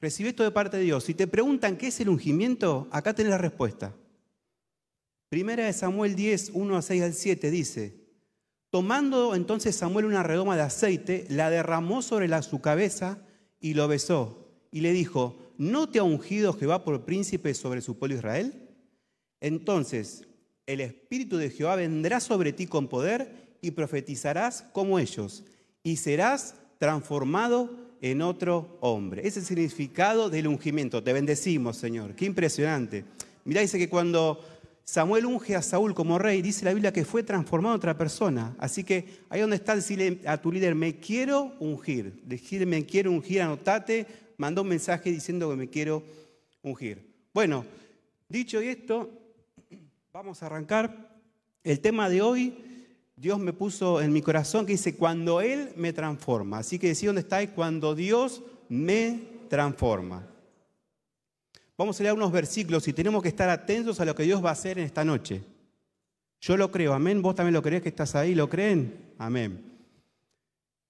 Recibí 0.00 0.30
esto 0.30 0.44
de 0.44 0.50
parte 0.50 0.78
de 0.78 0.84
Dios. 0.84 1.04
Si 1.04 1.14
te 1.14 1.26
preguntan 1.26 1.76
qué 1.76 1.88
es 1.88 2.00
el 2.00 2.08
ungimiento, 2.08 2.88
acá 2.90 3.14
tenés 3.14 3.30
la 3.30 3.38
respuesta. 3.38 3.94
Primera 5.28 5.66
de 5.66 5.72
Samuel 5.72 6.16
10, 6.16 6.50
1 6.54 6.76
a 6.76 6.82
6 6.82 7.02
al 7.02 7.14
7 7.14 7.50
dice, 7.50 8.00
tomando 8.70 9.34
entonces 9.34 9.76
Samuel 9.76 10.06
una 10.06 10.22
redoma 10.22 10.56
de 10.56 10.62
aceite, 10.62 11.26
la 11.28 11.50
derramó 11.50 12.02
sobre 12.02 12.42
su 12.42 12.60
cabeza 12.60 13.18
y 13.60 13.74
lo 13.74 13.86
besó. 13.88 14.48
Y 14.72 14.80
le 14.80 14.92
dijo, 14.92 15.38
¿no 15.58 15.88
te 15.88 15.98
ha 15.98 16.02
ungido 16.02 16.54
Jehová 16.54 16.82
por 16.82 17.04
príncipe 17.04 17.54
sobre 17.54 17.82
su 17.82 17.98
pueblo 17.98 18.16
Israel? 18.16 18.70
Entonces 19.40 20.26
el 20.66 20.80
Espíritu 20.80 21.36
de 21.36 21.50
Jehová 21.50 21.76
vendrá 21.76 22.20
sobre 22.20 22.52
ti 22.52 22.66
con 22.66 22.88
poder 22.88 23.58
y 23.60 23.72
profetizarás 23.72 24.62
como 24.72 24.98
ellos, 24.98 25.44
y 25.82 25.96
serás 25.96 26.54
transformado 26.78 27.89
en 28.00 28.22
otro 28.22 28.78
hombre. 28.80 29.26
Ese 29.26 29.40
es 29.40 29.50
el 29.50 29.56
significado 29.56 30.30
del 30.30 30.46
ungimiento. 30.46 31.02
Te 31.02 31.12
bendecimos, 31.12 31.76
Señor. 31.76 32.14
Qué 32.14 32.24
impresionante. 32.24 33.04
Mirá, 33.44 33.60
dice 33.60 33.78
que 33.78 33.88
cuando 33.88 34.40
Samuel 34.84 35.26
unge 35.26 35.54
a 35.54 35.62
Saúl 35.62 35.94
como 35.94 36.18
rey, 36.18 36.42
dice 36.42 36.64
la 36.64 36.72
Biblia 36.72 36.92
que 36.92 37.04
fue 37.04 37.22
transformado 37.22 37.74
en 37.74 37.78
otra 37.78 37.96
persona. 37.96 38.56
Así 38.58 38.84
que 38.84 39.20
ahí 39.28 39.40
donde 39.40 39.56
está, 39.56 39.76
decirle 39.76 40.20
a 40.26 40.38
tu 40.38 40.50
líder, 40.50 40.74
me 40.74 40.98
quiero 40.98 41.54
ungir. 41.60 42.22
Decirle, 42.24 42.66
me 42.66 42.84
quiero 42.84 43.10
ungir, 43.12 43.42
anotate, 43.42 44.06
mandó 44.36 44.62
un 44.62 44.68
mensaje 44.68 45.10
diciendo 45.10 45.50
que 45.50 45.56
me 45.56 45.68
quiero 45.68 46.02
ungir. 46.62 47.06
Bueno, 47.32 47.64
dicho 48.28 48.60
esto, 48.60 49.10
vamos 50.12 50.42
a 50.42 50.46
arrancar. 50.46 51.08
El 51.62 51.80
tema 51.80 52.08
de 52.08 52.22
hoy 52.22 52.69
Dios 53.20 53.38
me 53.38 53.52
puso 53.52 54.00
en 54.00 54.14
mi 54.14 54.22
corazón 54.22 54.64
que 54.64 54.72
dice, 54.72 54.96
cuando 54.96 55.42
Él 55.42 55.74
me 55.76 55.92
transforma. 55.92 56.56
Así 56.56 56.78
que 56.78 56.88
decía 56.88 57.10
dónde 57.10 57.20
estáis, 57.20 57.50
cuando 57.50 57.94
Dios 57.94 58.42
me 58.70 59.20
transforma. 59.50 60.26
Vamos 61.76 62.00
a 62.00 62.02
leer 62.02 62.14
unos 62.14 62.32
versículos 62.32 62.88
y 62.88 62.94
tenemos 62.94 63.22
que 63.22 63.28
estar 63.28 63.50
atentos 63.50 64.00
a 64.00 64.06
lo 64.06 64.14
que 64.14 64.22
Dios 64.22 64.42
va 64.42 64.48
a 64.48 64.52
hacer 64.52 64.78
en 64.78 64.86
esta 64.86 65.04
noche. 65.04 65.42
Yo 66.40 66.56
lo 66.56 66.70
creo, 66.70 66.94
amén. 66.94 67.20
¿Vos 67.20 67.34
también 67.34 67.52
lo 67.52 67.60
crees 67.60 67.82
que 67.82 67.90
estás 67.90 68.14
ahí? 68.14 68.34
¿Lo 68.34 68.48
creen? 68.48 69.12
Amén. 69.18 69.70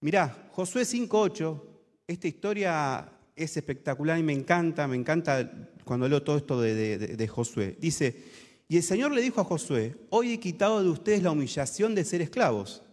Mirá, 0.01 0.51
Josué 0.53 0.83
5.8, 0.83 1.61
esta 2.07 2.29
historia 2.29 3.13
es 3.35 3.57
espectacular 3.57 4.17
y 4.21 4.23
me 4.23 4.35
encanta, 4.35 4.87
me 4.87 4.95
encanta 4.95 5.51
cuando 5.85 6.09
leo 6.09 6.23
todo 6.23 6.37
esto 6.37 6.61
de, 6.61 6.97
de 6.97 7.29
Josué. 7.29 7.77
Dice, 7.81 8.50
y 8.71 8.77
el 8.77 8.85
Señor 8.85 9.11
le 9.11 9.21
dijo 9.21 9.41
a 9.41 9.45
Josué, 9.45 9.97
hoy 10.11 10.33
he 10.33 10.39
quitado 10.39 10.81
de 10.81 10.89
ustedes 10.89 11.25
la 11.25 11.33
humillación 11.33 11.93
de 11.97 12.05
ser 12.05 12.23
esclavos. 12.23 12.85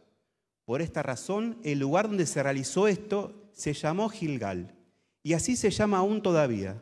Por 0.65 0.81
esta 0.81 1.03
razón, 1.03 1.59
el 1.63 1.77
lugar 1.77 2.07
donde 2.07 2.25
se 2.25 2.41
realizó 2.41 2.87
esto 2.87 3.51
se 3.53 3.73
llamó 3.73 4.09
Gilgal, 4.09 4.73
y 5.21 5.33
así 5.33 5.55
se 5.55 5.69
llama 5.69 5.99
aún 5.99 6.23
todavía. 6.23 6.81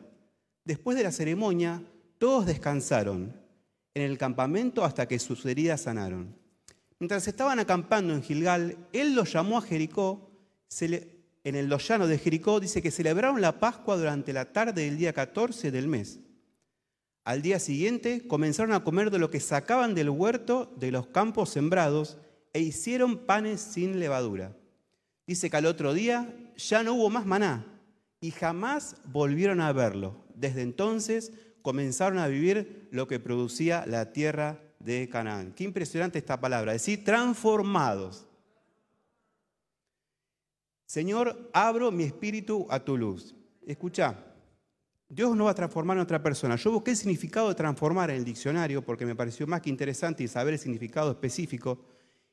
Después 0.64 0.96
de 0.96 1.02
la 1.02 1.12
ceremonia, 1.12 1.82
todos 2.16 2.46
descansaron 2.46 3.38
en 3.92 4.02
el 4.02 4.16
campamento 4.16 4.82
hasta 4.82 5.06
que 5.06 5.18
sus 5.18 5.44
heridas 5.44 5.82
sanaron. 5.82 6.34
Mientras 6.98 7.28
estaban 7.28 7.58
acampando 7.58 8.14
en 8.14 8.22
Gilgal, 8.22 8.78
él 8.94 9.14
los 9.14 9.30
llamó 9.30 9.58
a 9.58 9.62
Jericó. 9.62 10.30
en 10.80 11.54
el 11.54 11.68
llano 11.68 12.06
de 12.06 12.16
Jericó 12.16 12.60
dice 12.60 12.80
que 12.80 12.90
celebraron 12.90 13.42
la 13.42 13.60
Pascua 13.60 13.98
durante 13.98 14.32
la 14.32 14.54
tarde 14.54 14.86
del 14.86 14.96
día 14.96 15.12
14 15.12 15.70
del 15.70 15.86
mes. 15.86 16.20
Al 17.26 17.42
día 17.42 17.58
siguiente 17.58 18.24
comenzaron 18.28 18.72
a 18.72 18.84
comer 18.84 19.10
de 19.10 19.18
lo 19.18 19.32
que 19.32 19.40
sacaban 19.40 19.96
del 19.96 20.10
huerto 20.10 20.72
de 20.76 20.92
los 20.92 21.08
campos 21.08 21.50
sembrados 21.50 22.18
e 22.52 22.60
hicieron 22.60 23.18
panes 23.26 23.60
sin 23.60 23.98
levadura. 23.98 24.56
Dice 25.26 25.50
que 25.50 25.56
al 25.56 25.66
otro 25.66 25.92
día 25.92 26.32
ya 26.56 26.84
no 26.84 26.94
hubo 26.94 27.10
más 27.10 27.26
maná 27.26 27.66
y 28.20 28.30
jamás 28.30 28.94
volvieron 29.06 29.60
a 29.60 29.72
verlo. 29.72 30.24
Desde 30.36 30.62
entonces 30.62 31.32
comenzaron 31.62 32.18
a 32.18 32.28
vivir 32.28 32.86
lo 32.92 33.08
que 33.08 33.18
producía 33.18 33.84
la 33.86 34.12
tierra 34.12 34.60
de 34.78 35.08
Canaán. 35.08 35.52
Qué 35.52 35.64
impresionante 35.64 36.20
esta 36.20 36.40
palabra, 36.40 36.74
decir 36.74 37.02
transformados. 37.02 38.28
Señor, 40.86 41.50
abro 41.52 41.90
mi 41.90 42.04
espíritu 42.04 42.68
a 42.70 42.78
tu 42.78 42.96
luz. 42.96 43.34
Escucha, 43.66 44.16
Dios 45.08 45.36
no 45.36 45.44
va 45.44 45.52
a 45.52 45.54
transformar 45.54 45.98
a 45.98 46.02
otra 46.02 46.22
persona. 46.22 46.56
Yo 46.56 46.72
busqué 46.72 46.90
el 46.90 46.96
significado 46.96 47.48
de 47.48 47.54
transformar 47.54 48.10
en 48.10 48.16
el 48.16 48.24
diccionario 48.24 48.84
porque 48.84 49.06
me 49.06 49.14
pareció 49.14 49.46
más 49.46 49.60
que 49.60 49.70
interesante 49.70 50.26
saber 50.26 50.54
el 50.54 50.58
significado 50.58 51.10
específico. 51.10 51.78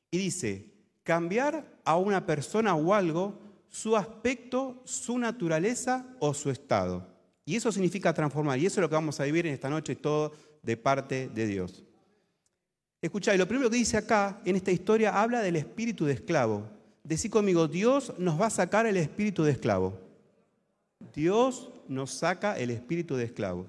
Y 0.09 0.17
dice, 0.17 0.73
cambiar 1.03 1.79
a 1.85 1.97
una 1.97 2.25
persona 2.25 2.75
o 2.75 2.94
algo 2.94 3.39
su 3.67 3.95
aspecto, 3.95 4.81
su 4.85 5.17
naturaleza 5.17 6.06
o 6.19 6.33
su 6.33 6.50
estado. 6.50 7.07
Y 7.45 7.56
eso 7.56 7.72
significa 7.72 8.13
transformar. 8.13 8.57
Y 8.57 8.66
eso 8.66 8.79
es 8.79 8.81
lo 8.81 8.89
que 8.89 8.95
vamos 8.95 9.19
a 9.19 9.25
vivir 9.25 9.45
en 9.45 9.53
esta 9.53 9.69
noche 9.69 9.95
todo 9.95 10.31
de 10.62 10.78
parte 10.78 11.29
de 11.29 11.45
Dios. 11.45 11.83
Escucha, 13.01 13.35
y 13.35 13.38
lo 13.38 13.47
primero 13.47 13.69
que 13.69 13.78
dice 13.78 13.97
acá 13.97 14.41
en 14.45 14.56
esta 14.56 14.72
historia 14.72 15.22
habla 15.22 15.41
del 15.41 15.57
espíritu 15.57 16.06
de 16.06 16.13
esclavo. 16.13 16.69
Decí 17.03 17.29
conmigo, 17.29 17.67
Dios 17.67 18.13
nos 18.17 18.39
va 18.39 18.45
a 18.45 18.50
sacar 18.50 18.85
el 18.85 18.95
espíritu 18.95 19.44
de 19.44 19.51
esclavo. 19.51 20.00
Dios 21.13 21.71
nos 21.87 22.11
saca 22.11 22.57
el 22.57 22.69
espíritu 22.69 23.15
de 23.15 23.25
esclavo. 23.25 23.67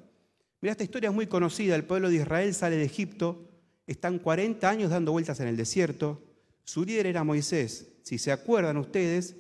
Mira, 0.61 0.73
esta 0.73 0.85
historia 0.85 1.11
es 1.11 1.15
muy 1.15 1.27
conocida. 1.27 1.75
El 1.75 1.85
pueblo 1.85 2.09
de 2.09 2.17
Israel 2.17 2.55
sale 2.55 2.77
de 2.77 2.85
Egipto, 2.85 3.49
están 3.87 4.19
40 4.19 4.69
años 4.69 4.91
dando 4.91 5.13
vueltas 5.13 5.41
en 5.41 5.49
el 5.49 5.57
desierto. 5.57 6.23
Su 6.65 6.85
líder 6.85 7.07
era 7.07 7.25
Moisés. 7.25 7.89
Si 8.03 8.19
se 8.19 8.33
acuerdan 8.33 8.77
ustedes, 8.79 9.37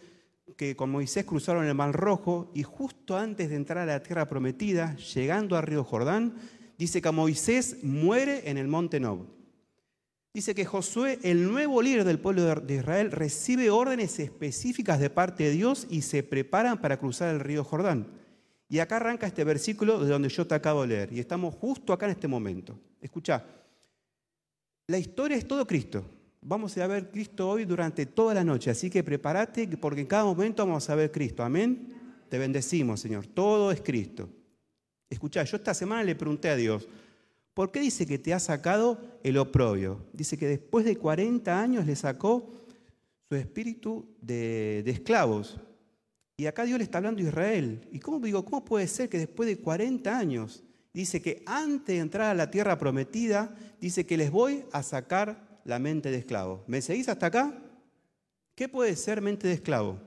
que 0.56 0.76
con 0.76 0.90
Moisés 0.90 1.24
cruzaron 1.24 1.64
el 1.64 1.74
Mar 1.74 1.92
Rojo 1.92 2.50
y 2.54 2.62
justo 2.62 3.16
antes 3.16 3.48
de 3.48 3.56
entrar 3.56 3.78
a 3.78 3.86
la 3.86 4.02
tierra 4.02 4.28
prometida, 4.28 4.96
llegando 4.96 5.56
al 5.56 5.62
río 5.64 5.84
Jordán, 5.84 6.34
dice 6.78 7.00
que 7.00 7.10
Moisés 7.10 7.82
muere 7.82 8.48
en 8.50 8.58
el 8.58 8.68
monte 8.68 9.00
Nob. 9.00 9.26
Dice 10.34 10.52
que 10.52 10.64
Josué, 10.64 11.20
el 11.22 11.48
nuevo 11.48 11.80
líder 11.80 12.02
del 12.02 12.18
pueblo 12.18 12.56
de 12.56 12.74
Israel, 12.74 13.12
recibe 13.12 13.70
órdenes 13.70 14.18
específicas 14.18 14.98
de 14.98 15.08
parte 15.08 15.44
de 15.44 15.52
Dios 15.52 15.86
y 15.88 16.02
se 16.02 16.24
preparan 16.24 16.80
para 16.80 16.98
cruzar 16.98 17.32
el 17.32 17.38
río 17.38 17.62
Jordán. 17.62 18.08
Y 18.68 18.80
acá 18.80 18.96
arranca 18.96 19.28
este 19.28 19.44
versículo 19.44 20.00
de 20.00 20.10
donde 20.10 20.28
yo 20.28 20.44
te 20.44 20.56
acabo 20.56 20.82
de 20.82 20.88
leer. 20.88 21.12
Y 21.12 21.20
estamos 21.20 21.54
justo 21.54 21.92
acá 21.92 22.06
en 22.06 22.12
este 22.12 22.26
momento. 22.26 22.76
Escucha, 23.00 23.44
la 24.88 24.98
historia 24.98 25.36
es 25.36 25.46
todo 25.46 25.64
Cristo. 25.68 26.04
Vamos 26.40 26.76
a 26.78 26.86
ver 26.88 27.12
Cristo 27.12 27.48
hoy 27.48 27.64
durante 27.64 28.04
toda 28.04 28.34
la 28.34 28.42
noche. 28.42 28.72
Así 28.72 28.90
que 28.90 29.04
prepárate 29.04 29.68
porque 29.76 30.00
en 30.00 30.08
cada 30.08 30.24
momento 30.24 30.66
vamos 30.66 30.90
a 30.90 30.96
ver 30.96 31.12
Cristo. 31.12 31.44
Amén. 31.44 31.94
Te 32.28 32.38
bendecimos, 32.38 32.98
Señor. 32.98 33.28
Todo 33.28 33.70
es 33.70 33.80
Cristo. 33.80 34.28
Escucha, 35.08 35.44
yo 35.44 35.56
esta 35.56 35.74
semana 35.74 36.02
le 36.02 36.16
pregunté 36.16 36.48
a 36.48 36.56
Dios, 36.56 36.88
¿por 37.54 37.70
qué 37.70 37.80
dice 37.80 38.06
que 38.06 38.18
te 38.18 38.34
ha 38.34 38.40
sacado 38.40 39.00
el 39.22 39.38
oprobio? 39.38 40.04
Dice 40.12 40.36
que 40.36 40.46
después 40.46 40.84
de 40.84 40.96
40 40.96 41.60
años 41.60 41.86
le 41.86 41.96
sacó 41.96 42.52
su 43.28 43.36
espíritu 43.36 44.06
de, 44.20 44.82
esclavos. 44.86 45.58
Y 46.36 46.46
acá 46.46 46.64
Dios 46.64 46.78
le 46.78 46.84
está 46.84 46.98
hablando 46.98 47.22
a 47.22 47.26
Israel. 47.26 47.88
¿Y 47.92 48.00
cómo 48.00 48.18
digo, 48.20 48.44
cómo 48.44 48.64
puede 48.64 48.88
ser 48.88 49.08
que 49.08 49.18
después 49.18 49.48
de 49.48 49.58
40 49.58 50.16
años 50.16 50.64
dice 50.92 51.22
que 51.22 51.42
antes 51.46 51.94
de 51.94 52.00
entrar 52.00 52.30
a 52.30 52.34
la 52.34 52.50
tierra 52.50 52.76
prometida, 52.76 53.56
dice 53.80 54.04
que 54.04 54.16
les 54.16 54.30
voy 54.30 54.64
a 54.72 54.82
sacar 54.82 55.60
la 55.64 55.78
mente 55.78 56.10
de 56.10 56.18
esclavo? 56.18 56.64
¿Me 56.66 56.82
seguís 56.82 57.08
hasta 57.08 57.26
acá? 57.26 57.62
¿Qué 58.56 58.68
puede 58.68 58.96
ser 58.96 59.20
mente 59.20 59.46
de 59.46 59.54
esclavo? 59.54 60.00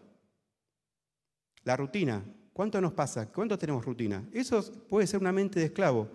La 1.63 1.77
rutina. 1.77 2.23
¿Cuánto 2.53 2.81
nos 2.81 2.93
pasa? 2.93 3.31
¿Cuánto 3.31 3.57
tenemos 3.57 3.85
rutina? 3.85 4.27
Eso 4.33 4.63
puede 4.89 5.05
ser 5.05 5.19
una 5.19 5.31
mente 5.31 5.59
de 5.59 5.67
esclavo. 5.67 6.09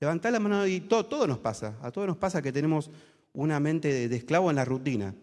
Levantar 0.00 0.32
la 0.32 0.40
mano 0.40 0.66
y 0.66 0.80
todo, 0.80 1.06
todo 1.06 1.26
nos 1.26 1.38
pasa. 1.38 1.78
A 1.82 1.90
todos 1.90 2.06
nos 2.06 2.16
pasa 2.16 2.42
que 2.42 2.52
tenemos 2.52 2.90
una 3.32 3.58
mente 3.60 3.92
de, 3.92 4.08
de 4.08 4.16
esclavo 4.16 4.50
en 4.50 4.56
la 4.56 4.64
rutina. 4.64 5.14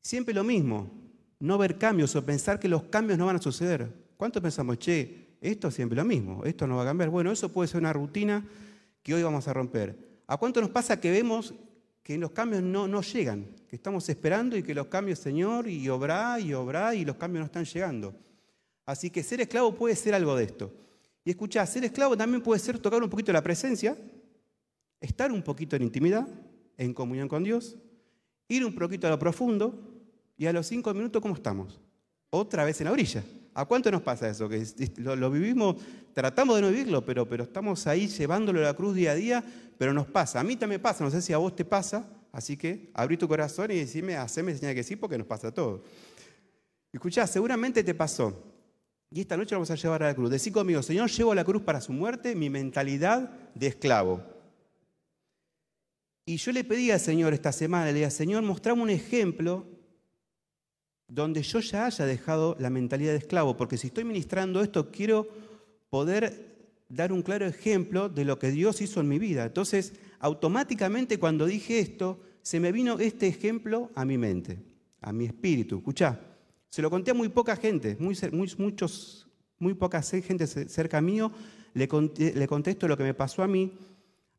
Siempre 0.00 0.34
lo 0.34 0.44
mismo 0.44 0.90
no 1.42 1.58
ver 1.58 1.76
cambios 1.76 2.14
o 2.14 2.24
pensar 2.24 2.60
que 2.60 2.68
los 2.68 2.84
cambios 2.84 3.18
no 3.18 3.26
van 3.26 3.36
a 3.36 3.42
suceder. 3.42 3.92
¿Cuánto 4.16 4.40
pensamos, 4.40 4.78
che, 4.78 5.36
esto 5.40 5.68
es 5.68 5.74
siempre 5.74 5.96
lo 5.96 6.04
mismo, 6.04 6.44
esto 6.44 6.68
no 6.68 6.76
va 6.76 6.82
a 6.82 6.86
cambiar? 6.86 7.10
Bueno, 7.10 7.32
eso 7.32 7.48
puede 7.48 7.66
ser 7.66 7.80
una 7.80 7.92
rutina 7.92 8.46
que 9.02 9.12
hoy 9.12 9.24
vamos 9.24 9.48
a 9.48 9.52
romper. 9.52 9.96
¿A 10.28 10.36
cuánto 10.36 10.60
nos 10.60 10.70
pasa 10.70 11.00
que 11.00 11.10
vemos 11.10 11.52
que 12.04 12.16
los 12.16 12.30
cambios 12.30 12.62
no, 12.62 12.86
no 12.86 13.02
llegan? 13.02 13.48
Que 13.68 13.74
estamos 13.74 14.08
esperando 14.08 14.56
y 14.56 14.62
que 14.62 14.72
los 14.72 14.86
cambios, 14.86 15.18
Señor, 15.18 15.68
y 15.68 15.88
obra 15.88 16.38
y 16.38 16.54
obra 16.54 16.94
y 16.94 17.04
los 17.04 17.16
cambios 17.16 17.40
no 17.40 17.46
están 17.46 17.64
llegando. 17.64 18.14
Así 18.86 19.10
que 19.10 19.24
ser 19.24 19.40
esclavo 19.40 19.74
puede 19.74 19.96
ser 19.96 20.14
algo 20.14 20.36
de 20.36 20.44
esto. 20.44 20.72
Y 21.24 21.30
escuchá, 21.30 21.66
ser 21.66 21.84
esclavo 21.84 22.16
también 22.16 22.40
puede 22.40 22.60
ser 22.60 22.78
tocar 22.78 23.02
un 23.02 23.10
poquito 23.10 23.32
la 23.32 23.42
presencia, 23.42 23.96
estar 25.02 25.30
un 25.30 25.42
poquito 25.42 25.76
en 25.76 25.82
intimidad, 25.82 26.26
en 26.78 26.94
comunión 26.94 27.28
con 27.28 27.44
Dios, 27.44 27.76
ir 28.48 28.64
un 28.64 28.74
poquito 28.74 29.06
a 29.06 29.10
lo 29.10 29.18
profundo, 29.18 29.92
y 30.42 30.46
a 30.46 30.52
los 30.52 30.66
cinco 30.66 30.92
minutos, 30.92 31.22
¿cómo 31.22 31.34
estamos? 31.34 31.78
Otra 32.30 32.64
vez 32.64 32.80
en 32.80 32.86
la 32.86 32.92
orilla. 32.92 33.22
¿A 33.54 33.64
cuánto 33.64 33.92
nos 33.92 34.02
pasa 34.02 34.28
eso? 34.28 34.48
Que 34.48 34.66
lo, 34.96 35.30
vivimos, 35.30 35.76
tratamos 36.14 36.56
de 36.56 36.62
no 36.62 36.70
vivirlo, 36.70 37.04
pero, 37.04 37.28
pero 37.28 37.44
estamos 37.44 37.86
ahí 37.86 38.08
llevándolo 38.08 38.58
a 38.58 38.64
la 38.64 38.74
cruz 38.74 38.96
día 38.96 39.12
a 39.12 39.14
día, 39.14 39.44
pero 39.78 39.92
nos 39.92 40.06
pasa. 40.06 40.40
A 40.40 40.42
mí 40.42 40.56
también 40.56 40.80
pasa, 40.80 41.04
no 41.04 41.12
sé 41.12 41.22
si 41.22 41.32
a 41.32 41.38
vos 41.38 41.54
te 41.54 41.64
pasa, 41.64 42.08
así 42.32 42.56
que 42.56 42.90
abrí 42.94 43.16
tu 43.16 43.28
corazón 43.28 43.70
y 43.70 43.76
decime, 43.76 44.16
haceme 44.16 44.56
señal 44.56 44.74
que 44.74 44.82
sí, 44.82 44.96
porque 44.96 45.16
nos 45.16 45.28
pasa 45.28 45.52
todo. 45.52 45.84
Escuchá, 46.92 47.26
seguramente 47.26 47.84
te 47.84 47.94
pasó 47.94 48.36
Y 49.10 49.20
esta 49.20 49.36
noche 49.36 49.54
vamos 49.54 49.70
a 49.70 49.76
llevar 49.76 50.02
a 50.02 50.06
la 50.08 50.14
cruz. 50.14 50.28
Decí 50.28 50.50
conmigo, 50.50 50.82
Señor, 50.82 51.08
llevo 51.08 51.30
a 51.30 51.34
la 51.36 51.44
cruz 51.44 51.62
para 51.62 51.80
su 51.80 51.92
muerte 51.92 52.34
mi 52.34 52.50
mentalidad 52.50 53.30
de 53.54 53.68
esclavo. 53.68 54.31
Y 56.24 56.36
yo 56.36 56.52
le 56.52 56.64
pedí 56.64 56.90
al 56.90 57.00
Señor 57.00 57.32
esta 57.32 57.52
semana, 57.52 57.86
le 57.86 57.94
dije, 57.94 58.10
Señor, 58.10 58.42
mostrame 58.42 58.82
un 58.82 58.90
ejemplo 58.90 59.66
donde 61.08 61.42
yo 61.42 61.60
ya 61.60 61.86
haya 61.86 62.06
dejado 62.06 62.56
la 62.58 62.70
mentalidad 62.70 63.12
de 63.12 63.18
esclavo, 63.18 63.56
porque 63.56 63.76
si 63.76 63.88
estoy 63.88 64.04
ministrando 64.04 64.62
esto, 64.62 64.90
quiero 64.90 65.28
poder 65.90 66.52
dar 66.88 67.12
un 67.12 67.22
claro 67.22 67.46
ejemplo 67.46 68.08
de 68.08 68.24
lo 68.24 68.38
que 68.38 68.50
Dios 68.50 68.80
hizo 68.80 69.00
en 69.00 69.08
mi 69.08 69.18
vida. 69.18 69.44
Entonces, 69.44 69.94
automáticamente 70.20 71.18
cuando 71.18 71.46
dije 71.46 71.80
esto, 71.80 72.20
se 72.42 72.60
me 72.60 72.72
vino 72.72 72.98
este 72.98 73.26
ejemplo 73.28 73.90
a 73.94 74.04
mi 74.04 74.18
mente, 74.18 74.58
a 75.00 75.12
mi 75.12 75.24
espíritu. 75.24 75.78
Escuchá, 75.78 76.20
se 76.68 76.82
lo 76.82 76.90
conté 76.90 77.10
a 77.10 77.14
muy 77.14 77.28
poca 77.28 77.56
gente, 77.56 77.96
muy, 77.98 78.16
muchos, 78.58 79.28
muy 79.58 79.74
poca 79.74 80.02
gente 80.02 80.46
cerca 80.46 81.00
mío, 81.00 81.32
le, 81.74 81.88
conté, 81.88 82.78
lo 82.88 82.96
que 82.96 83.04
me 83.04 83.14
pasó 83.14 83.42
a 83.42 83.46
mí. 83.46 83.72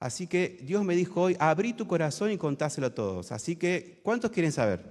Así 0.04 0.28
que 0.28 0.60
Dios 0.62 0.84
me 0.84 0.98
dijo 0.98 1.22
hoy, 1.22 1.38
abrí 1.40 1.72
tu 1.72 1.88
corazón 1.88 2.30
y 2.30 2.38
contáselo 2.38 2.88
a 2.88 2.90
todos. 2.94 3.32
Así 3.32 3.56
que, 3.56 4.02
¿cuántos 4.04 4.32
quieren 4.32 4.52
saber? 4.52 4.82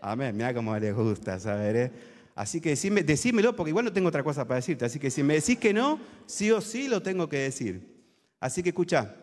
Amén, 0.00 0.36
mira 0.36 0.52
cómo 0.52 0.76
les 0.76 0.92
gusta 0.92 1.38
saber. 1.38 1.76
¿eh? 1.76 1.92
Así 2.34 2.60
que 2.60 2.70
decime, 2.70 3.04
decímelo, 3.04 3.54
porque 3.54 3.70
igual 3.70 3.84
no 3.84 3.92
tengo 3.92 4.08
otra 4.08 4.24
cosa 4.24 4.44
para 4.48 4.56
decirte. 4.56 4.84
Así 4.84 4.98
que 4.98 5.12
si 5.12 5.22
me 5.22 5.34
decís 5.34 5.58
que 5.58 5.72
no, 5.72 6.00
sí 6.26 6.50
o 6.50 6.60
sí 6.60 6.88
lo 6.88 7.04
tengo 7.04 7.28
que 7.28 7.36
decir. 7.36 8.04
Así 8.40 8.64
que 8.64 8.70
escucha, 8.70 9.14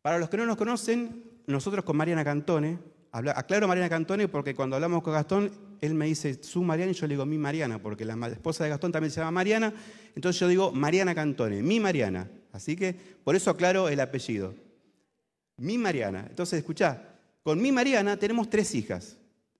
para 0.00 0.18
los 0.18 0.30
que 0.30 0.38
no 0.38 0.46
nos 0.46 0.56
conocen, 0.56 1.24
nosotros 1.46 1.84
con 1.84 1.98
Mariana 1.98 2.24
Cantone, 2.24 2.78
aclaro 3.12 3.68
Mariana 3.68 3.90
Cantone 3.90 4.26
porque 4.26 4.54
cuando 4.54 4.76
hablamos 4.76 5.02
con 5.02 5.12
Gastón, 5.12 5.50
él 5.82 5.92
me 5.92 6.06
dice 6.06 6.42
su 6.42 6.62
Mariana 6.62 6.92
y 6.92 6.94
yo 6.94 7.06
le 7.06 7.12
digo 7.12 7.26
mi 7.26 7.36
Mariana, 7.36 7.78
porque 7.78 8.06
la 8.06 8.14
esposa 8.28 8.64
de 8.64 8.70
Gastón 8.70 8.90
también 8.90 9.10
se 9.10 9.20
llama 9.20 9.32
Mariana, 9.32 9.70
entonces 10.16 10.40
yo 10.40 10.48
digo 10.48 10.72
Mariana 10.72 11.14
Cantone, 11.14 11.60
mi 11.60 11.78
Mariana. 11.78 12.26
Así 12.54 12.76
que 12.76 12.94
por 13.24 13.34
eso 13.34 13.50
aclaro 13.50 13.88
el 13.88 13.98
apellido. 13.98 14.54
Mi 15.56 15.76
Mariana. 15.76 16.26
Entonces, 16.30 16.60
escucha, 16.60 17.02
con 17.42 17.60
mi 17.60 17.72
Mariana 17.72 18.16
tenemos 18.16 18.48
tres 18.48 18.74
hijas. 18.76 19.16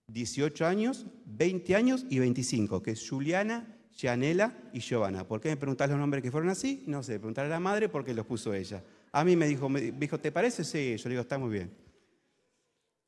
18 0.07 0.65
años, 0.65 1.07
20 1.27 1.75
años 1.75 2.07
y 2.09 2.21
25, 2.21 2.83
que 2.83 2.93
es 2.93 3.09
Juliana, 3.09 3.67
Gianela 3.91 4.57
y 4.73 4.79
Giovanna. 4.79 5.27
¿Por 5.27 5.41
qué 5.41 5.49
me 5.49 5.57
preguntás 5.57 5.91
los 5.91 5.99
nombres 5.99 6.23
que 6.23 6.31
fueron 6.31 6.51
así? 6.51 6.85
No 6.87 7.03
sé, 7.03 7.19
preguntar 7.19 7.47
a 7.47 7.49
la 7.49 7.59
madre 7.59 7.89
porque 7.89 8.15
los 8.15 8.27
puso 8.27 8.55
ella. 8.55 8.81
A 9.11 9.25
mí 9.25 9.35
me 9.35 9.49
dijo, 9.49 9.69
me 9.69 9.81
dijo, 9.81 10.21
¿te 10.21 10.31
parece? 10.31 10.63
Sí, 10.63 10.97
yo 10.97 11.09
le 11.09 11.15
digo, 11.15 11.23
está 11.23 11.37
muy 11.37 11.51
bien. 11.51 11.73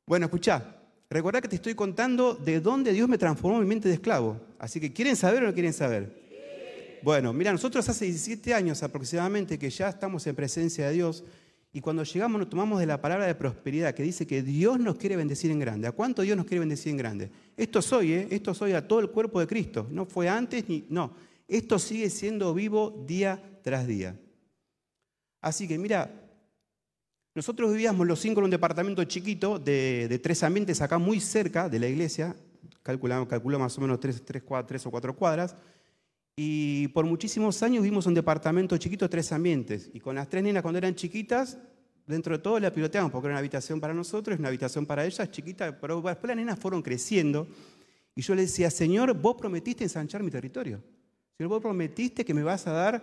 Bueno, 0.04 0.26
escuchá, 0.26 0.82
recordá 1.08 1.40
que 1.40 1.48
te 1.48 1.56
estoy 1.56 1.76
contando 1.76 2.34
de 2.34 2.60
dónde 2.60 2.92
Dios 2.92 3.08
me 3.08 3.18
transformó 3.18 3.60
mi 3.60 3.66
mente 3.66 3.86
de 3.88 3.94
esclavo. 3.94 4.40
Así 4.58 4.80
que, 4.80 4.92
¿quieren 4.92 5.14
saber 5.14 5.44
o 5.44 5.46
no 5.46 5.54
quieren 5.54 5.72
saber? 5.72 6.25
Bueno, 7.02 7.32
mira, 7.32 7.52
nosotros 7.52 7.88
hace 7.88 8.06
17 8.06 8.54
años 8.54 8.82
aproximadamente 8.82 9.58
que 9.58 9.70
ya 9.70 9.88
estamos 9.88 10.26
en 10.26 10.34
presencia 10.34 10.88
de 10.88 10.94
Dios 10.94 11.24
y 11.72 11.80
cuando 11.80 12.02
llegamos 12.04 12.40
nos 12.40 12.48
tomamos 12.48 12.80
de 12.80 12.86
la 12.86 13.00
palabra 13.00 13.26
de 13.26 13.34
prosperidad 13.34 13.94
que 13.94 14.02
dice 14.02 14.26
que 14.26 14.42
Dios 14.42 14.80
nos 14.80 14.96
quiere 14.96 15.16
bendecir 15.16 15.50
en 15.50 15.58
grande. 15.58 15.86
¿A 15.86 15.92
cuánto 15.92 16.22
Dios 16.22 16.36
nos 16.36 16.46
quiere 16.46 16.60
bendecir 16.60 16.90
en 16.90 16.96
grande? 16.96 17.30
Esto 17.56 17.82
soy, 17.82 18.12
¿eh? 18.12 18.28
esto 18.30 18.54
soy 18.54 18.72
a 18.72 18.88
todo 18.88 19.00
el 19.00 19.10
cuerpo 19.10 19.40
de 19.40 19.46
Cristo. 19.46 19.86
No 19.90 20.06
fue 20.06 20.28
antes 20.28 20.68
ni... 20.68 20.86
No, 20.88 21.14
esto 21.46 21.78
sigue 21.78 22.10
siendo 22.10 22.54
vivo 22.54 23.04
día 23.06 23.42
tras 23.62 23.86
día. 23.86 24.18
Así 25.40 25.68
que 25.68 25.78
mira, 25.78 26.10
nosotros 27.34 27.70
vivíamos 27.70 28.06
los 28.06 28.18
cinco 28.18 28.40
en 28.40 28.44
un 28.44 28.50
departamento 28.50 29.04
chiquito 29.04 29.58
de, 29.58 30.18
tres 30.22 30.42
ambientes 30.42 30.80
acá 30.80 30.96
muy 30.96 31.20
cerca 31.20 31.68
de 31.68 31.78
la 31.78 31.86
iglesia, 31.86 32.34
calculamos, 32.82 33.28
calculo 33.28 33.58
más 33.58 33.76
o 33.76 33.82
menos 33.82 34.00
tres, 34.00 34.24
tres, 34.24 34.42
tres 34.66 34.86
o 34.86 34.90
cuatro 34.90 35.14
cuadras, 35.14 35.54
y 36.38 36.88
por 36.88 37.06
muchísimos 37.06 37.62
años 37.62 37.82
vivimos 37.82 38.04
en 38.04 38.10
un 38.10 38.14
departamento 38.14 38.76
chiquito, 38.76 39.08
tres 39.08 39.32
ambientes. 39.32 39.88
Y 39.94 40.00
con 40.00 40.16
las 40.16 40.28
tres 40.28 40.44
nenas 40.44 40.62
cuando 40.62 40.76
eran 40.76 40.94
chiquitas, 40.94 41.56
dentro 42.06 42.36
de 42.36 42.42
todo 42.42 42.60
la 42.60 42.70
piloteamos, 42.70 43.10
porque 43.10 43.26
era 43.26 43.32
una 43.32 43.38
habitación 43.38 43.80
para 43.80 43.94
nosotros, 43.94 44.38
una 44.38 44.48
habitación 44.48 44.84
para 44.84 45.06
ellas, 45.06 45.30
chiquita, 45.30 45.80
pero 45.80 46.02
después 46.02 46.28
las 46.28 46.36
nenas 46.36 46.58
fueron 46.58 46.82
creciendo. 46.82 47.48
Y 48.14 48.20
yo 48.20 48.34
le 48.34 48.42
decía, 48.42 48.70
Señor, 48.70 49.14
vos 49.14 49.36
prometiste 49.36 49.84
ensanchar 49.84 50.22
mi 50.22 50.30
territorio. 50.30 50.82
Señor, 51.38 51.48
vos 51.48 51.62
prometiste 51.62 52.22
que 52.22 52.34
me 52.34 52.42
vas 52.42 52.66
a 52.66 52.72
dar 52.72 53.02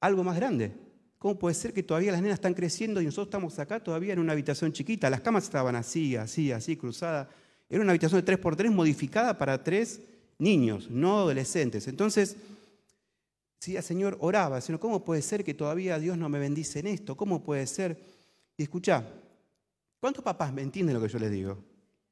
algo 0.00 0.24
más 0.24 0.36
grande. 0.36 0.72
¿Cómo 1.18 1.38
puede 1.38 1.54
ser 1.54 1.72
que 1.72 1.84
todavía 1.84 2.10
las 2.10 2.22
nenas 2.22 2.38
están 2.38 2.54
creciendo 2.54 3.00
y 3.00 3.04
nosotros 3.04 3.28
estamos 3.28 3.56
acá 3.60 3.78
todavía 3.82 4.12
en 4.12 4.18
una 4.18 4.32
habitación 4.32 4.72
chiquita? 4.72 5.08
Las 5.08 5.20
camas 5.20 5.44
estaban 5.44 5.76
así, 5.76 6.16
así, 6.16 6.50
así, 6.50 6.76
cruzadas. 6.76 7.28
Era 7.70 7.82
una 7.82 7.92
habitación 7.92 8.22
de 8.22 8.36
3x3 8.36 8.70
modificada 8.70 9.38
para 9.38 9.62
tres 9.62 10.00
niños, 10.38 10.90
no 10.90 11.20
adolescentes. 11.20 11.88
Entonces, 11.88 12.36
Sí, 13.64 13.80
Señor, 13.80 14.18
oraba, 14.20 14.60
Señor, 14.60 14.78
¿cómo 14.78 15.02
puede 15.02 15.22
ser 15.22 15.42
que 15.42 15.54
todavía 15.54 15.98
Dios 15.98 16.18
no 16.18 16.28
me 16.28 16.38
bendice 16.38 16.80
en 16.80 16.86
esto? 16.86 17.16
¿Cómo 17.16 17.42
puede 17.42 17.66
ser? 17.66 17.98
Y 18.58 18.62
escucha, 18.62 19.02
¿cuántos 19.98 20.22
papás 20.22 20.52
me 20.52 20.60
entienden 20.60 20.94
lo 20.94 21.00
que 21.00 21.08
yo 21.08 21.18
les 21.18 21.30
digo 21.30 21.64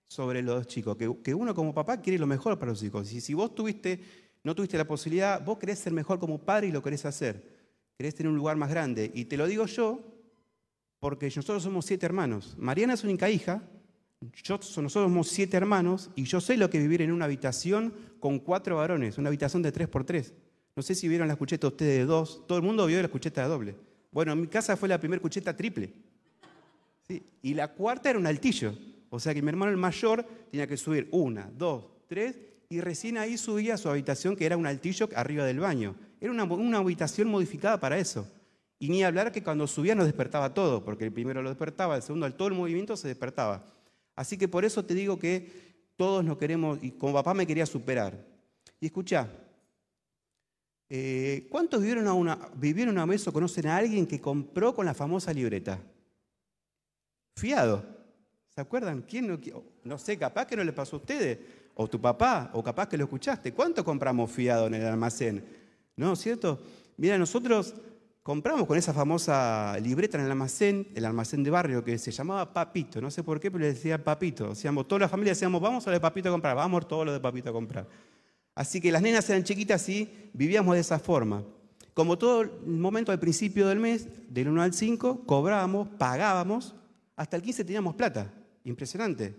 sobre 0.07 0.41
los 0.41 0.67
chicos? 0.67 0.97
Que, 0.97 1.35
uno 1.35 1.55
como 1.55 1.75
papá 1.75 2.01
quiere 2.01 2.19
lo 2.19 2.27
mejor 2.27 2.59
para 2.59 2.73
los 2.73 2.83
hijos. 2.83 3.13
Y 3.13 3.21
si 3.21 3.35
vos 3.35 3.55
tuviste, 3.55 4.01
no 4.43 4.55
tuviste 4.55 4.79
la 4.79 4.87
posibilidad, 4.87 5.45
vos 5.45 5.59
querés 5.59 5.79
ser 5.79 5.93
mejor 5.93 6.19
como 6.19 6.39
padre 6.39 6.69
y 6.69 6.73
lo 6.73 6.83
querés 6.83 7.05
hacer. 7.05 7.47
Querés 7.99 8.15
tener 8.15 8.31
un 8.31 8.37
lugar 8.39 8.57
más 8.57 8.71
grande. 8.71 9.11
Y 9.13 9.27
te 9.27 9.37
lo 9.37 9.47
digo 9.47 9.67
yo 9.67 10.01
porque 11.01 11.27
nosotros 11.27 11.63
somos 11.63 11.85
siete 11.85 12.07
hermanos. 12.07 12.57
Mariana 12.57 12.95
es 12.95 13.05
única 13.05 13.29
hija, 13.29 13.63
yo, 14.43 14.57
nosotros 14.57 14.91
somos 14.91 15.29
siete 15.29 15.59
hermanos 15.59 16.09
y 16.17 16.25
yo 16.25 16.41
sé 16.41 16.57
lo 16.57 16.71
que 16.71 16.79
vivir 16.79 17.03
en 17.03 17.13
una 17.13 17.27
habitación 17.27 17.93
con 18.21 18.39
cuatro 18.39 18.77
varones, 18.77 19.19
una 19.19 19.29
habitación 19.29 19.61
de 19.61 19.71
tres 19.71 19.89
por 19.89 20.05
tres. 20.05 20.33
No 20.75 20.83
sé 20.83 20.95
si 20.95 21.09
vieron 21.09 21.29
la 21.29 21.37
cucheta 21.37 21.67
ustedes 21.67 21.99
de 21.99 22.05
dos. 22.05 22.47
Todo 22.47 22.59
el 22.59 22.65
mundo 22.65 22.87
vio 22.87 23.01
la 23.03 23.09
cucheta 23.09 23.43
de 23.43 23.49
doble. 23.49 23.77
Bueno, 24.11 24.33
en 24.33 24.41
mi 24.41 24.47
casa 24.47 24.77
fue 24.77 24.89
la 24.89 24.99
primera 24.99 25.21
cucheta 25.21 25.57
triple. 25.57 25.93
¿Sí? 27.07 27.23
Y 27.43 27.55
la 27.55 27.69
cuarta 27.69 28.11
era 28.11 28.19
un 28.19 28.27
altillo. 28.27 28.75
O 29.11 29.21
sea 29.21 29.35
que 29.35 29.43
mi 29.43 29.49
hermano 29.51 29.71
el 29.71 29.77
mayor 29.77 30.25
tenía 30.51 30.67
que 30.67 30.77
subir 30.77 31.09
una, 31.11 31.51
dos, 31.57 31.85
tres, 32.09 32.39
y 32.71 32.81
recién 32.81 33.19
ahí 33.19 33.37
subía 33.37 33.75
a 33.75 33.77
su 33.77 33.91
habitación, 33.91 34.35
que 34.35 34.47
era 34.47 34.57
un 34.57 34.67
altillo 34.67 35.07
arriba 35.15 35.45
del 35.45 35.61
baño. 35.61 35.95
Era 36.19 36.33
una, 36.33 36.45
una 36.45 36.79
habitación 36.79 37.29
modificada 37.29 37.79
para 37.79 37.99
eso. 37.99 38.27
Y 38.79 38.89
ni 38.89 39.05
hablar 39.05 39.31
que 39.31 39.43
cuando 39.43 39.67
subía 39.67 39.95
nos 39.95 40.07
despertaba 40.07 40.55
todo, 40.55 40.83
porque 40.83 41.05
el 41.05 41.13
primero 41.13 41.43
lo 41.43 41.51
despertaba, 41.51 41.97
el 41.97 42.03
segundo, 42.03 42.33
todo 42.33 42.49
el 42.49 42.55
movimiento 42.55 42.97
se 42.97 43.09
despertaba. 43.09 43.67
Así 44.17 44.39
que 44.39 44.49
por 44.49 44.65
eso 44.65 44.83
te 44.85 44.95
digo 44.95 45.19
que 45.19 45.75
todos 45.97 46.25
nos 46.25 46.39
queremos, 46.39 46.79
y 46.83 46.93
como 46.93 47.13
papá 47.13 47.35
me 47.35 47.47
quería 47.47 47.67
superar. 47.67 48.19
Y 48.81 48.87
escucha, 48.87 49.29
eh, 50.95 51.47
¿Cuántos 51.49 51.81
vivieron, 51.81 52.07
una, 52.07 52.39
vivieron 52.55 52.93
una 52.93 53.07
vez 53.07 53.27
o 53.27 53.33
conocen 53.33 53.67
a 53.67 53.79
alguien 53.79 54.07
que 54.07 54.21
compró 54.21 54.75
con 54.75 54.85
la 54.85 54.93
famosa 54.93 55.33
libreta? 55.33 55.81
Fiado. 57.35 57.83
¿Se 58.55 58.61
acuerdan? 58.61 59.01
¿Quién 59.01 59.27
no, 59.27 59.41
no 59.85 59.97
sé, 59.97 60.19
capaz 60.19 60.47
que 60.47 60.55
no 60.55 60.63
le 60.63 60.75
pasó 60.75 60.97
a 60.97 60.99
ustedes, 60.99 61.39
o 61.77 61.89
tu 61.89 61.99
papá, 61.99 62.51
o 62.53 62.63
capaz 62.63 62.91
que 62.91 62.99
lo 62.99 63.05
escuchaste. 63.05 63.55
¿Cuánto 63.55 63.83
compramos 63.83 64.31
fiado 64.31 64.67
en 64.67 64.75
el 64.75 64.85
almacén? 64.85 65.43
¿No, 65.97 66.15
cierto? 66.15 66.61
Mira, 66.99 67.17
nosotros 67.17 67.75
compramos 68.23 68.67
con 68.67 68.77
esa 68.77 68.93
famosa 68.93 69.79
libreta 69.81 70.19
en 70.19 70.25
el 70.27 70.31
almacén, 70.31 70.89
el 70.95 71.07
almacén 71.07 71.43
de 71.43 71.49
barrio 71.49 71.83
que 71.83 71.97
se 71.97 72.11
llamaba 72.11 72.53
Papito. 72.53 73.01
No 73.01 73.11
sé 73.11 73.23
por 73.23 73.41
qué, 73.41 73.51
pero 73.51 73.63
le 73.63 73.73
decía 73.73 74.05
Papito. 74.05 74.51
Decíamos, 74.51 74.87
toda 74.87 74.99
la 74.99 75.09
familia 75.09 75.31
decíamos, 75.31 75.63
vamos 75.63 75.87
a 75.87 75.91
lo 75.91 75.95
de 75.95 76.01
Papito 76.01 76.29
a 76.29 76.33
comprar, 76.33 76.55
vamos 76.55 76.87
todos 76.87 77.07
lo 77.07 77.15
de 77.15 77.21
Papito 77.21 77.49
a 77.49 77.53
comprar. 77.55 77.87
Así 78.55 78.81
que 78.81 78.93
las 78.93 79.03
nenas 79.03 79.29
eran 79.31 79.45
chiquitas 79.45 79.89
y 79.89 80.31
vivíamos 80.33 80.75
de 80.75 80.81
esa 80.81 80.99
forma. 80.99 81.45
Como 81.95 82.19
todo 82.19 82.43
el 82.43 82.51
momento 82.67 83.13
al 83.13 83.21
principio 83.21 83.69
del 83.69 83.79
mes, 83.79 84.09
del 84.29 84.49
1 84.49 84.63
al 84.63 84.73
5, 84.73 85.25
cobrábamos, 85.27 85.89
pagábamos, 85.99 86.75
hasta 87.17 87.37
el 87.37 87.43
15 87.43 87.65
teníamos 87.65 87.95
plata. 87.95 88.33
Impresionante. 88.65 89.35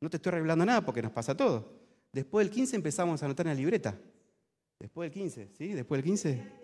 No 0.00 0.08
te 0.08 0.16
estoy 0.16 0.32
revelando 0.32 0.64
nada 0.64 0.80
porque 0.80 1.02
nos 1.02 1.12
pasa 1.12 1.36
todo. 1.36 1.80
Después 2.12 2.46
del 2.46 2.54
15 2.54 2.76
empezamos 2.76 3.22
a 3.22 3.26
anotar 3.26 3.46
en 3.46 3.52
la 3.52 3.58
libreta. 3.58 3.98
Después 4.78 5.10
del 5.10 5.22
15, 5.22 5.48
¿sí? 5.56 5.68
Después 5.68 5.98
del 5.98 6.10
15. 6.10 6.60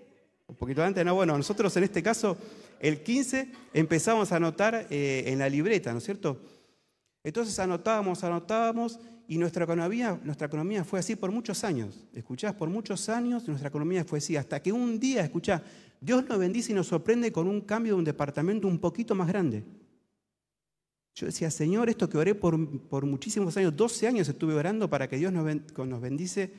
Un 0.49 0.55
poquito 0.57 0.83
antes, 0.83 1.05
no, 1.05 1.15
bueno, 1.15 1.37
nosotros 1.37 1.77
en 1.77 1.85
este 1.85 2.03
caso, 2.03 2.37
el 2.79 3.03
15 3.03 3.51
empezamos 3.75 4.31
a 4.33 4.37
anotar 4.37 4.87
eh, 4.91 5.25
en 5.27 5.39
la 5.39 5.49
libreta, 5.49 5.93
¿no 5.93 5.99
es 5.99 6.05
cierto? 6.05 6.41
Entonces 7.27 7.59
anotábamos, 7.59 8.23
anotábamos 8.23 9.01
y 9.27 9.37
nuestra 9.37 9.65
economía, 9.65 10.17
nuestra 10.23 10.47
economía 10.47 10.85
fue 10.85 11.01
así 11.01 11.17
por 11.17 11.33
muchos 11.33 11.65
años. 11.65 12.07
¿Escuchás? 12.15 12.55
Por 12.55 12.69
muchos 12.69 13.09
años 13.09 13.49
nuestra 13.49 13.69
economía 13.69 14.05
fue 14.05 14.19
así. 14.19 14.37
Hasta 14.37 14.63
que 14.63 14.71
un 14.71 15.01
día, 15.01 15.25
escuchá, 15.25 15.61
Dios 16.01 16.25
nos 16.29 16.39
bendice 16.39 16.71
y 16.71 16.77
nos 16.77 16.87
sorprende 16.87 17.33
con 17.33 17.49
un 17.49 17.63
cambio 17.63 17.95
de 17.95 17.99
un 17.99 18.05
departamento 18.05 18.69
un 18.69 18.79
poquito 18.79 19.17
más 19.17 19.27
grande. 19.27 19.65
Yo 21.17 21.27
decía, 21.27 21.51
Señor, 21.51 21.91
esto 21.91 22.09
que 22.09 22.17
oré 22.17 22.37
por, 22.37 22.57
muchísimos 23.05 23.57
años, 23.57 23.77
12 23.77 24.07
años 24.07 24.29
estuve 24.29 24.55
orando 24.55 24.89
para 24.89 25.09
que 25.09 25.17
Dios 25.17 25.33
nos, 25.33 25.45
nos 25.85 26.01
bendice, 26.01 26.53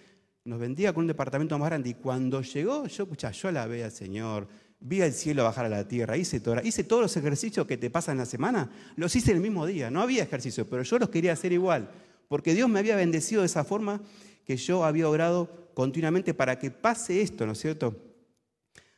nos 0.44 0.60
bendiga 0.60 0.92
con 0.92 1.04
un 1.04 1.08
departamento 1.08 1.58
más 1.58 1.70
grande. 1.70 1.92
Y 1.92 1.94
cuando 1.94 2.42
llegó, 2.42 2.88
yo, 2.88 3.04
escuchá, 3.04 3.32
yo 3.32 3.52
la 3.54 3.68
ve 3.68 3.86
al 3.86 3.92
Señor, 3.94 4.50
vi 4.80 5.02
al 5.02 5.14
cielo 5.14 5.44
bajar 5.44 5.66
a 5.66 5.70
la 5.70 5.88
tierra, 5.88 6.18
hice, 6.18 6.42
hice 6.64 6.84
todos 6.84 7.02
los 7.02 7.18
ejercicios 7.18 7.66
que 7.66 7.78
te 7.78 7.90
pasan 7.90 8.14
en 8.14 8.20
la 8.20 8.26
semana, 8.26 8.70
los 8.96 9.16
hice 9.16 9.32
el 9.32 9.40
mismo 9.40 9.66
día. 9.66 9.90
No 9.90 10.02
había 10.02 10.24
ejercicios, 10.24 10.68
pero 10.70 10.84
yo 10.84 11.00
los 11.00 11.10
quería 11.10 11.34
hacer 11.34 11.52
igual 11.52 11.90
porque 12.28 12.54
Dios 12.54 12.70
me 12.70 12.80
había 12.80 12.96
bendecido 12.96 13.42
de 13.42 13.48
esa 13.48 13.64
forma 13.64 14.02
que 14.46 14.58
yo 14.58 14.84
había 14.84 15.10
orado 15.10 15.72
continuamente 15.74 16.34
para 16.34 16.58
que 16.60 16.72
pase 16.72 17.22
esto, 17.22 17.46
¿no 17.46 17.54
es 17.54 17.60
cierto? 17.60 17.96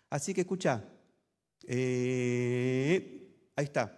Así 0.09 0.33
que 0.33 0.41
escucha, 0.41 0.83
eh, 1.67 3.27
ahí 3.55 3.65
está. 3.65 3.97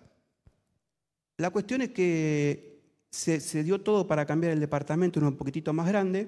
La 1.37 1.49
cuestión 1.49 1.81
es 1.81 1.89
que 1.89 2.81
se, 3.09 3.63
dio 3.63 3.81
todo 3.81 4.07
para 4.07 4.25
cambiar 4.25 4.53
el 4.53 4.59
departamento 4.59 5.19
en 5.19 5.25
un 5.25 5.37
poquitito 5.37 5.73
más 5.73 5.87
grande. 5.87 6.27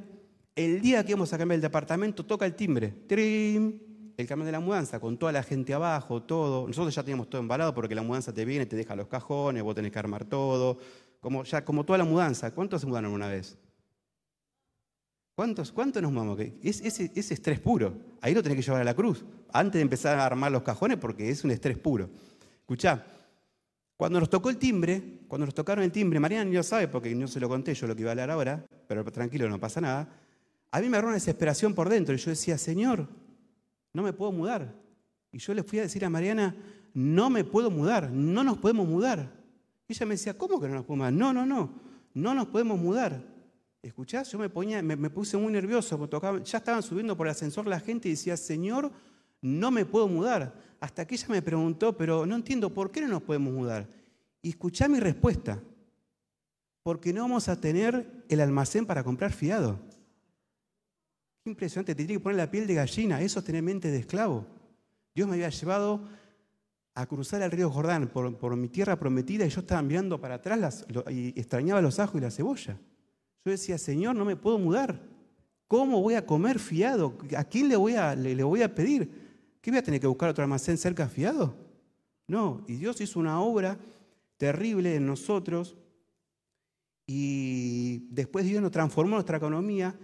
El 0.55 0.81
día 0.81 1.05
que 1.05 1.13
vamos 1.13 1.33
a 1.33 1.37
cambiar 1.37 1.55
el 1.55 1.61
departamento, 1.61 2.25
toca 2.25 2.45
el 2.45 2.55
timbre. 2.55 2.93
¡Trim! 3.07 3.92
El 4.15 4.27
camión 4.27 4.45
de 4.45 4.51
la 4.51 4.59
mudanza, 4.59 4.99
con 4.99 5.17
toda 5.17 5.31
la 5.31 5.43
gente 5.43 5.73
abajo, 5.73 6.21
todo. 6.21 6.67
Nosotros 6.67 6.93
ya 6.93 7.01
teníamos 7.03 7.29
todo 7.29 7.41
embalado 7.41 7.73
porque 7.73 7.95
la 7.95 8.03
mudanza 8.03 8.33
te 8.33 8.45
viene, 8.45 8.65
te 8.65 8.75
deja 8.75 8.95
los 8.95 9.07
cajones, 9.07 9.63
vos 9.63 9.73
tenés 9.73 9.91
que 9.91 9.99
armar 9.99 10.25
todo. 10.25 10.77
Como, 11.19 11.43
ya, 11.43 11.65
como 11.65 11.83
toda 11.83 11.97
la 11.97 12.05
mudanza. 12.05 12.51
¿Cuántos 12.51 12.81
se 12.81 12.87
mudaron 12.87 13.11
una 13.11 13.27
vez? 13.27 13.57
¿Cuántos, 15.35 15.71
¿Cuántos 15.71 16.01
nos 16.03 16.11
mudamos? 16.11 16.39
Es, 16.61 16.81
ese, 16.81 17.11
estrés 17.15 17.59
puro. 17.59 17.93
Ahí 18.21 18.35
lo 18.35 18.43
tenés 18.43 18.55
que 18.57 18.61
llevar 18.61 18.81
a 18.81 18.85
la 18.85 18.93
cruz. 18.93 19.25
Antes 19.51 19.79
de 19.79 19.81
empezar 19.81 20.19
a 20.19 20.25
armar 20.25 20.51
los 20.51 20.61
cajones 20.61 20.97
porque 20.97 21.29
es 21.29 21.43
un 21.43 21.49
estrés 21.49 21.77
puro. 21.77 22.09
Escuchá, 22.59 23.03
cuando 23.97 24.19
nos 24.19 24.29
tocó 24.29 24.51
el 24.51 24.57
timbre, 24.57 25.21
cuando 25.27 25.47
nos 25.47 25.55
tocaron 25.55 25.83
el 25.83 25.91
timbre, 25.91 26.19
Mariana 26.19 26.49
no 26.49 26.61
sabe 26.61 26.87
porque 26.87 27.15
no 27.15 27.27
se 27.27 27.39
lo 27.39 27.49
conté 27.49 27.73
yo 27.73 27.87
lo 27.87 27.95
que 27.95 28.01
iba 28.01 28.11
a 28.11 28.13
hablar 28.13 28.29
ahora, 28.29 28.65
pero 28.87 29.03
tranquilo, 29.05 29.49
no 29.49 29.59
pasa 29.59 29.81
nada. 29.81 30.07
A 30.69 30.79
mí 30.81 30.89
me 30.89 30.97
agarró 30.97 31.07
una 31.07 31.15
desesperación 31.15 31.73
por 31.73 31.89
dentro 31.89 32.13
y 32.13 32.17
yo 32.17 32.29
decía, 32.29 32.57
Señor, 32.59 33.07
no 33.93 34.03
me 34.03 34.11
puedo 34.11 34.31
mudar. 34.31 34.73
Y 35.31 35.37
yo 35.37 35.53
le 35.53 35.63
fui 35.63 35.79
a 35.79 35.83
decir 35.83 36.03
a 36.03 36.09
Mariana, 36.09 36.55
no 36.93 37.29
me 37.29 37.43
puedo 37.43 37.71
mudar, 37.71 38.11
no 38.11 38.43
nos 38.43 38.57
podemos 38.57 38.87
mudar. 38.87 39.31
Y 39.87 39.93
ella 39.93 40.05
me 40.05 40.15
decía, 40.15 40.37
¿cómo 40.37 40.59
que 40.59 40.67
no 40.67 40.75
nos 40.75 40.85
podemos 40.85 41.11
mudar? 41.11 41.13
No, 41.13 41.33
no, 41.33 41.45
no, 41.45 41.73
no 42.13 42.33
nos 42.33 42.47
podemos 42.47 42.79
mudar. 42.79 43.23
¿Escuchás? 43.81 44.31
Yo 44.31 44.39
me, 44.39 44.49
ponía, 44.49 44.81
me, 44.81 45.09
puse 45.09 45.35
muy 45.37 45.51
nervioso, 45.51 46.09
ya 46.43 46.57
estaban 46.57 46.81
subiendo 46.81 47.17
por 47.17 47.27
el 47.27 47.31
ascensor 47.31 47.67
la 47.67 47.79
gente 47.79 48.07
y 48.07 48.11
decía, 48.11 48.37
Señor, 48.37 48.91
no 49.41 49.71
me 49.71 49.85
puedo 49.85 50.07
mudar. 50.07 50.53
Hasta 50.79 51.05
que 51.05 51.15
ella 51.15 51.27
me 51.29 51.41
preguntó, 51.41 51.97
pero 51.97 52.25
no 52.25 52.35
entiendo, 52.35 52.73
¿por 52.73 52.91
qué 52.91 53.01
no 53.01 53.09
nos 53.09 53.23
podemos 53.23 53.53
mudar? 53.53 53.87
Y 54.41 54.49
escuchá 54.49 54.87
mi 54.87 54.99
respuesta, 54.99 55.61
porque 56.81 57.11
no 57.11 57.23
vamos 57.23 57.49
a 57.49 57.59
tener 57.59 58.23
el 58.29 58.39
almacén 58.39 58.85
para 58.85 59.03
comprar 59.03 59.33
fiado. 59.33 59.79
Impresionante, 61.45 61.93
te 61.93 62.05
tiene 62.05 62.13
que 62.13 62.23
poner 62.23 62.37
la 62.37 62.49
piel 62.49 62.65
de 62.65 62.75
gallina, 62.75 63.21
eso 63.21 63.39
es 63.39 63.45
tener 63.45 63.61
mente 63.61 63.91
de 63.91 63.99
esclavo. 63.99 64.45
Dios 65.13 65.27
me 65.27 65.35
había 65.35 65.49
llevado 65.49 66.07
a 66.95 67.05
cruzar 67.05 67.41
el 67.41 67.51
río 67.51 67.69
Jordán 67.69 68.07
por, 68.07 68.55
mi 68.55 68.69
tierra 68.69 68.97
prometida 68.97 69.45
y 69.45 69.49
yo 69.49 69.61
estaba 69.61 69.81
mirando 69.81 70.21
para 70.21 70.35
atrás 70.35 70.85
y 71.09 71.29
extrañaba 71.39 71.81
los 71.81 71.99
ajos 71.99 72.15
y 72.15 72.21
la 72.21 72.31
cebolla. 72.31 72.77
Yo 73.43 73.51
decía, 73.51 73.77
Señor, 73.77 74.15
no 74.15 74.25
me 74.25 74.35
puedo 74.35 74.57
mudar. 74.57 75.01
¿Cómo 75.67 76.01
voy 76.01 76.13
a 76.13 76.25
comer 76.25 76.59
fiado? 76.59 77.17
¿A 77.35 77.43
quién 77.43 77.67
le 77.67 77.75
voy 77.75 77.95
a, 77.95 78.15
le, 78.15 78.41
voy 78.43 78.61
a 78.61 78.73
pedir? 78.73 79.57
¿Qué 79.59 79.71
voy 79.71 79.79
a 79.79 79.83
tener 79.83 79.99
que 79.99 80.07
buscar 80.07 80.29
otro 80.29 80.43
almacén 80.43 80.77
cerca 80.77 81.09
fiado? 81.09 81.55
No, 82.27 82.63
y 82.67 82.75
Dios 82.75 83.01
hizo 83.01 83.19
una 83.19 83.41
obra 83.41 83.77
terrible 84.37 84.95
en 84.95 85.05
nosotros 85.05 85.75
y 87.05 88.07
después 88.11 88.45
Dios 88.45 88.61
nos 88.61 88.71
transformó 88.71 89.15
nuestra 89.15 89.37
economía 89.37 89.97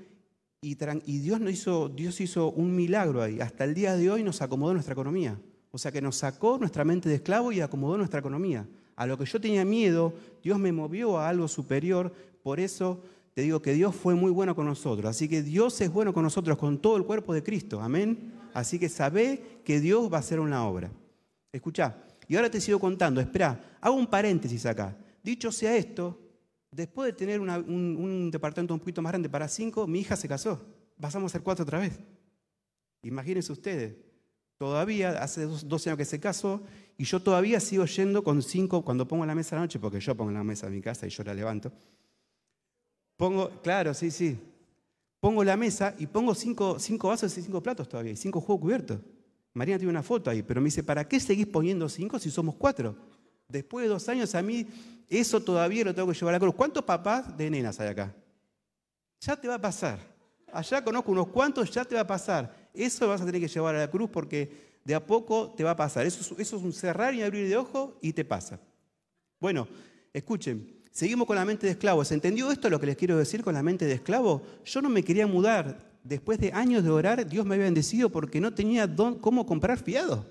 y, 0.61 0.75
Dios, 1.19 1.39
nos 1.39 1.53
hizo, 1.53 1.87
Dios 1.87 2.19
hizo 2.19 2.51
un 2.51 2.75
milagro 2.75 3.21
ahí. 3.21 3.39
Hasta 3.39 3.63
el 3.63 3.73
día 3.73 3.95
de 3.95 4.11
hoy 4.11 4.23
nos 4.23 4.41
acomodó 4.41 4.73
nuestra 4.73 4.93
economía. 4.93 5.39
O 5.71 5.77
sea 5.77 5.91
que 5.91 6.01
nos 6.01 6.17
sacó 6.17 6.57
nuestra 6.57 6.83
mente 6.83 7.07
de 7.07 7.15
esclavo 7.15 7.51
y 7.51 7.61
acomodó 7.61 7.97
nuestra 7.97 8.19
economía. 8.19 8.67
A 8.95 9.05
lo 9.05 9.17
que 9.17 9.25
yo 9.25 9.39
tenía 9.39 9.63
miedo, 9.63 10.13
Dios 10.43 10.59
me 10.59 10.73
movió 10.73 11.17
a 11.17 11.29
algo 11.29 11.47
superior. 11.47 12.11
Por 12.43 12.59
eso 12.59 13.01
te 13.33 13.41
digo 13.41 13.61
que 13.61 13.73
Dios 13.73 13.95
fue 13.95 14.15
muy 14.15 14.31
bueno 14.31 14.53
con 14.53 14.65
nosotros. 14.65 15.09
Así 15.09 15.29
que 15.29 15.41
Dios 15.41 15.79
es 15.79 15.91
bueno 15.91 16.13
con 16.13 16.23
nosotros, 16.23 16.57
con 16.57 16.77
todo 16.79 16.97
el 16.97 17.05
cuerpo 17.05 17.33
de 17.33 17.41
Cristo. 17.41 17.79
Amén. 17.79 18.33
Así 18.53 18.79
que 18.79 18.89
sabe 18.89 19.61
que 19.63 19.79
Dios 19.79 20.11
va 20.11 20.17
a 20.17 20.19
hacer 20.19 20.41
una 20.41 20.67
obra. 20.67 20.91
Escucha, 21.53 21.95
y 22.27 22.35
ahora 22.35 22.51
te 22.51 22.59
sigo 22.59 22.79
contando. 22.79 23.21
Espera, 23.21 23.77
hago 23.79 23.95
un 23.95 24.07
paréntesis 24.07 24.65
acá. 24.65 24.97
Dicho 25.23 25.53
sea 25.53 25.77
esto, 25.77 26.19
después 26.71 27.07
de 27.07 27.13
tener 27.13 27.39
un, 27.39 28.29
departamento 28.31 28.73
un 28.73 28.79
poquito 28.79 29.01
más 29.01 29.11
grande 29.11 29.29
para 29.29 29.47
cinco, 29.47 29.87
mi 29.87 29.99
hija 29.99 30.15
se 30.15 30.27
casó. 30.27 30.61
Pasamos 30.99 31.31
a 31.31 31.33
ser 31.33 31.41
cuatro 31.41 31.63
otra 31.63 31.79
vez. 31.79 31.99
Imagínense 33.03 33.51
ustedes. 33.51 33.95
Todavía 34.57 35.23
hace 35.23 35.45
dos, 35.45 35.87
años 35.87 35.97
que 35.97 36.05
se 36.05 36.19
casó 36.19 36.61
y 36.97 37.05
yo 37.05 37.21
todavía 37.21 37.61
sigo 37.61 37.85
yendo 37.85 38.23
con 38.23 38.41
cinco 38.43 38.83
cuando 38.83 39.07
pongo 39.07 39.25
la 39.25 39.33
mesa 39.33 39.55
a 39.55 39.59
la 39.59 39.63
noche, 39.63 39.79
porque 39.79 40.01
yo 40.01 40.15
pongo 40.15 40.31
la 40.31 40.43
mesa 40.43 40.67
en 40.67 40.73
mi 40.73 40.81
casa 40.81 41.07
y 41.07 41.09
yo 41.09 41.23
la 41.23 41.33
levanto. 41.33 41.71
Pongo, 43.15 43.49
claro, 43.61 43.93
sí, 43.93 44.11
sí. 44.11 44.37
Pongo 45.19 45.43
la 45.43 45.57
mesa 45.57 45.95
y 45.97 46.07
pongo 46.07 46.33
cinco, 46.35 46.77
vasos 47.03 47.37
y 47.37 47.41
cinco 47.41 47.61
platos 47.61 47.87
todavía, 47.87 48.13
y 48.13 48.15
cinco 48.15 48.41
juegos 48.41 48.61
cubiertos. 48.61 48.99
Marina 49.53 49.77
tiene 49.77 49.89
una 49.89 50.03
foto 50.03 50.29
ahí, 50.29 50.43
pero 50.43 50.61
me 50.61 50.65
dice, 50.65 50.83
¿para 50.83 51.07
qué 51.07 51.19
seguís 51.19 51.47
poniendo 51.47 51.89
cinco 51.89 52.19
si 52.19 52.29
somos 52.29 52.55
cuatro? 52.55 52.95
Después 53.49 53.83
de 53.83 53.89
dos 53.89 54.07
años 54.07 54.33
a 54.35 54.41
mí 54.41 54.65
eso 55.09 55.41
todavía 55.41 55.83
lo 55.83 55.93
tengo 55.93 56.07
que 56.07 56.17
llevar 56.17 56.33
a 56.33 56.37
la 56.37 56.39
cruz. 56.39 56.55
¿Cuántos 56.55 56.83
papás 56.83 57.35
de 57.35 57.49
nenas 57.49 57.79
hay 57.79 57.89
acá? 57.89 58.15
Ya 59.19 59.35
te 59.35 59.47
va 59.47 59.55
a 59.55 59.61
pasar. 59.61 59.99
Allá 60.53 60.83
conozco 60.83 61.11
unos 61.11 61.27
cuantos, 61.27 61.69
ya 61.69 61.83
te 61.83 61.95
va 61.95 62.01
a 62.01 62.07
pasar. 62.07 62.69
Eso 62.73 63.07
vas 63.07 63.21
a 63.21 63.25
tener 63.25 63.41
que 63.41 63.47
llevar 63.47 63.75
a 63.75 63.79
la 63.79 63.91
cruz 63.91 64.09
porque 64.09 64.79
de 64.85 64.95
a 64.95 65.05
poco 65.05 65.53
te 65.57 65.65
va 65.65 65.71
a 65.71 65.75
pasar. 65.75 66.05
Eso, 66.05 66.35
eso 66.37 66.57
es 66.57 66.63
un 66.63 66.71
cerrar 66.71 67.13
y 67.13 67.21
abrir 67.21 67.49
de 67.49 67.57
ojo 67.57 67.97
y 68.01 68.13
te 68.13 68.23
pasa. 68.23 68.59
Bueno, 69.39 69.67
escuchen, 70.13 70.79
Seguimos 70.91 71.27
con 71.27 71.35
la 71.35 71.45
mente 71.45 71.65
de 71.65 71.71
esclavo. 71.71 72.03
¿Se 72.03 72.13
entendió 72.13 72.51
esto 72.51 72.69
lo 72.69 72.79
que 72.79 72.87
les 72.87 72.97
quiero 72.97 73.17
decir 73.17 73.43
con 73.43 73.53
la 73.53 73.63
mente 73.63 73.85
de 73.85 73.93
esclavo? 73.93 74.41
Yo 74.65 74.81
no 74.81 74.89
me 74.89 75.03
quería 75.03 75.27
mudar. 75.27 75.77
Después 76.03 76.39
de 76.39 76.51
años 76.51 76.83
de 76.83 76.89
orar, 76.89 77.25
Dios 77.25 77.45
me 77.45 77.55
había 77.55 77.65
bendecido 77.65 78.09
porque 78.09 78.41
no 78.41 78.53
tenía 78.53 78.89
cómo 79.21 79.45
comprar 79.45 79.77
fiado. 79.77 80.25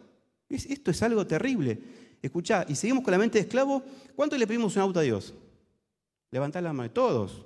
Esto 0.48 0.90
es 0.90 1.02
algo 1.02 1.26
terrible. 1.26 1.80
Escuchá, 2.22 2.64
y 2.68 2.74
seguimos 2.74 3.04
con 3.04 3.12
la 3.12 3.18
mente 3.18 3.38
de 3.38 3.42
esclavo. 3.42 3.82
¿Cuánto 4.16 4.36
le 4.36 4.46
pedimos 4.46 4.74
un 4.76 4.82
auto 4.82 5.00
a 5.00 5.02
Dios? 5.02 5.34
Levantar 6.30 6.62
la 6.62 6.72
mano. 6.72 6.90
Todos. 6.90 7.44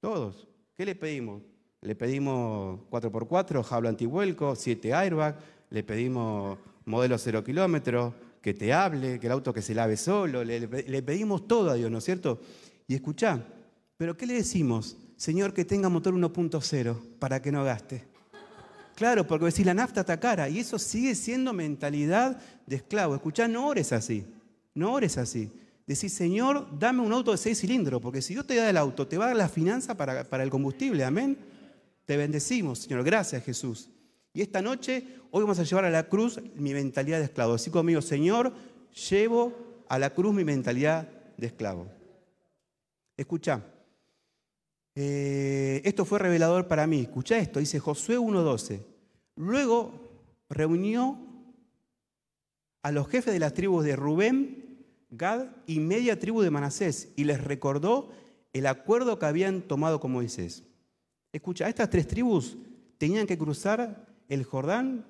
Todos. 0.00 0.48
¿Qué 0.76 0.84
le 0.84 0.94
pedimos? 0.94 1.42
Le 1.80 1.94
pedimos 1.94 2.80
4x4, 2.90 3.62
jaula 3.62 3.88
antivuelco, 3.88 4.54
7 4.54 4.94
airbag, 4.94 5.36
le 5.70 5.82
pedimos 5.82 6.58
modelo 6.84 7.18
0 7.18 7.42
kilómetros, 7.42 8.14
que 8.40 8.54
te 8.54 8.72
hable, 8.72 9.18
que 9.18 9.26
el 9.26 9.32
auto 9.32 9.52
que 9.52 9.62
se 9.62 9.74
lave 9.74 9.96
solo, 9.96 10.44
le, 10.44 11.02
pedimos 11.02 11.46
todo 11.46 11.70
a 11.70 11.74
Dios, 11.74 11.90
¿no 11.90 11.98
es 11.98 12.04
cierto? 12.04 12.40
Y 12.86 12.94
escuchá, 12.94 13.44
pero 13.96 14.16
¿qué 14.16 14.26
le 14.26 14.34
decimos? 14.34 14.96
Señor, 15.16 15.54
que 15.54 15.64
tenga 15.64 15.88
motor 15.88 16.14
1.0 16.14 17.18
para 17.18 17.40
que 17.40 17.52
no 17.52 17.64
gaste. 17.64 18.11
Claro, 18.94 19.26
porque 19.26 19.50
si 19.50 19.64
la 19.64 19.74
nafta 19.74 20.00
está 20.00 20.20
cara 20.20 20.48
y 20.48 20.58
eso 20.58 20.78
sigue 20.78 21.14
siendo 21.14 21.52
mentalidad 21.52 22.40
de 22.66 22.76
esclavo. 22.76 23.14
Escuchá, 23.14 23.48
no 23.48 23.66
ores 23.66 23.92
así, 23.92 24.24
no 24.74 24.92
ores 24.92 25.18
así. 25.18 25.50
Decís, 25.86 26.12
Señor, 26.12 26.68
dame 26.78 27.00
un 27.00 27.12
auto 27.12 27.32
de 27.32 27.38
seis 27.38 27.58
cilindros, 27.58 28.00
porque 28.00 28.22
si 28.22 28.34
Dios 28.34 28.46
te 28.46 28.54
da 28.54 28.70
el 28.70 28.76
auto, 28.76 29.06
te 29.06 29.18
va 29.18 29.24
a 29.24 29.28
dar 29.28 29.36
la 29.36 29.48
finanza 29.48 29.96
para, 29.96 30.24
para 30.24 30.44
el 30.44 30.50
combustible, 30.50 31.04
amén. 31.04 31.36
Te 32.06 32.16
bendecimos, 32.16 32.80
Señor. 32.80 33.02
Gracias, 33.04 33.42
Jesús. 33.44 33.88
Y 34.34 34.42
esta 34.42 34.62
noche, 34.62 35.04
hoy 35.30 35.42
vamos 35.42 35.58
a 35.58 35.64
llevar 35.64 35.84
a 35.84 35.90
la 35.90 36.08
cruz 36.08 36.40
mi 36.54 36.72
mentalidad 36.72 37.18
de 37.18 37.24
esclavo. 37.24 37.54
Así 37.54 37.70
conmigo, 37.70 38.00
Señor, 38.00 38.52
llevo 39.10 39.84
a 39.88 39.98
la 39.98 40.10
cruz 40.10 40.34
mi 40.34 40.44
mentalidad 40.44 41.08
de 41.36 41.46
esclavo. 41.46 41.86
Escucha, 43.16 43.62
eh, 44.94 45.80
esto 45.84 46.04
fue 46.04 46.18
revelador 46.18 46.68
para 46.68 46.86
mí. 46.86 47.00
Escucha 47.00 47.38
esto, 47.38 47.60
dice 47.60 47.78
Josué 47.78 48.18
1.12. 48.18 48.82
Luego 49.36 50.10
reunió 50.48 51.18
a 52.82 52.92
los 52.92 53.08
jefes 53.08 53.32
de 53.32 53.40
las 53.40 53.54
tribus 53.54 53.84
de 53.84 53.96
Rubén, 53.96 54.86
Gad 55.10 55.46
y 55.66 55.78
media 55.78 56.18
tribu 56.18 56.42
de 56.42 56.50
Manasés 56.50 57.12
y 57.16 57.24
les 57.24 57.42
recordó 57.42 58.10
el 58.52 58.66
acuerdo 58.66 59.18
que 59.18 59.26
habían 59.26 59.62
tomado 59.62 60.00
con 60.00 60.12
Moisés. 60.12 60.64
Escucha, 61.32 61.68
estas 61.68 61.90
tres 61.90 62.06
tribus 62.06 62.56
tenían 62.98 63.26
que 63.26 63.38
cruzar 63.38 64.06
el 64.28 64.44
Jordán, 64.44 65.06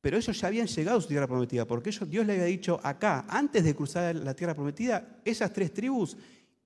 pero 0.00 0.16
ellos 0.16 0.38
ya 0.38 0.48
habían 0.48 0.66
llegado 0.66 0.98
a 0.98 1.00
su 1.00 1.08
tierra 1.08 1.26
prometida, 1.26 1.66
porque 1.66 1.90
Dios 1.90 2.26
le 2.26 2.34
había 2.34 2.44
dicho 2.44 2.80
acá, 2.82 3.24
antes 3.28 3.64
de 3.64 3.74
cruzar 3.74 4.14
la 4.16 4.34
tierra 4.34 4.54
prometida, 4.54 5.20
esas 5.24 5.52
tres 5.52 5.72
tribus 5.72 6.16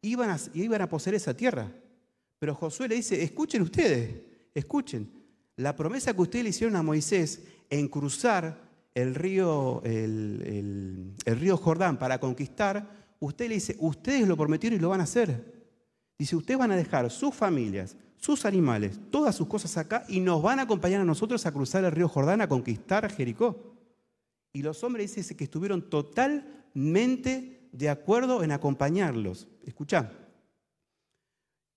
iban 0.03 0.37
iban 0.55 0.83
a 0.83 0.89
poseer 0.89 1.15
esa 1.17 1.35
tierra. 1.35 1.71
Pero 2.41 2.55
Josué 2.55 2.89
le 2.89 2.97
dice, 2.97 3.23
escuchen 3.23 3.61
ustedes, 3.61 4.15
escuchen, 4.55 5.13
la 5.57 5.77
promesa 5.77 6.15
que 6.15 6.23
ustedes 6.23 6.43
le 6.43 6.51
hicieron 6.51 6.75
a 6.75 6.83
Moisés 6.83 7.45
en 7.69 7.87
cruzar 7.87 8.59
el 8.95 9.15
río, 9.15 9.83
el, 9.85 11.15
río 11.27 11.59
Jordán 11.59 11.99
para 11.99 12.19
conquistar, 12.19 13.15
usted 13.21 13.47
le 13.47 13.57
dice, 13.57 13.77
ustedes 13.79 14.27
lo 14.27 14.39
prometieron 14.39 14.79
y 14.79 14.83
lo 14.83 14.89
van 14.89 15.03
a 15.03 15.05
hacer. 15.05 15.61
Dice, 16.19 16.35
ustedes 16.35 16.59
van 16.59 16.73
a 16.73 16.77
dejar 16.77 17.11
sus 17.11 17.35
familias, 17.35 17.95
sus 18.17 18.47
animales, 18.47 18.99
todas 19.11 19.37
sus 19.37 19.47
cosas 19.47 19.77
acá 19.77 20.07
y 20.09 20.21
nos 20.21 20.43
van 20.43 20.61
a 20.61 20.63
acompañar 20.63 21.03
a 21.03 21.05
nosotros 21.05 21.45
a 21.45 21.53
cruzar 21.53 21.85
el 21.85 21.93
río 21.93 22.09
Jordán 22.09 22.41
a 22.41 22.49
conquistar 22.49 23.13
Jericó. 23.13 23.77
Y 24.55 24.63
los 24.63 24.83
hombres 24.83 25.15
dicen 25.15 25.37
que 25.37 25.45
estuvieron 25.45 25.91
totalmente 25.91 27.69
de 27.71 27.91
acuerdo 27.91 28.43
en 28.43 28.53
acompañarlos. 28.53 29.47
Escucha. 29.67 30.11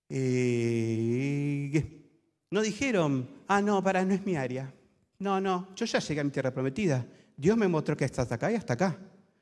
Eh, 0.09 2.01
No 2.51 2.61
dijeron, 2.61 3.27
ah, 3.47 3.61
no, 3.61 3.83
para, 3.83 4.05
no 4.05 4.13
es 4.13 4.25
mi 4.25 4.35
área. 4.35 4.71
No, 5.19 5.39
no, 5.39 5.69
yo 5.75 5.85
ya 5.85 5.99
llegué 5.99 6.21
a 6.21 6.23
mi 6.23 6.31
tierra 6.31 6.53
prometida. 6.53 7.05
Dios 7.35 7.57
me 7.57 7.67
mostró 7.67 7.95
que 7.95 8.05
hasta 8.05 8.21
acá 8.23 8.51
y 8.51 8.55
hasta 8.55 8.73
acá. 8.73 8.97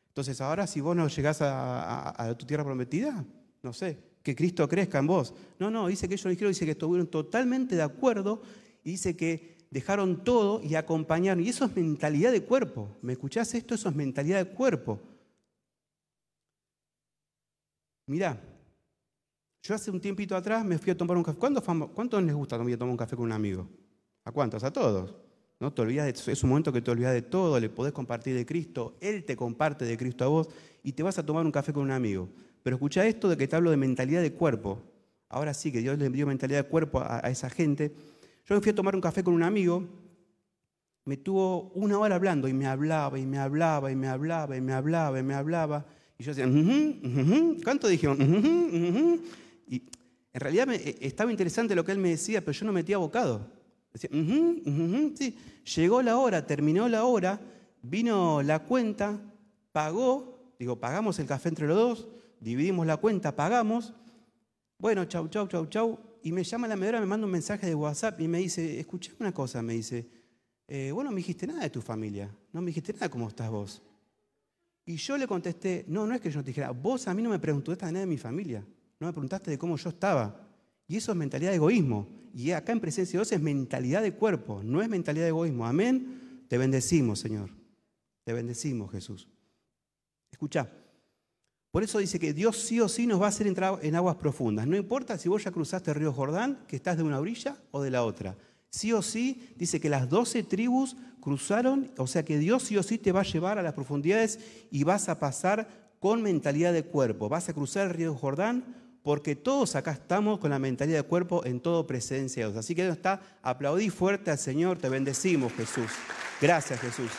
Entonces 0.07 0.39
ahora 0.41 0.67
si 0.67 0.81
vos 0.81 0.95
no 0.95 1.07
llegás 1.07 1.39
a, 1.41 2.35
tu 2.37 2.45
tierra 2.45 2.63
prometida, 2.63 3.25
no 3.63 3.73
sé, 3.73 3.97
que 4.21 4.35
Cristo 4.35 4.67
crezca 4.67 4.99
en 4.99 5.07
vos. 5.07 5.33
No, 5.57 5.71
no, 5.71 5.87
dice 5.87 6.07
que 6.07 6.15
ellos 6.15 6.29
dijeron, 6.29 6.51
dice 6.51 6.65
que 6.65 6.71
estuvieron 6.71 7.07
totalmente 7.07 7.75
de 7.75 7.81
acuerdo 7.81 8.41
y 8.83 8.91
dice 8.91 9.15
que 9.15 9.57
dejaron 9.69 10.23
todo 10.23 10.61
y 10.61 10.75
acompañaron. 10.75 11.43
Y 11.43 11.49
eso 11.49 11.65
es 11.65 11.75
mentalidad 11.75 12.31
de 12.31 12.43
cuerpo. 12.43 12.97
¿Me 13.01 13.13
escuchás 13.13 13.53
esto? 13.53 13.73
Eso 13.73 13.89
es 13.89 13.95
mentalidad 13.95 14.37
de 14.37 14.51
cuerpo. 14.51 14.99
Mirá, 18.05 18.37
yo 19.61 19.75
hace 19.75 19.91
un 19.91 20.01
tiempito 20.01 20.35
atrás 20.35 20.65
me 20.65 20.77
fui 20.77 20.91
a 20.91 20.97
tomar 20.97 21.15
un 21.17 21.23
café. 21.23 21.37
¿Cuántos, 21.37 22.23
les 22.23 22.33
gusta 22.33 22.57
tomar 22.57 22.81
un 22.89 22.97
café 22.97 23.15
con 23.15 23.25
un 23.25 23.31
amigo? 23.31 23.67
¿A 24.25 24.31
cuántos? 24.31 24.63
A 24.63 24.71
todos. 24.71 25.15
¿No? 25.59 25.71
Te 25.71 25.83
olvidas 25.83 26.27
es 26.27 26.43
un 26.43 26.49
momento 26.49 26.73
que 26.73 26.81
te 26.81 26.89
olvidas 26.89 27.13
de 27.13 27.21
todo, 27.21 27.59
le 27.59 27.69
podés 27.69 27.93
compartir 27.93 28.35
de 28.35 28.47
Cristo, 28.47 28.95
Él 28.99 29.23
te 29.23 29.35
comparte 29.35 29.85
de 29.85 29.95
Cristo 29.95 30.25
a 30.25 30.27
vos 30.27 30.49
y 30.81 30.93
te 30.93 31.03
vas 31.03 31.19
a 31.19 31.25
tomar 31.25 31.45
un 31.45 31.51
café 31.51 31.71
con 31.71 31.83
un 31.83 31.91
amigo. 31.91 32.27
Pero 32.63 32.77
escucha 32.77 33.05
esto 33.05 33.29
de 33.29 33.37
que 33.37 33.47
te 33.47 33.55
hablo 33.55 33.69
de 33.69 33.77
mentalidad 33.77 34.23
de 34.23 34.33
cuerpo. 34.33 34.81
Ahora 35.29 35.53
sí 35.53 35.71
que 35.71 35.79
Dios 35.79 35.99
le 35.99 36.09
dio 36.09 36.25
mentalidad 36.25 36.63
de 36.63 36.69
cuerpo 36.69 36.99
a, 36.99 37.19
esa 37.29 37.49
gente. 37.51 37.93
Yo 38.45 38.55
me 38.55 38.61
fui 38.61 38.71
a 38.71 38.75
tomar 38.75 38.95
un 38.95 39.01
café 39.01 39.23
con 39.23 39.35
un 39.35 39.43
amigo, 39.43 39.87
me 41.05 41.17
tuvo 41.17 41.71
una 41.75 41.99
hora 41.99 42.15
hablando 42.15 42.47
y 42.47 42.53
me 42.53 42.65
hablaba 42.65 43.19
y 43.19 43.27
me 43.27 43.37
hablaba 43.37 43.91
y 43.91 43.95
me 43.95 44.07
hablaba 44.07 44.57
y 44.57 44.61
me 44.61 44.73
hablaba 44.73 45.19
y 45.19 45.23
me 45.23 45.35
hablaba. 45.35 45.85
Y 46.17 46.23
yo 46.23 46.33
decía, 46.33 46.51
¿cuánto 47.63 47.87
dijeron? 47.87 49.21
Y 49.71 49.83
en 50.33 50.41
realidad 50.41 50.69
eh, 50.73 50.97
estaba 50.99 51.31
interesante 51.31 51.73
lo 51.75 51.85
que 51.85 51.93
él 51.93 51.97
me 51.97 52.09
decía, 52.09 52.41
pero 52.41 52.51
yo 52.51 52.65
no 52.65 52.73
metía 52.73 52.97
bocado. 52.97 53.47
Decía, 53.93 54.09
sí. 55.17 55.37
Llegó 55.75 56.01
la 56.01 56.17
hora, 56.17 56.45
terminó 56.45 56.89
la 56.89 57.05
hora, 57.05 57.39
vino 57.81 58.43
la 58.43 58.59
cuenta, 58.59 59.17
pagó, 59.71 60.53
digo, 60.59 60.77
pagamos 60.79 61.17
el 61.19 61.25
café 61.25 61.49
entre 61.49 61.67
los 61.67 61.77
dos, 61.77 62.07
dividimos 62.41 62.85
la 62.85 62.97
cuenta, 62.97 63.33
pagamos. 63.33 63.93
Bueno, 64.77 65.05
chau, 65.05 65.29
chau, 65.29 65.47
chau, 65.47 65.65
chau. 65.67 65.99
Y 66.21 66.33
me 66.33 66.43
llama 66.43 66.67
la 66.67 66.75
medora, 66.75 66.99
me 66.99 67.05
manda 67.05 67.25
un 67.25 67.31
mensaje 67.31 67.67
de 67.67 67.75
WhatsApp 67.75 68.19
y 68.19 68.27
me 68.27 68.39
dice, 68.39 68.79
escuchame 68.79 69.17
una 69.21 69.33
cosa, 69.33 69.61
me 69.61 69.73
dice, 69.73 70.05
eh, 70.67 70.91
vos 70.91 71.03
no 71.03 71.11
me 71.11 71.17
dijiste 71.17 71.47
nada 71.47 71.61
de 71.61 71.69
tu 71.69 71.81
familia, 71.81 72.29
no 72.51 72.61
me 72.61 72.67
dijiste 72.67 72.91
nada 72.93 73.05
de 73.05 73.09
cómo 73.09 73.29
estás 73.29 73.49
vos. 73.49 73.81
Y 74.85 74.97
yo 74.97 75.17
le 75.17 75.27
contesté, 75.27 75.85
no, 75.87 76.05
no 76.05 76.13
es 76.13 76.21
que 76.21 76.29
yo 76.29 76.39
no 76.39 76.43
te 76.43 76.49
dijera, 76.49 76.71
vos 76.71 77.07
a 77.07 77.13
mí 77.13 77.21
no 77.21 77.29
me 77.29 77.39
preguntaste 77.39 77.85
nada 77.85 78.01
de 78.01 78.05
mi 78.05 78.17
familia, 78.17 78.65
no 79.01 79.08
me 79.08 79.13
preguntaste 79.13 79.50
de 79.50 79.58
cómo 79.58 79.77
yo 79.77 79.89
estaba. 79.89 80.48
Y 80.88 80.98
eso 80.98 81.12
es 81.12 81.17
mentalidad 81.17 81.50
de 81.50 81.55
egoísmo. 81.55 82.08
Y 82.36 82.51
acá 82.51 82.72
en 82.72 82.79
presencia 82.79 83.13
de 83.13 83.24
Dios 83.24 83.31
es 83.31 83.41
mentalidad 83.41 84.03
de 84.03 84.13
cuerpo, 84.13 84.62
no 84.63 84.81
es 84.81 84.88
mentalidad 84.88 85.25
de 85.25 85.29
egoísmo. 85.29 85.65
Amén. 85.65 86.46
Te 86.48 86.58
bendecimos, 86.58 87.20
Señor. 87.20 87.50
Te 88.24 88.31
bendecimos, 88.31 88.91
Jesús. 88.91 89.27
Escucha. 90.31 90.70
Por 91.72 91.84
eso 91.84 91.98
dice 92.00 92.20
que 92.20 92.34
Dios 92.34 92.58
sí 92.58 92.79
o 92.79 92.88
sí 92.88 93.08
nos 93.08 93.20
va 93.20 93.25
a 93.25 93.29
hacer 93.29 93.48
entrar 93.48 93.79
en 93.81 93.96
aguas 93.96 94.17
profundas. 94.17 94.67
No 94.67 94.77
importa 94.77 95.17
si 95.17 95.29
vos 95.29 95.43
ya 95.43 95.51
cruzaste 95.51 95.91
el 95.91 95.96
río 95.96 96.13
Jordán, 96.13 96.60
que 96.67 96.75
estás 96.75 96.98
de 96.98 97.03
una 97.03 97.20
orilla 97.20 97.58
o 97.72 97.81
de 97.81 97.89
la 97.89 98.03
otra. 98.03 98.38
Sí 98.70 98.93
o 98.93 99.01
sí, 99.01 99.50
dice 99.58 99.79
que 99.79 99.89
las 99.89 100.10
doce 100.10 100.43
tribus 100.43 100.96
cruzaron, 101.22 101.91
o 101.98 102.08
sea 102.08 102.24
que 102.24 102.38
Dios 102.38 102.63
sí 102.63 102.77
o 102.77 102.84
sí 102.84 102.98
te 102.98 103.12
va 103.12 103.22
a 103.22 103.24
llevar 103.24 103.58
a 103.58 103.63
las 103.63 103.74
profundidades 103.74 104.39
y 104.70 104.84
vas 104.84 105.10
a 105.10 105.20
pasar 105.20 105.93
con 106.00 106.22
mentalidad 106.22 106.74
de 106.74 106.84
cuerpo. 106.84 107.29
Vas 107.29 107.48
a 107.50 107.53
cruzar 107.53 107.88
el 107.88 107.93
río 107.93 108.13
Jordán 108.13 108.80
porque 109.03 109.36
todos 109.36 109.75
acá 109.75 109.91
estamos 109.91 110.39
con 110.39 110.51
la 110.51 110.60
mentalidad 110.60 111.00
de 111.00 111.03
cuerpo 111.03 111.43
en 111.46 111.60
todo 111.60 111.88
presencia 111.88 112.43
de 112.46 112.51
Dios. 112.51 112.60
Así 112.60 112.75
que 112.75 112.84
Dios 112.84 112.98
está, 112.98 113.22
aplaudí 113.41 113.89
fuerte 113.89 114.31
al 114.31 114.38
Señor, 114.38 114.77
te 114.77 114.89
bendecimos 114.89 115.53
Jesús. 115.53 115.91
Gracias 116.39 116.79
Jesús. 116.79 117.12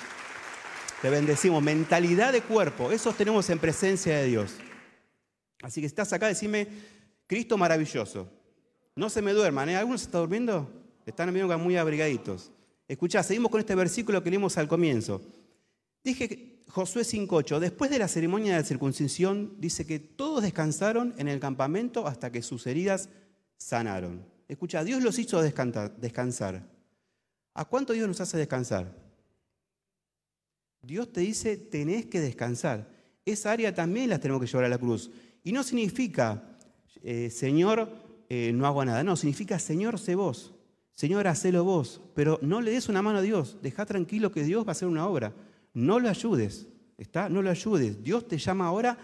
Te 1.00 1.10
bendecimos. 1.10 1.62
Mentalidad 1.62 2.32
de 2.32 2.42
cuerpo, 2.42 2.92
eso 2.92 3.12
tenemos 3.12 3.50
en 3.50 3.58
presencia 3.58 4.16
de 4.16 4.26
Dios. 4.26 4.54
Así 5.62 5.80
que 5.80 5.86
estás 5.86 6.12
acá, 6.12 6.28
decime, 6.28 6.68
Cristo 7.26 7.58
maravilloso. 7.58 8.28
No 8.94 9.10
se 9.10 9.22
me 9.22 9.32
duerman, 9.32 9.68
¿eh? 9.68 9.76
¿Algunos 9.76 10.02
está 10.02 10.18
durmiendo? 10.18 10.70
Están 11.04 11.32
muy 11.60 11.76
abrigaditos. 11.76 12.52
Escuchá, 12.86 13.22
seguimos 13.22 13.50
con 13.50 13.58
este 13.58 13.74
versículo 13.74 14.22
que 14.22 14.30
leímos 14.30 14.58
al 14.58 14.68
comienzo. 14.68 15.20
Dije 16.04 16.51
Josué 16.68 17.02
5.8, 17.02 17.58
después 17.58 17.90
de 17.90 17.98
la 17.98 18.08
ceremonia 18.08 18.52
de 18.52 18.60
la 18.60 18.66
circuncisión, 18.66 19.54
dice 19.58 19.86
que 19.86 19.98
todos 19.98 20.42
descansaron 20.42 21.14
en 21.18 21.28
el 21.28 21.40
campamento 21.40 22.06
hasta 22.06 22.32
que 22.32 22.42
sus 22.42 22.66
heridas 22.66 23.08
sanaron. 23.56 24.24
Escucha, 24.48 24.84
Dios 24.84 25.02
los 25.02 25.18
hizo 25.18 25.42
descansar. 25.42 26.68
¿A 27.54 27.64
cuánto 27.64 27.92
Dios 27.92 28.08
nos 28.08 28.20
hace 28.20 28.38
descansar? 28.38 28.94
Dios 30.82 31.12
te 31.12 31.20
dice, 31.20 31.56
tenés 31.56 32.06
que 32.06 32.20
descansar. 32.20 32.90
Esa 33.24 33.52
área 33.52 33.74
también 33.74 34.10
la 34.10 34.18
tenemos 34.18 34.40
que 34.40 34.48
llevar 34.48 34.64
a 34.64 34.68
la 34.68 34.78
cruz. 34.78 35.10
Y 35.44 35.52
no 35.52 35.62
significa, 35.62 36.42
eh, 37.02 37.30
Señor, 37.30 37.88
eh, 38.28 38.52
no 38.52 38.66
hago 38.66 38.84
nada. 38.84 39.04
No, 39.04 39.16
significa, 39.16 39.58
Señor, 39.58 39.98
sé 39.98 40.14
vos. 40.14 40.52
Señor, 40.94 41.26
hacelo 41.26 41.64
vos, 41.64 42.00
pero 42.14 42.38
no 42.42 42.60
le 42.60 42.70
des 42.70 42.88
una 42.88 43.02
mano 43.02 43.18
a 43.18 43.22
Dios, 43.22 43.56
deja 43.62 43.86
tranquilo 43.86 44.30
que 44.30 44.44
Dios 44.44 44.64
va 44.64 44.68
a 44.68 44.72
hacer 44.72 44.88
una 44.88 45.06
obra. 45.06 45.32
No 45.74 45.98
lo 45.98 46.08
ayudes, 46.08 46.66
¿está? 46.98 47.28
No 47.28 47.42
lo 47.42 47.50
ayudes. 47.50 48.02
Dios 48.02 48.28
te 48.28 48.38
llama 48.38 48.66
ahora 48.66 48.98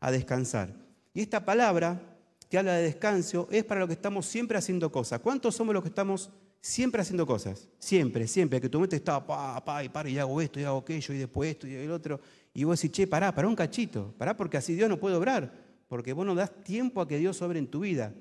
a 0.00 0.10
descansar. 0.10 0.74
Y 1.12 1.20
esta 1.20 1.44
palabra 1.44 2.00
que 2.48 2.58
habla 2.58 2.74
de 2.74 2.84
descanso 2.84 3.48
es 3.50 3.64
para 3.64 3.80
lo 3.80 3.86
que 3.86 3.94
estamos 3.94 4.26
siempre 4.26 4.58
haciendo 4.58 4.90
cosas. 4.90 5.20
¿Cuántos 5.20 5.54
somos 5.54 5.74
los 5.74 5.82
que 5.82 5.88
estamos 5.88 6.30
siempre 6.60 7.02
haciendo 7.02 7.26
cosas? 7.26 7.68
Siempre, 7.78 8.26
siempre. 8.26 8.60
Que 8.60 8.68
tu 8.68 8.80
mente 8.80 8.96
está, 8.96 9.24
pa, 9.24 9.64
pa, 9.64 9.84
y 9.84 9.88
para, 9.88 10.08
y 10.08 10.18
hago 10.18 10.40
esto, 10.40 10.60
y 10.60 10.64
hago 10.64 10.78
aquello, 10.78 11.14
y 11.14 11.18
después 11.18 11.50
esto, 11.50 11.66
y 11.66 11.74
el 11.74 11.90
otro. 11.90 12.20
Y 12.52 12.64
vos 12.64 12.80
decís, 12.80 12.96
che, 12.96 13.06
pará, 13.06 13.34
pará 13.34 13.48
un 13.48 13.56
cachito. 13.56 14.14
Pará 14.16 14.36
porque 14.36 14.56
así 14.56 14.74
Dios 14.74 14.88
no 14.88 14.98
puede 14.98 15.16
obrar. 15.16 15.52
Porque 15.88 16.12
vos 16.12 16.24
no 16.24 16.34
das 16.34 16.52
tiempo 16.62 17.00
a 17.00 17.08
que 17.08 17.18
Dios 17.18 17.40
obre 17.42 17.58
en 17.58 17.66
tu 17.66 17.80
vida. 17.80 18.14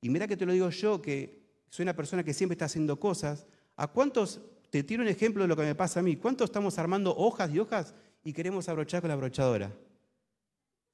Y 0.00 0.10
mira 0.10 0.26
que 0.26 0.36
te 0.36 0.46
lo 0.46 0.52
digo 0.52 0.68
yo, 0.70 1.02
que 1.02 1.42
soy 1.70 1.82
una 1.82 1.96
persona 1.96 2.22
que 2.22 2.34
siempre 2.34 2.54
está 2.54 2.66
haciendo 2.66 2.98
cosas. 3.00 3.46
¿A 3.76 3.86
cuántos, 3.86 4.40
te 4.70 4.82
tiro 4.82 5.02
un 5.02 5.08
ejemplo 5.08 5.42
de 5.42 5.48
lo 5.48 5.56
que 5.56 5.62
me 5.62 5.74
pasa 5.74 6.00
a 6.00 6.02
mí, 6.02 6.16
cuántos 6.16 6.46
estamos 6.46 6.78
armando 6.78 7.14
hojas 7.16 7.50
y 7.50 7.58
hojas 7.58 7.94
y 8.24 8.32
queremos 8.32 8.68
abrochar 8.68 9.00
con 9.00 9.08
la 9.08 9.14
abrochadora? 9.14 9.72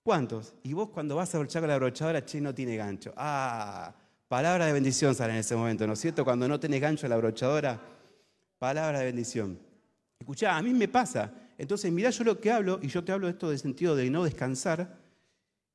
¿Cuántos? 0.03 0.55
Y 0.63 0.73
vos 0.75 0.91
cuando 0.91 1.17
vas 1.17 1.35
a 1.35 1.39
abrochar 1.39 1.63
con 1.63 1.69
la 1.69 1.75
abrochadora, 1.75 2.25
che, 2.25 2.41
no 2.41 2.55
tiene 2.55 2.77
gancho. 2.77 3.13
Ah, 3.17 3.95
palabra 4.29 4.67
de 4.67 4.73
bendición 4.73 5.15
sale 5.15 5.33
en 5.33 5.39
ese 5.39 5.57
momento, 5.57 5.87
¿no 5.87 5.95
es 5.95 6.01
cierto? 6.01 6.25
Cuando 6.25 6.47
no 6.47 6.61
tenés 6.61 6.81
gancho 6.81 7.09
la 7.09 7.15
abrochadora, 7.15 7.81
palabra 8.59 8.99
de 8.99 9.07
bendición. 9.07 9.59
Escuchá, 10.19 10.57
a 10.57 10.63
mí 10.63 10.73
me 10.73 10.89
pasa. 10.89 11.33
Entonces, 11.57 11.91
mirá 11.91 12.11
yo 12.11 12.25
lo 12.25 12.41
que 12.41 12.51
hablo, 12.51 12.79
y 12.83 12.89
yo 12.89 13.03
te 13.03 13.13
hablo 13.13 13.27
de 13.27 13.33
esto 13.33 13.49
del 13.49 13.59
sentido 13.59 13.97
de 13.97 14.11
no 14.11 14.25
descansar, 14.25 14.99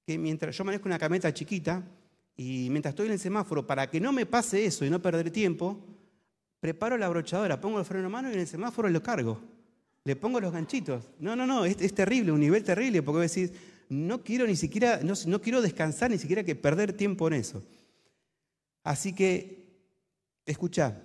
que 0.06 0.18
mientras 0.18 0.56
yo 0.56 0.64
manejo 0.64 0.86
una 0.86 1.00
cameta 1.00 1.34
chiquita, 1.34 1.84
y 2.36 2.70
mientras 2.70 2.94
estoy 2.94 3.08
en 3.08 3.14
el 3.14 3.20
semáforo, 3.20 3.68
para 3.68 3.90
que 3.90 4.00
no 4.00 4.14
me 4.14 4.26
pase 4.26 4.66
eso 4.66 4.86
y 4.86 4.90
no 4.90 5.02
perder 5.02 5.30
tiempo, 5.32 5.80
preparo 6.60 6.98
la 6.98 7.10
brochadora, 7.10 7.60
pongo 7.60 7.80
el 7.80 7.86
freno 7.86 8.08
a 8.08 8.10
mano 8.10 8.30
y 8.30 8.34
en 8.34 8.40
el 8.40 8.48
semáforo 8.48 8.90
lo 8.90 9.02
cargo. 9.02 9.40
Le 10.04 10.16
pongo 10.16 10.40
los 10.40 10.52
ganchitos. 10.52 11.10
No, 11.20 11.36
no, 11.36 11.46
no, 11.46 11.66
es, 11.66 11.94
terrible, 11.94 12.32
un 12.32 12.40
nivel 12.40 12.64
terrible, 12.64 13.04
porque 13.04 13.28
decís, 13.28 13.52
no 13.90 14.24
quiero 14.24 14.48
ni 14.48 14.56
siquiera, 14.56 15.02
no, 15.04 15.14
no 15.26 15.42
quiero 15.42 15.62
descansar 15.62 16.12
ni 16.12 16.18
siquiera 16.18 16.44
que 16.44 16.56
perder 16.56 16.94
tiempo 16.94 17.28
en 17.28 17.34
eso. 17.34 17.64
Así 18.84 19.14
que, 19.14 19.68
escucha, 20.46 21.02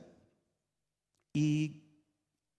y 1.33 1.83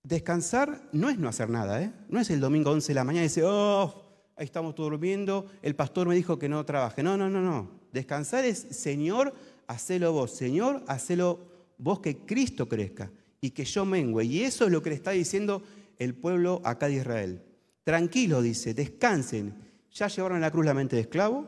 descansar 0.03 0.89
no 0.91 1.09
es 1.09 1.17
no 1.17 1.29
hacer 1.29 1.49
nada, 1.49 1.81
¿eh? 1.81 1.91
No 2.09 2.19
es 2.19 2.29
el 2.29 2.39
domingo 2.39 2.71
11 2.71 2.89
de 2.89 2.95
la 2.95 3.03
mañana 3.03 3.23
y 3.23 3.29
decir, 3.29 3.43
oh, 3.45 4.03
ahí 4.35 4.45
estamos 4.45 4.75
todos 4.75 4.91
durmiendo, 4.91 5.49
el 5.61 5.75
pastor 5.75 6.07
me 6.07 6.15
dijo 6.15 6.37
que 6.37 6.49
no 6.49 6.65
trabaje. 6.65 7.01
No, 7.01 7.17
no, 7.17 7.29
no, 7.29 7.41
no. 7.41 7.71
Descansar 7.91 8.43
es, 8.45 8.59
Señor, 8.59 9.33
hacelo 9.67 10.11
vos. 10.11 10.31
Señor, 10.31 10.83
hacelo 10.87 11.54
vos 11.77 11.99
que 11.99 12.17
Cristo 12.17 12.67
crezca 12.67 13.11
y 13.41 13.51
que 13.51 13.65
yo 13.65 13.85
mengüe. 13.85 14.25
Y 14.25 14.41
eso 14.41 14.65
es 14.65 14.71
lo 14.71 14.81
que 14.81 14.89
le 14.89 14.95
está 14.95 15.11
diciendo 15.11 15.63
el 15.99 16.15
pueblo 16.15 16.61
acá 16.63 16.87
de 16.87 16.95
Israel. 16.95 17.41
Tranquilo, 17.83 18.41
dice, 18.41 18.73
descansen. 18.73 19.53
Ya 19.91 20.07
llevaron 20.07 20.37
a 20.37 20.41
la 20.41 20.51
cruz 20.51 20.65
la 20.65 20.73
mente 20.73 20.95
de 20.95 21.03
esclavo. 21.03 21.47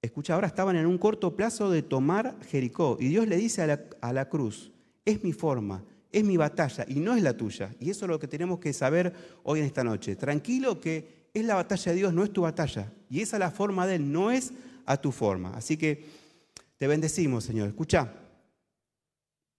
Escucha, 0.00 0.34
ahora 0.34 0.46
estaban 0.46 0.76
en 0.76 0.86
un 0.86 0.98
corto 0.98 1.34
plazo 1.34 1.70
de 1.70 1.82
tomar 1.82 2.36
Jericó. 2.48 2.96
Y 3.00 3.08
Dios 3.08 3.26
le 3.26 3.36
dice 3.36 3.62
a 3.62 3.66
la, 3.66 3.84
a 4.00 4.12
la 4.12 4.28
cruz, 4.28 4.70
es 5.04 5.24
mi 5.24 5.32
forma, 5.32 5.84
es 6.12 6.24
mi 6.24 6.36
batalla 6.36 6.84
y 6.88 7.00
no 7.00 7.16
es 7.16 7.22
la 7.22 7.36
tuya. 7.36 7.74
Y 7.80 7.90
eso 7.90 8.04
es 8.04 8.08
lo 8.10 8.20
que 8.20 8.28
tenemos 8.28 8.60
que 8.60 8.72
saber 8.72 9.12
hoy 9.42 9.60
en 9.60 9.66
esta 9.66 9.82
noche. 9.82 10.16
Tranquilo 10.16 10.80
que 10.80 11.28
es 11.34 11.44
la 11.44 11.56
batalla 11.56 11.92
de 11.92 11.98
Dios, 11.98 12.14
no 12.14 12.22
es 12.22 12.32
tu 12.32 12.42
batalla. 12.42 12.92
Y 13.10 13.20
esa 13.20 13.36
es 13.36 13.40
la 13.40 13.50
forma 13.50 13.86
de 13.86 13.96
Él, 13.96 14.12
no 14.12 14.30
es 14.30 14.52
a 14.86 14.96
tu 14.96 15.10
forma. 15.10 15.50
Así 15.56 15.76
que 15.76 16.04
te 16.78 16.86
bendecimos, 16.86 17.44
Señor. 17.44 17.68
Escucha. 17.68 18.25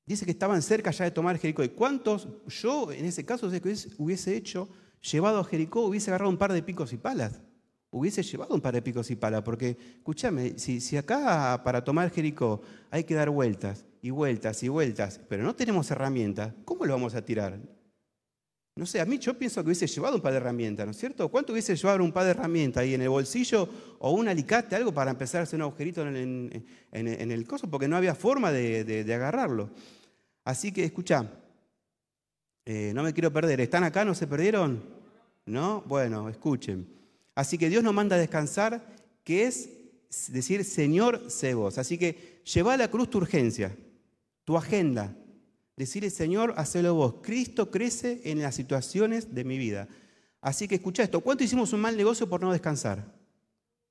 Dice 0.08 0.26
que 0.26 0.32
estaban 0.32 0.64
cerca 0.64 0.90
ya 0.90 1.06
de 1.06 1.12
tomar 1.12 1.38
Jericó. 1.38 1.64
¿Y 1.64 1.70
cuántos 1.70 2.28
yo, 2.48 2.92
en 2.92 3.06
ese 3.06 3.24
caso, 3.26 3.52
hubiese 4.00 4.36
hecho, 4.36 4.70
llevado 5.12 5.40
a 5.40 5.44
Jericó, 5.44 5.82
hubiese 5.82 6.10
agarrado 6.10 6.32
un 6.32 6.38
par 6.38 6.54
de 6.54 6.64
picos 6.64 6.92
y 6.94 6.98
palas? 6.98 7.42
hubiese 7.90 8.22
llevado 8.24 8.54
un 8.54 8.62
par 8.62 8.74
de 8.74 8.82
picos 8.82 9.10
y 9.12 9.16
pala, 9.16 9.44
porque, 9.44 9.78
escúchame, 9.98 10.60
si, 10.60 10.82
si 10.82 10.98
acá 10.98 11.62
para 11.64 11.84
tomar 11.84 12.12
Jericó 12.12 12.62
hay 12.92 13.04
que 13.04 13.16
dar 13.16 13.30
vueltas 13.30 13.86
y 14.02 14.10
vueltas 14.10 14.62
y 14.64 14.68
vueltas, 14.68 15.20
pero 15.28 15.44
no 15.44 15.56
tenemos 15.56 15.90
herramientas, 15.92 16.54
¿cómo 16.66 16.86
lo 16.86 16.94
vamos 16.94 17.16
a 17.16 17.24
tirar? 17.24 17.60
No 18.76 18.86
sé, 18.86 19.02
a 19.02 19.06
mí 19.06 19.18
yo 19.18 19.34
pienso 19.34 19.62
que 19.62 19.68
hubiese 19.70 19.88
llevado 19.88 20.18
un 20.18 20.22
par 20.22 20.34
de 20.34 20.38
herramientas, 20.38 20.86
¿no 20.86 20.92
es 20.92 20.98
cierto? 20.98 21.28
¿Cuánto 21.30 21.52
hubiese 21.52 21.76
llevado 21.76 22.04
un 22.04 22.12
par 22.12 22.26
de 22.26 22.32
herramientas 22.32 22.84
ahí 22.84 22.94
en 22.94 23.02
el 23.02 23.10
bolsillo 23.10 23.68
o 23.98 24.12
un 24.12 24.28
alicate, 24.28 24.76
algo 24.76 24.94
para 24.94 25.10
empezar 25.10 25.40
a 25.40 25.44
hacer 25.44 25.58
un 25.58 25.64
agujerito 25.64 26.08
en, 26.08 26.64
el 26.92 27.48
coso? 27.48 27.68
Porque 27.72 27.88
no 27.88 27.98
había 27.98 28.14
forma 28.14 28.52
de, 28.52 29.04
agarrarlo. 29.16 29.72
Así 30.48 30.72
que 30.72 30.86
escucha, 30.86 31.30
eh, 32.64 32.94
no 32.96 33.04
me 33.04 33.12
quiero 33.12 33.34
perder. 33.34 33.60
¿Están 33.60 33.84
acá? 33.84 34.06
¿No 34.06 34.16
se 34.16 34.28
perdieron? 34.28 34.82
¿No? 35.46 35.84
Bueno, 35.86 36.30
escuchen. 36.30 36.88
Así 37.36 37.58
que 37.58 37.68
Dios 37.68 37.84
nos 37.84 37.94
manda 37.94 38.16
a 38.16 38.20
descansar, 38.20 38.96
que 39.26 39.44
es 39.44 39.70
decir, 40.30 40.64
Señor, 40.64 41.30
sé 41.30 41.54
vos. 41.54 41.78
Así 41.78 41.98
que 41.98 42.42
lleva 42.46 42.76
a 42.76 42.78
la 42.78 42.90
cruz 42.90 43.10
tu 43.10 43.18
urgencia, 43.18 43.76
tu 44.46 44.56
agenda, 44.56 45.14
Decirle, 45.76 46.10
Señor, 46.10 46.54
hacelo 46.56 46.96
vos. 46.96 47.16
Cristo 47.22 47.70
crece 47.70 48.22
en 48.24 48.42
las 48.42 48.56
situaciones 48.56 49.36
de 49.36 49.44
mi 49.44 49.58
vida. 49.58 49.90
Así 50.40 50.66
que 50.66 50.76
escucha 50.76 51.04
esto. 51.04 51.20
¿Cuánto 51.20 51.44
hicimos 51.44 51.74
un 51.74 51.82
mal 51.82 51.98
negocio 51.98 52.30
por 52.30 52.42
no 52.42 52.54
descansar? 52.54 53.14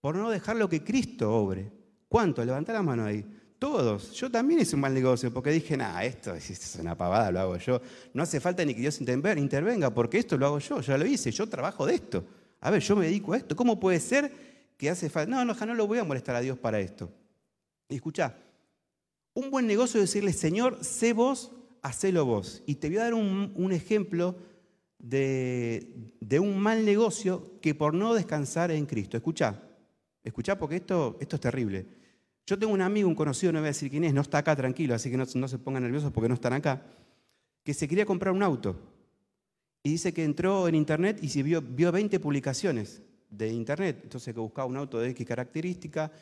Por 0.01 0.17
no 0.17 0.31
dejar 0.31 0.57
lo 0.57 0.71
que 0.71 0.83
Cristo 0.83 1.31
obre. 1.31 1.71
¿Cuánto? 2.09 2.43
Levanta 2.43 2.73
la 2.73 2.83
mano 2.83 3.05
ahí. 3.05 3.25
Todos. 3.59 4.13
Yo 4.13 4.31
también 4.31 4.61
hice 4.61 4.75
un 4.75 4.83
mal 4.83 4.93
negocio 4.93 5.33
porque 5.33 5.51
dije, 5.51 5.77
nah, 5.77 6.03
esto 6.03 6.35
es 6.35 6.77
una 6.79 6.97
pavada, 6.97 7.31
lo 7.31 7.41
hago 7.41 7.57
yo. 7.57 7.81
No 8.13 8.23
hace 8.23 8.39
falta 8.39 8.65
ni 8.65 8.75
que 8.75 8.81
Dios 8.81 9.01
intervenga 9.01 9.95
porque 9.95 10.19
esto 10.19 10.37
lo 10.37 10.47
hago 10.47 10.59
yo. 10.59 10.81
Ya 10.81 10.99
lo 10.99 11.07
hice, 11.07 11.31
yo 11.31 11.49
trabajo 11.49 11.87
de 11.87 11.95
esto. 11.95 12.25
A 12.61 12.71
ver, 12.71 12.83
yo 12.83 12.97
me 12.97 13.07
dedico 13.07 13.33
a 13.33 13.39
esto. 13.39 13.57
¿Cómo 13.57 13.81
puede 13.81 14.01
ser 14.01 14.31
que 14.77 14.91
hace 14.91 15.09
falta? 15.09 15.31
No, 15.31 15.45
no, 15.45 15.55
no 15.55 15.75
lo 15.75 15.87
voy 15.87 15.99
a 15.99 16.05
molestar 16.05 16.37
a 16.37 16.41
Dios 16.41 16.59
para 16.59 16.81
esto. 16.81 17.11
Y 17.89 17.97
escucha, 17.97 18.37
un 19.33 19.51
buen 19.51 19.67
negocio 19.67 20.01
es 20.01 20.11
decirle, 20.11 20.33
Señor, 20.33 20.85
sé 20.85 21.13
vos 21.15 21.53
hacelo 21.83 22.25
vos. 22.27 22.63
Y 22.67 22.77
te 22.77 22.89
voy 22.89 22.99
a 22.99 23.05
dar 23.05 23.15
un, 23.15 23.73
ejemplo 23.73 24.37
de, 24.99 26.11
un 26.41 26.59
mal 26.59 26.85
negocio 26.85 27.59
que 27.63 27.75
por 27.75 27.95
no 27.95 28.13
descansar 28.13 28.71
en 28.71 28.87
Cristo. 28.87 29.17
Escucha, 29.17 29.63
escucha 30.23 30.59
porque 30.59 30.77
esto, 30.77 31.17
esto 31.21 31.37
es 31.37 31.41
terrible. 31.41 31.87
Yo 32.47 32.57
tengo 32.57 32.73
un 32.73 32.81
amigo, 32.81 33.09
un 33.09 33.17
conocido, 33.17 33.53
no 33.53 33.59
voy 33.59 33.67
a 33.67 33.71
decir 33.71 33.91
quién 33.91 34.05
es, 34.05 34.15
no 34.15 34.21
está 34.21 34.39
acá 34.39 34.55
tranquilo, 34.55 34.95
así 34.95 35.11
que 35.11 35.17
no, 35.17 35.27
se 35.27 35.59
pongan 35.59 35.83
nerviosos 35.83 36.13
porque 36.13 36.29
no 36.29 36.35
están 36.35 36.53
acá, 36.53 36.81
que 37.65 37.75
se 37.75 37.89
quería 37.89 38.07
comprar 38.07 38.33
un 38.33 38.43
auto. 38.43 38.77
Y 39.83 39.91
dice 39.91 40.15
que 40.15 40.25
entró 40.25 40.69
en 40.69 40.77
internet 40.77 41.19
y 41.23 41.43
vio, 41.43 41.61
vio 41.61 41.91
20 41.91 42.21
publicaciones 42.21 43.03
de 43.31 43.49
internet. 43.49 44.01
Entonces 44.05 44.33
que 44.33 44.41
buscaba 44.41 44.67
un 44.67 44.77
auto 44.77 44.99
de 44.99 45.11
X 45.11 45.27
característica 45.27 46.13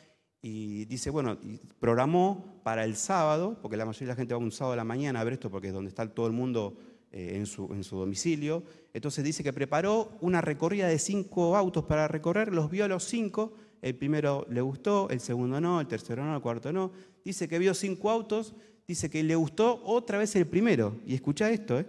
y 0.41 0.85
dice, 0.85 1.11
bueno, 1.11 1.37
programó 1.79 2.59
para 2.63 2.85
el 2.85 2.95
sábado, 2.95 3.57
porque 3.61 3.77
la 3.77 3.85
mayoría 3.85 4.07
de 4.07 4.13
la 4.13 4.15
gente 4.15 4.33
va 4.33 4.39
un 4.39 4.51
sábado 4.51 4.73
a 4.73 4.77
la 4.77 4.83
mañana 4.83 5.19
a 5.19 5.23
ver 5.23 5.33
esto 5.33 5.51
porque 5.51 5.67
es 5.67 5.73
donde 5.73 5.89
está 5.89 6.07
todo 6.07 6.27
el 6.27 6.33
mundo 6.33 6.75
eh, 7.11 7.33
en, 7.35 7.45
su, 7.45 7.71
en 7.71 7.83
su 7.83 7.97
domicilio. 7.97 8.63
Entonces 8.93 9.23
dice 9.23 9.43
que 9.43 9.53
preparó 9.53 10.11
una 10.21 10.41
recorrida 10.41 10.87
de 10.87 10.97
cinco 10.97 11.55
autos 11.55 11.85
para 11.85 12.07
recorrer, 12.07 12.51
los 12.51 12.69
vio 12.69 12.85
a 12.85 12.87
los 12.87 13.03
cinco, 13.03 13.53
el 13.81 13.95
primero 13.95 14.45
le 14.49 14.61
gustó, 14.61 15.09
el 15.09 15.19
segundo 15.19 15.59
no, 15.61 15.79
el 15.81 15.87
tercero 15.87 16.23
no, 16.25 16.35
el 16.35 16.41
cuarto 16.41 16.71
no. 16.71 16.91
Dice 17.23 17.47
que 17.47 17.59
vio 17.59 17.73
cinco 17.73 18.09
autos, 18.09 18.53
dice 18.87 19.09
que 19.09 19.23
le 19.23 19.35
gustó 19.35 19.81
otra 19.83 20.17
vez 20.17 20.35
el 20.35 20.47
primero. 20.47 20.95
Y 21.05 21.15
escucha 21.15 21.49
esto, 21.49 21.79
¿eh? 21.79 21.85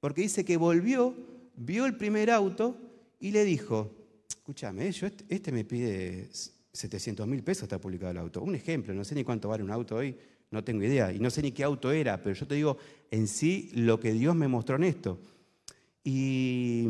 porque 0.00 0.22
dice 0.22 0.44
que 0.44 0.56
volvió, 0.56 1.14
vio 1.56 1.86
el 1.86 1.96
primer 1.96 2.30
auto 2.30 2.76
y 3.20 3.30
le 3.30 3.44
dijo, 3.44 3.90
escúchame, 4.28 4.90
yo 4.92 5.06
este, 5.06 5.24
este 5.28 5.52
me 5.52 5.64
pide 5.64 6.28
700 6.76 7.26
mil 7.26 7.42
pesos 7.42 7.64
está 7.64 7.80
publicado 7.80 8.12
el 8.12 8.18
auto. 8.18 8.42
Un 8.42 8.54
ejemplo, 8.54 8.94
no 8.94 9.04
sé 9.04 9.14
ni 9.14 9.24
cuánto 9.24 9.48
vale 9.48 9.64
un 9.64 9.70
auto 9.70 9.96
hoy, 9.96 10.16
no 10.50 10.62
tengo 10.62 10.82
idea. 10.82 11.12
Y 11.12 11.18
no 11.18 11.30
sé 11.30 11.42
ni 11.42 11.52
qué 11.52 11.64
auto 11.64 11.90
era, 11.90 12.22
pero 12.22 12.34
yo 12.34 12.46
te 12.46 12.54
digo 12.54 12.76
en 13.10 13.26
sí 13.26 13.70
lo 13.74 13.98
que 13.98 14.12
Dios 14.12 14.34
me 14.36 14.48
mostró 14.48 14.76
en 14.76 14.84
esto. 14.84 15.18
Y 16.04 16.86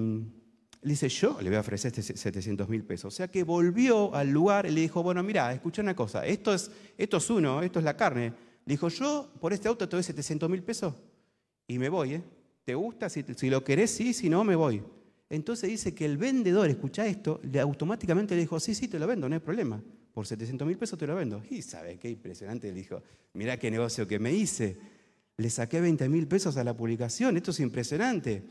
le 0.82 0.90
dice, 0.90 1.08
yo 1.08 1.38
le 1.40 1.48
voy 1.48 1.56
a 1.56 1.60
ofrecer 1.60 1.92
este 1.96 2.02
700 2.16 2.68
mil 2.68 2.84
pesos. 2.84 3.12
O 3.12 3.16
sea 3.16 3.28
que 3.28 3.42
volvió 3.42 4.14
al 4.14 4.30
lugar 4.30 4.66
y 4.66 4.70
le 4.70 4.82
dijo, 4.82 5.02
bueno, 5.02 5.22
mira, 5.22 5.52
escucha 5.52 5.82
una 5.82 5.96
cosa, 5.96 6.24
esto 6.26 6.54
es, 6.54 6.70
esto 6.96 7.16
es 7.16 7.30
uno, 7.30 7.62
esto 7.62 7.78
es 7.78 7.84
la 7.84 7.96
carne. 7.96 8.32
Le 8.64 8.72
dijo, 8.72 8.88
yo 8.88 9.30
por 9.40 9.52
este 9.52 9.68
auto 9.68 9.88
te 9.88 9.96
doy 9.96 10.02
700 10.02 10.50
mil 10.50 10.62
pesos 10.62 10.94
y 11.66 11.78
me 11.78 11.88
voy. 11.88 12.14
¿eh? 12.14 12.22
¿Te 12.64 12.74
gusta? 12.74 13.08
Si, 13.08 13.22
lo 13.48 13.62
querés, 13.62 13.92
sí, 13.92 14.12
si 14.12 14.28
no, 14.28 14.44
me 14.44 14.56
voy. 14.56 14.82
Entonces 15.30 15.70
dice 15.70 15.94
que 15.94 16.04
el 16.04 16.18
vendedor, 16.18 16.68
escucha 16.68 17.06
esto, 17.06 17.40
le 17.44 17.60
automáticamente 17.60 18.34
le 18.34 18.40
dijo, 18.42 18.58
sí, 18.60 18.74
sí, 18.74 18.88
te 18.88 18.98
lo 18.98 19.06
vendo, 19.06 19.28
no 19.28 19.34
hay 19.34 19.40
problema. 19.40 19.82
Por 20.12 20.26
700 20.26 20.66
mil 20.66 20.78
pesos 20.78 20.98
te 20.98 21.06
lo 21.06 21.14
vendo. 21.14 21.42
Y 21.50 21.62
sabe 21.62 21.98
qué 21.98 22.10
impresionante, 22.10 22.68
le 22.68 22.74
dijo, 22.74 23.02
mira 23.34 23.58
qué 23.58 23.70
negocio 23.70 24.06
que 24.06 24.18
me 24.18 24.32
hice. 24.32 24.76
Le 25.36 25.50
saqué 25.50 25.80
20 25.80 26.08
mil 26.08 26.26
pesos 26.26 26.56
a 26.56 26.64
la 26.64 26.76
publicación, 26.76 27.36
esto 27.36 27.50
es 27.50 27.60
impresionante. 27.60 28.42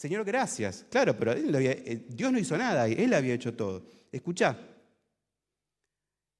Señor, 0.00 0.24
gracias. 0.24 0.86
Claro, 0.88 1.14
pero 1.14 1.32
eh, 1.32 2.06
Dios 2.08 2.32
no 2.32 2.38
hizo 2.38 2.56
nada, 2.56 2.86
Él 2.86 3.12
había 3.12 3.34
hecho 3.34 3.52
todo. 3.52 3.84
Escucha, 4.10 4.58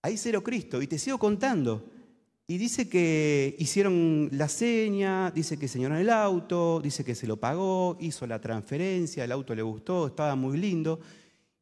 ahí 0.01 0.17
cero 0.17 0.43
Cristo, 0.43 0.81
y 0.81 0.87
te 0.87 0.99
sigo 0.99 1.19
contando. 1.19 1.85
Y 2.47 2.57
dice 2.57 2.89
que 2.89 3.55
hicieron 3.59 4.31
la 4.33 4.49
seña, 4.49 5.31
dice 5.33 5.59
que 5.59 5.69
señoraron 5.69 6.01
el 6.01 6.09
auto, 6.09 6.81
dice 6.83 7.05
que 7.05 7.15
se 7.15 7.27
lo 7.27 7.37
pagó, 7.37 7.99
hizo 8.01 8.27
la 8.27 8.41
transferencia, 8.41 9.25
el 9.25 9.33
auto 9.33 9.55
le 9.55 9.61
gustó, 9.61 10.07
estaba 10.07 10.35
muy 10.37 10.57
lindo. 10.57 10.99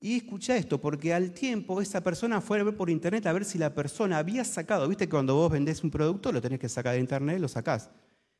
Y 0.00 0.18
escucha 0.18 0.56
esto, 0.56 0.80
porque 0.80 1.12
al 1.12 1.32
tiempo 1.32 1.82
esa 1.82 2.00
persona 2.00 2.40
fue 2.40 2.60
a 2.60 2.62
ver 2.62 2.76
por 2.76 2.90
internet 2.90 3.26
a 3.26 3.32
ver 3.32 3.44
si 3.44 3.58
la 3.58 3.74
persona 3.74 4.18
había 4.18 4.44
sacado, 4.44 4.86
viste 4.86 5.06
que 5.06 5.10
cuando 5.10 5.34
vos 5.34 5.50
vendés 5.50 5.82
un 5.82 5.90
producto 5.90 6.30
lo 6.30 6.40
tenés 6.40 6.60
que 6.60 6.68
sacar 6.68 6.94
de 6.94 7.00
internet, 7.00 7.40
lo 7.40 7.48
sacás. 7.48 7.90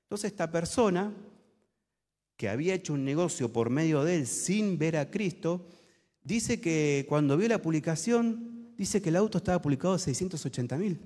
Entonces 0.04 0.30
esta 0.30 0.48
persona, 0.48 1.12
que 2.38 2.48
había 2.48 2.72
hecho 2.72 2.94
un 2.94 3.04
negocio 3.04 3.52
por 3.52 3.68
medio 3.68 4.02
de 4.02 4.16
él 4.16 4.26
sin 4.26 4.78
ver 4.78 4.96
a 4.96 5.10
Cristo, 5.10 5.66
dice 6.24 6.58
que 6.62 7.04
cuando 7.06 7.36
vio 7.36 7.48
la 7.48 7.60
publicación, 7.60 8.72
dice 8.78 9.02
que 9.02 9.10
el 9.10 9.16
auto 9.16 9.36
estaba 9.36 9.60
publicado 9.60 9.92
a 9.92 9.98
680 9.98 10.78
mil 10.78 10.98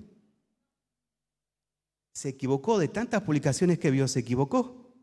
se 2.13 2.29
equivocó 2.29 2.77
de 2.77 2.87
tantas 2.87 3.23
publicaciones 3.23 3.79
que 3.79 3.91
vio, 3.91 4.07
se 4.07 4.19
equivocó. 4.19 4.93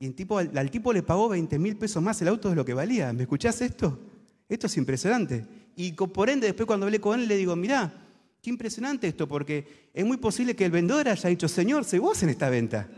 Y 0.00 0.06
al, 0.06 0.70
tipo 0.70 0.92
le 0.92 1.02
pagó 1.02 1.28
20 1.28 1.58
mil 1.58 1.76
pesos 1.76 2.02
más 2.02 2.20
el 2.22 2.28
auto 2.28 2.48
de 2.48 2.56
lo 2.56 2.64
que 2.64 2.74
valía. 2.74 3.12
¿Me 3.12 3.22
escuchás 3.22 3.60
esto? 3.60 4.00
Esto 4.48 4.66
es 4.66 4.76
impresionante. 4.78 5.46
Y 5.76 5.92
por 5.92 6.30
ende, 6.30 6.46
después 6.46 6.66
cuando 6.66 6.86
hablé 6.86 7.00
con 7.00 7.20
él, 7.20 7.28
le 7.28 7.36
digo, 7.36 7.54
mirá, 7.54 7.92
qué 8.40 8.50
impresionante 8.50 9.06
esto, 9.06 9.28
porque 9.28 9.90
es 9.92 10.04
muy 10.04 10.16
posible 10.16 10.56
que 10.56 10.64
el 10.64 10.70
vendedor 10.70 11.08
haya 11.08 11.28
dicho, 11.28 11.48
Señor, 11.48 11.84
sé 11.84 11.98
vos 11.98 12.22
en 12.22 12.30
esta 12.30 12.48
venta. 12.48 12.88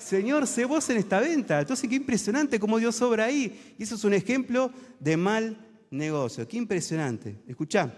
Señor, 0.00 0.46
sé 0.46 0.64
vos 0.64 0.88
en 0.90 0.96
esta 0.96 1.20
venta. 1.20 1.60
Entonces, 1.60 1.88
qué 1.88 1.96
impresionante 1.96 2.58
cómo 2.58 2.78
Dios 2.78 3.00
obra 3.02 3.26
ahí. 3.26 3.74
Y 3.78 3.82
eso 3.82 3.94
es 3.94 4.04
un 4.04 4.14
ejemplo 4.14 4.72
de 4.98 5.16
mal 5.16 5.56
negocio. 5.90 6.48
Qué 6.48 6.56
impresionante. 6.56 7.42
Escuchá. 7.46 7.92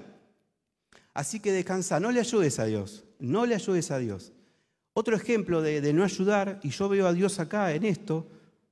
Así 1.14 1.40
que 1.40 1.52
descansa, 1.52 2.00
no 2.00 2.10
le 2.10 2.20
ayudes 2.20 2.58
a 2.58 2.64
Dios. 2.64 3.04
No 3.18 3.46
le 3.46 3.54
ayudes 3.54 3.90
a 3.90 3.98
Dios. 3.98 4.32
Otro 4.94 5.16
ejemplo 5.16 5.62
de, 5.62 5.92
no 5.92 6.04
ayudar, 6.04 6.60
y 6.62 6.68
yo 6.68 6.88
veo 6.88 7.06
a 7.06 7.12
Dios 7.12 7.38
acá 7.38 7.72
en 7.72 7.84
esto, 7.84 8.26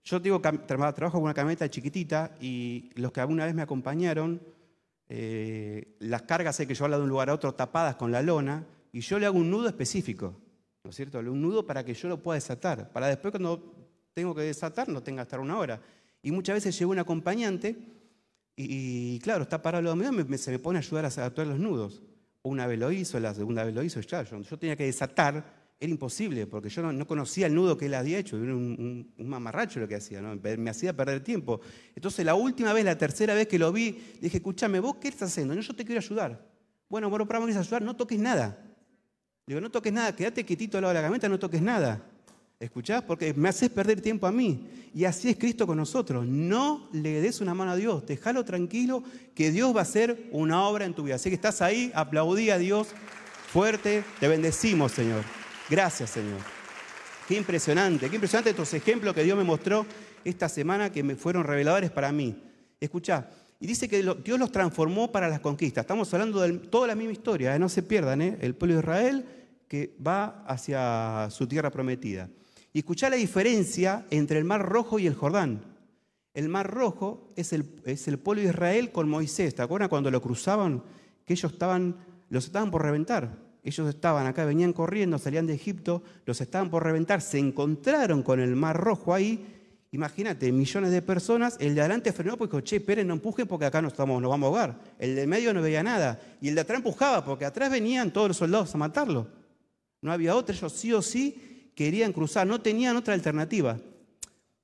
yo 0.05 0.21
digo, 0.21 0.41
trabajo 0.41 1.13
con 1.13 1.23
una 1.23 1.35
camioneta 1.35 1.69
chiquitita 1.71 2.37
y 2.41 2.91
los 2.95 3.13
que 3.13 3.21
alguna 3.21 3.47
vez 3.47 3.55
me 3.55 3.63
acompañaron, 3.63 4.43
eh, 5.09 5.97
las 6.01 6.23
cargas 6.23 6.61
hay 6.61 6.67
que 6.67 6.75
llevarlas 6.75 7.01
de 7.01 7.05
un 7.05 7.09
lugar 7.09 7.31
a 7.31 7.35
otro 7.35 7.55
tapadas 7.55 7.97
con 7.97 8.13
la 8.13 8.21
lona, 8.21 8.67
y 8.93 9.01
yo 9.01 9.19
le 9.19 9.27
hago 9.27 9.39
un 9.39 9.51
nudo 9.51 9.69
específico, 9.69 10.35
¿no 10.83 10.91
es 10.91 10.97
cierto? 10.97 11.19
Un 11.19 11.43
nudo 11.43 11.67
para 11.67 11.85
que 11.85 11.95
yo 11.95 12.09
lo 12.09 12.23
pueda 12.23 12.37
desatar, 12.37 12.91
para 12.93 13.09
después 13.09 13.33
cuando 13.33 13.75
tengo 14.15 14.35
que 14.35 14.43
desatar 14.43 14.89
no 14.89 15.03
tenga 15.03 15.23
que 15.23 15.29
estar 15.29 15.41
una 15.41 15.59
hora. 15.59 15.81
Y 16.23 16.31
muchas 16.31 16.55
veces 16.55 16.79
llevo 16.79 16.93
un 16.93 16.99
acompañante 16.99 17.77
y, 18.57 19.19
claro, 19.21 19.45
está 19.45 19.63
parado 19.63 19.79
al 19.79 19.99
lado 19.99 20.15
mío, 20.15 20.39
se 20.39 20.51
me 20.51 20.59
pone 20.59 20.79
a 20.79 20.81
ayudar 20.81 21.07
a 21.07 21.09
desatar 21.09 21.47
los 21.47 21.59
nudos. 21.59 22.03
Una 22.43 22.67
vez 22.67 22.79
lo 22.79 22.93
hizo, 22.93 23.19
la 23.21 23.35
segunda 23.35 23.65
vez 23.65 23.75
lo 23.75 23.83
hizo, 23.83 24.01
ya, 24.01 24.23
yo 24.23 24.59
tenía 24.59 24.77
que 24.77 24.85
desatar 24.85 25.61
era 25.83 25.91
imposible, 25.91 26.47
porque 26.47 26.69
yo 26.69 26.93
no, 26.93 27.07
conocía 27.07 27.47
el 27.47 27.55
nudo 27.55 27.79
que 27.79 27.87
él 27.87 27.95
había 27.95 28.19
hecho, 28.19 28.37
era 28.37 28.55
un, 28.55 29.15
mamarracho 29.17 29.81
lo 29.81 29.89
que 29.89 29.95
hacía, 29.95 30.21
me 30.21 30.71
hacía 30.71 30.95
perder 30.95 31.25
tiempo. 31.25 31.63
Entonces 31.95 32.23
la 32.25 32.35
última 32.35 32.75
vez, 32.75 32.85
la 32.85 32.99
tercera 32.99 33.33
vez 33.33 33.49
que 33.49 33.59
lo 33.59 33.73
vi, 33.73 33.99
dije, 34.21 34.37
escúchame, 34.37 34.79
¿vos 34.79 34.97
qué 35.01 35.09
estás 35.09 35.31
haciendo? 35.31 35.55
yo 35.55 35.75
te 35.75 35.87
quiero 35.87 35.99
ayudar. 36.01 36.47
Bueno, 36.87 37.09
bueno, 37.09 37.27
para 37.27 37.43
a 37.43 37.47
ayudar, 37.47 37.81
no 37.81 37.97
toques 37.97 38.19
nada. 38.19 38.70
Digo, 39.51 39.61
no 39.61 39.69
toques 39.69 39.93
nada, 39.93 40.15
quédate 40.15 40.45
quietito 40.45 40.79
al 40.79 40.83
lado 40.83 40.95
de 40.95 41.01
la 41.01 41.03
camioneta, 41.03 41.29
no 41.29 41.37
toques 41.37 41.61
nada. 41.61 42.01
¿Escuchás? 42.61 43.03
Porque 43.03 43.35
me 43.35 43.49
haces 43.49 43.69
perder 43.69 44.01
tiempo 44.01 44.29
a 44.29 44.31
mí. 44.31 44.69
Y 44.95 45.05
así 45.05 45.29
es 45.29 45.37
Cristo 45.37 45.67
con 45.67 45.77
nosotros. 45.77 46.25
No 46.25 46.89
le 46.93 47.21
des 47.21 47.41
una 47.41 47.53
mano 47.53 47.73
a 47.73 47.75
Dios, 47.75 48.07
déjalo 48.07 48.45
tranquilo, 48.45 49.03
que 49.35 49.51
Dios 49.51 49.75
va 49.75 49.81
a 49.81 49.83
hacer 49.83 50.29
una 50.31 50.63
obra 50.69 50.85
en 50.85 50.95
tu 50.95 51.03
vida. 51.03 51.17
Así 51.17 51.31
que 51.31 51.35
estás 51.35 51.63
ahí, 51.63 51.91
aplaudí 51.97 52.51
a 52.51 52.59
Dios 52.59 52.91
fuerte, 53.53 54.05
te 54.21 54.29
bendecimos, 54.29 54.93
Señor. 54.93 55.25
Gracias, 55.69 56.11
Señor. 56.11 56.39
Qué 57.27 57.37
impresionante, 57.37 58.09
qué 58.09 58.15
impresionante 58.15 58.51
estos 58.51 58.73
ejemplos 58.73 59.17
que 59.17 59.25
Dios 59.25 59.37
me 59.37 59.43
mostró 59.43 59.85
esta 60.25 60.49
semana 60.49 60.93
que 60.93 61.03
me 61.03 61.17
fueron 61.17 61.43
reveladores 61.43 61.91
para 61.91 62.13
mí. 62.13 62.41
Escucha, 62.79 63.29
Y 63.59 63.67
dice 63.67 63.89
que 63.89 64.01
Dios 64.25 64.39
los 64.39 64.53
transformó 64.53 65.11
para 65.11 65.29
las 65.29 65.41
conquistas. 65.41 65.83
Estamos 65.83 66.15
hablando 66.15 66.41
de 66.41 66.53
toda 66.53 66.87
la 66.87 66.95
misma 66.95 67.15
historia, 67.15 67.57
¿eh? 67.57 67.59
no 67.59 67.69
se 67.69 67.83
pierdan, 67.83 68.23
¿eh? 68.23 68.39
el 68.41 68.55
pueblo 68.55 68.77
de 68.77 68.81
Israel 68.81 69.40
que 69.71 69.95
va 70.05 70.43
hacia 70.49 71.31
su 71.31 71.47
tierra 71.47 71.71
prometida. 71.71 72.29
Y 72.73 72.81
escuchá 72.81 73.09
la 73.09 73.15
diferencia 73.15 74.05
entre 74.11 74.37
el 74.37 74.45
Mar 74.45 74.69
Rojo 74.69 74.99
y 74.99 75.07
el 75.07 75.15
Jordán. 75.15 75.63
El 76.35 76.49
Mar 76.49 76.69
Rojo 76.69 77.33
es 77.37 77.53
el, 77.53 77.81
es 77.85 78.09
el 78.09 78.19
pueblo 78.19 78.43
de 78.43 78.49
Israel 78.49 78.91
con 78.91 79.09
Moisés. 79.09 79.55
¿Te 79.55 79.63
acuerdas 79.63 79.89
cuando 79.89 80.11
lo 80.11 80.21
cruzaban? 80.21 80.83
Que 81.25 81.35
ellos 81.35 81.53
estaban, 81.53 81.95
los 82.31 82.47
estaban 82.47 82.73
por 82.73 82.83
reventar. 82.83 83.39
Ellos 83.63 83.89
estaban 83.89 84.27
acá, 84.27 84.45
venían 84.45 84.73
corriendo, 84.73 85.19
salían 85.19 85.47
de 85.47 85.55
Egipto, 85.55 86.03
los 86.27 86.41
estaban 86.41 86.69
por 86.69 86.83
reventar, 86.83 87.21
se 87.21 87.39
encontraron 87.39 88.25
con 88.25 88.41
el 88.41 88.57
Mar 88.57 88.77
Rojo 88.77 89.15
ahí. 89.15 89.47
Imagínate, 89.93 90.51
millones 90.51 90.91
de 90.91 91.01
personas, 91.01 91.57
el 91.61 91.77
de 91.77 91.83
adelante 91.83 92.13
frenó 92.13 92.37
porque 92.37 92.57
dijo, 92.57 92.67
che, 92.67 92.77
esperen, 92.77 93.07
no 93.07 93.15
empujen 93.15 93.47
porque 93.47 93.67
acá 93.67 93.81
no 93.81 93.87
estamos, 93.87 94.21
nos 94.21 94.31
vamos 94.33 94.47
a 94.47 94.49
ahogar. 94.49 94.81
El 94.99 95.15
de 95.15 95.29
medio 95.29 95.55
no 95.55 95.63
veía 95.63 95.85
nada. 95.85 96.21
Y 96.41 96.49
el 96.49 96.57
de 96.57 96.63
atrás 96.63 96.79
empujaba 96.79 97.25
porque 97.25 97.45
atrás 97.45 97.71
venían 97.71 98.13
todos 98.13 98.27
los 98.27 98.37
soldados 98.37 98.75
a 98.75 98.79
matarlo. 98.79 99.40
No 100.03 100.13
había 100.13 100.35
otro, 100.35 100.55
ellos 100.55 100.73
sí 100.73 100.93
o 100.93 101.03
sí 101.03 101.73
querían 101.75 102.13
cruzar, 102.13 102.47
no 102.47 102.61
tenían 102.61 102.97
otra 102.97 103.15
alternativa. 103.15 103.79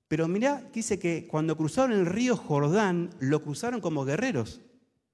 Pero 0.08 0.28
mirá, 0.28 0.62
dice 0.72 0.98
que 0.98 1.26
cuando 1.26 1.56
cruzaron 1.56 1.92
el 1.92 2.06
río 2.06 2.36
Jordán, 2.36 3.10
lo 3.20 3.42
cruzaron 3.42 3.80
como 3.80 4.04
guerreros. 4.04 4.60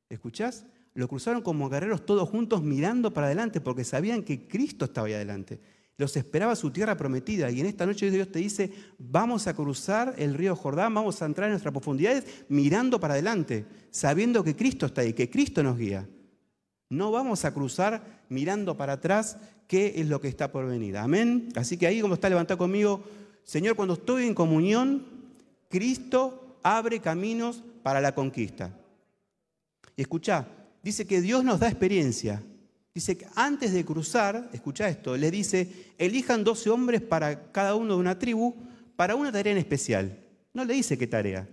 ¿Escuchás? 0.08 0.66
Lo 0.94 1.08
cruzaron 1.08 1.40
como 1.40 1.70
guerreros 1.70 2.04
todos 2.04 2.28
juntos 2.28 2.62
mirando 2.62 3.12
para 3.14 3.26
adelante 3.26 3.60
porque 3.60 3.84
sabían 3.84 4.22
que 4.22 4.46
Cristo 4.46 4.84
estaba 4.84 5.06
ahí 5.06 5.14
adelante. 5.14 5.58
Los 5.96 6.16
esperaba 6.16 6.56
su 6.56 6.70
tierra 6.70 6.96
prometida 6.96 7.50
y 7.50 7.60
en 7.60 7.66
esta 7.66 7.86
noche 7.86 8.10
Dios 8.10 8.30
te 8.30 8.38
dice, 8.38 8.72
vamos 8.98 9.46
a 9.46 9.54
cruzar 9.54 10.14
el 10.18 10.34
río 10.34 10.56
Jordán, 10.56 10.94
vamos 10.94 11.22
a 11.22 11.26
entrar 11.26 11.46
en 11.46 11.52
nuestras 11.52 11.72
profundidades 11.72 12.44
mirando 12.48 12.98
para 13.00 13.14
adelante, 13.14 13.64
sabiendo 13.90 14.42
que 14.44 14.56
Cristo 14.56 14.86
está 14.86 15.02
ahí, 15.02 15.12
que 15.12 15.30
Cristo 15.30 15.62
nos 15.62 15.78
guía. 15.78 16.06
No 16.92 17.10
vamos 17.10 17.46
a 17.46 17.54
cruzar 17.54 18.02
mirando 18.28 18.76
para 18.76 18.92
atrás 18.92 19.38
qué 19.66 19.94
es 19.96 20.06
lo 20.08 20.20
que 20.20 20.28
está 20.28 20.52
por 20.52 20.66
venir. 20.66 20.98
Amén. 20.98 21.48
Así 21.56 21.78
que 21.78 21.86
ahí 21.86 22.02
como 22.02 22.12
está 22.12 22.28
levantado 22.28 22.58
conmigo, 22.58 23.02
Señor, 23.44 23.76
cuando 23.76 23.94
estoy 23.94 24.26
en 24.26 24.34
comunión, 24.34 25.02
Cristo 25.70 26.58
abre 26.62 27.00
caminos 27.00 27.62
para 27.82 28.02
la 28.02 28.14
conquista. 28.14 28.78
Y 29.96 30.02
escucha, 30.02 30.46
dice 30.82 31.06
que 31.06 31.22
Dios 31.22 31.42
nos 31.44 31.60
da 31.60 31.68
experiencia. 31.68 32.42
Dice 32.94 33.16
que 33.16 33.26
antes 33.36 33.72
de 33.72 33.86
cruzar, 33.86 34.50
escucha 34.52 34.86
esto, 34.86 35.16
le 35.16 35.30
dice, 35.30 35.94
elijan 35.96 36.44
12 36.44 36.68
hombres 36.68 37.00
para 37.00 37.50
cada 37.52 37.74
uno 37.74 37.94
de 37.94 38.00
una 38.00 38.18
tribu 38.18 38.54
para 38.96 39.14
una 39.16 39.32
tarea 39.32 39.52
en 39.54 39.58
especial. 39.58 40.18
No 40.52 40.66
le 40.66 40.74
dice 40.74 40.98
qué 40.98 41.06
tarea. 41.06 41.48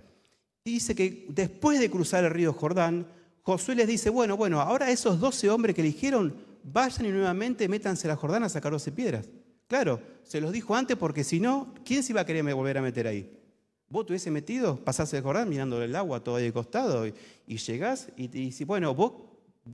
Dice 0.65 0.93
que 0.93 1.28
después 1.30 1.80
de 1.80 1.89
cruzar 1.89 2.25
el 2.25 2.32
río 2.32 2.52
Jordán, 2.52 3.08
Josué 3.43 3.75
les 3.75 3.88
dice, 3.88 4.10
bueno, 4.10 4.38
bueno, 4.38 4.62
ahora 4.62 4.91
esos 4.91 5.19
12 5.19 5.49
hombres 5.49 5.75
que 5.75 5.82
eligieron, 5.82 6.36
vayan 6.63 7.06
y 7.06 7.10
nuevamente 7.10 7.67
métanse 7.67 8.08
a 8.08 8.10
la 8.10 8.15
Jordán 8.15 8.43
a 8.43 8.49
sacar 8.49 8.71
12 8.71 8.91
piedras. 8.91 9.30
Claro, 9.67 10.02
se 10.23 10.41
los 10.41 10.52
dijo 10.52 10.75
antes 10.75 10.97
porque 10.97 11.23
si 11.23 11.39
no, 11.39 11.73
¿quién 11.86 12.04
se 12.04 12.12
iba 12.12 12.21
a 12.21 12.25
querer 12.25 12.43
volver 12.54 12.78
a 12.78 12.82
meter 12.82 13.08
ahí? 13.08 13.39
Vos 13.88 14.06
te 14.06 14.13
hubiese 14.13 14.30
metido, 14.30 14.78
pasás 14.84 15.12
el 15.13 15.23
Jordán 15.23 15.49
mirando 15.49 15.82
el 15.82 15.95
agua 15.95 16.23
todo 16.23 16.36
ahí 16.36 16.43
de 16.43 16.54
costado 16.54 17.08
y, 17.08 17.58
llegás 17.58 18.10
y 18.17 18.28
te 18.28 18.38
dice, 18.38 18.65
bueno, 18.65 18.93
vos, 18.93 19.13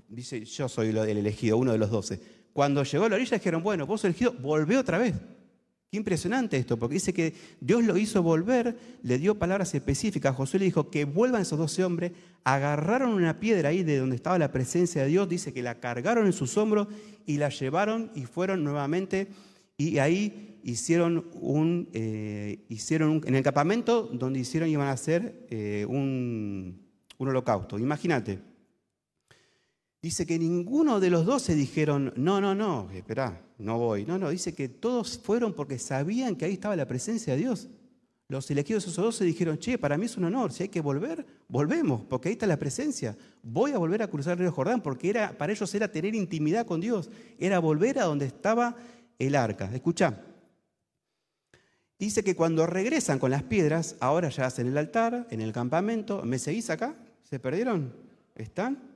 dice, 0.08 0.44
yo 0.46 0.70
soy 0.70 0.90
el 0.90 0.98
elegido, 0.98 1.58
uno 1.58 1.72
de 1.72 1.78
los 1.78 1.90
doce. 1.90 2.20
Cuando 2.54 2.84
llegó 2.84 3.06
a 3.06 3.10
la 3.10 3.16
orilla 3.16 3.38
dijeron, 3.38 3.62
bueno, 3.62 3.86
vos 3.86 4.06
elegido, 4.06 4.32
volvé 4.32 4.78
otra 4.78 4.98
vez. 4.98 5.14
Qué 5.92 5.98
impresionante 5.98 6.58
esto, 6.58 6.78
porque 6.78 6.96
dice 6.96 7.14
que 7.14 7.34
Dios 7.62 7.84
lo 7.84 7.96
hizo 7.98 8.24
volver, 8.24 8.78
le 9.04 9.18
dio 9.18 9.38
palabras 9.38 9.74
específicas. 9.76 10.36
Josué 10.36 10.60
le 10.60 10.66
dijo 10.66 10.90
que 10.90 11.06
vuelvan 11.06 11.44
esos 11.44 11.60
doce 11.60 11.84
hombres, 11.84 12.12
agarraron 12.44 13.12
una 13.12 13.40
piedra 13.40 13.70
ahí 13.70 13.84
de 13.84 13.98
donde 13.98 14.16
estaba 14.16 14.38
la 14.40 14.52
presencia 14.52 15.04
de 15.04 15.10
Dios, 15.10 15.30
dice 15.30 15.54
que 15.54 15.62
la 15.62 15.80
cargaron 15.80 16.26
en 16.26 16.34
sus 16.34 16.58
hombros 16.58 16.88
y 17.26 17.38
la 17.38 17.50
llevaron 17.50 18.12
y 18.16 18.24
fueron 18.26 18.64
nuevamente 18.64 19.28
y 19.78 19.98
ahí 20.00 20.60
hicieron 20.64 21.26
un, 21.34 21.90
eh, 21.94 22.66
hicieron 22.70 23.22
en 23.26 23.36
el 23.36 23.44
campamento 23.44 24.04
donde 24.04 24.40
hicieron 24.40 24.70
iban 24.70 24.88
a 24.88 24.92
hacer 24.92 25.46
eh, 25.50 25.86
un, 25.88 26.82
un 27.18 27.28
holocausto. 27.28 27.78
Imagínate. 27.78 28.55
Dice 30.06 30.28
que 30.28 30.38
ninguno 30.38 31.00
de 31.00 31.10
los 31.10 31.26
doce 31.26 31.56
dijeron, 31.56 32.14
no, 32.16 32.40
no, 32.40 32.54
no, 32.54 32.92
espera, 32.92 33.42
no 33.58 33.80
voy. 33.80 34.06
No, 34.06 34.20
no, 34.20 34.30
dice 34.30 34.54
que 34.54 34.70
todos 34.70 35.18
fueron 35.18 35.56
porque 35.56 35.80
sabían 35.80 36.36
que 36.36 36.46
ahí 36.46 36.54
estaba 36.54 36.76
la 36.76 36.88
presencia 36.88 37.34
de 37.34 37.40
Dios. 37.40 37.70
Los 38.28 38.52
elegidos 38.52 38.84
esos 38.84 39.04
doce 39.04 39.26
dijeron, 39.26 39.58
che, 39.58 39.80
para 39.80 39.98
mí 39.98 40.06
es 40.06 40.16
un 40.16 40.26
honor, 40.26 40.54
si 40.54 40.62
hay 40.62 40.70
que 40.70 40.80
volver, 40.80 41.26
volvemos, 41.48 42.04
porque 42.08 42.30
ahí 42.30 42.34
está 42.34 42.46
la 42.46 42.60
presencia. 42.60 43.18
Voy 43.42 43.72
a 43.72 43.80
volver 43.80 44.04
a 44.04 44.08
cruzar 44.08 44.34
el 44.34 44.42
río 44.42 44.52
Jordán, 44.52 44.84
porque 44.84 45.10
era, 45.10 45.36
para 45.36 45.52
ellos 45.52 45.74
era 45.74 45.92
tener 45.92 46.14
intimidad 46.14 46.68
con 46.68 46.82
Dios, 46.82 47.10
era 47.40 47.58
volver 47.58 47.98
a 47.98 48.04
donde 48.04 48.28
estaba 48.28 48.76
el 49.18 49.34
arca. 49.34 49.72
Escucha, 49.74 50.22
Dice 51.98 52.24
que 52.24 52.36
cuando 52.36 52.68
regresan 52.68 53.18
con 53.18 53.32
las 53.32 53.42
piedras, 53.42 53.96
ahora 54.02 54.30
ya 54.30 54.46
hacen 54.46 54.68
el 54.68 54.78
altar, 54.78 55.26
en 55.32 55.42
el 55.42 55.52
campamento. 55.52 56.22
¿Me 56.22 56.38
seguís 56.38 56.70
acá? 56.70 56.94
¿Se 57.24 57.40
perdieron? 57.40 57.92
¿Están? 58.36 58.95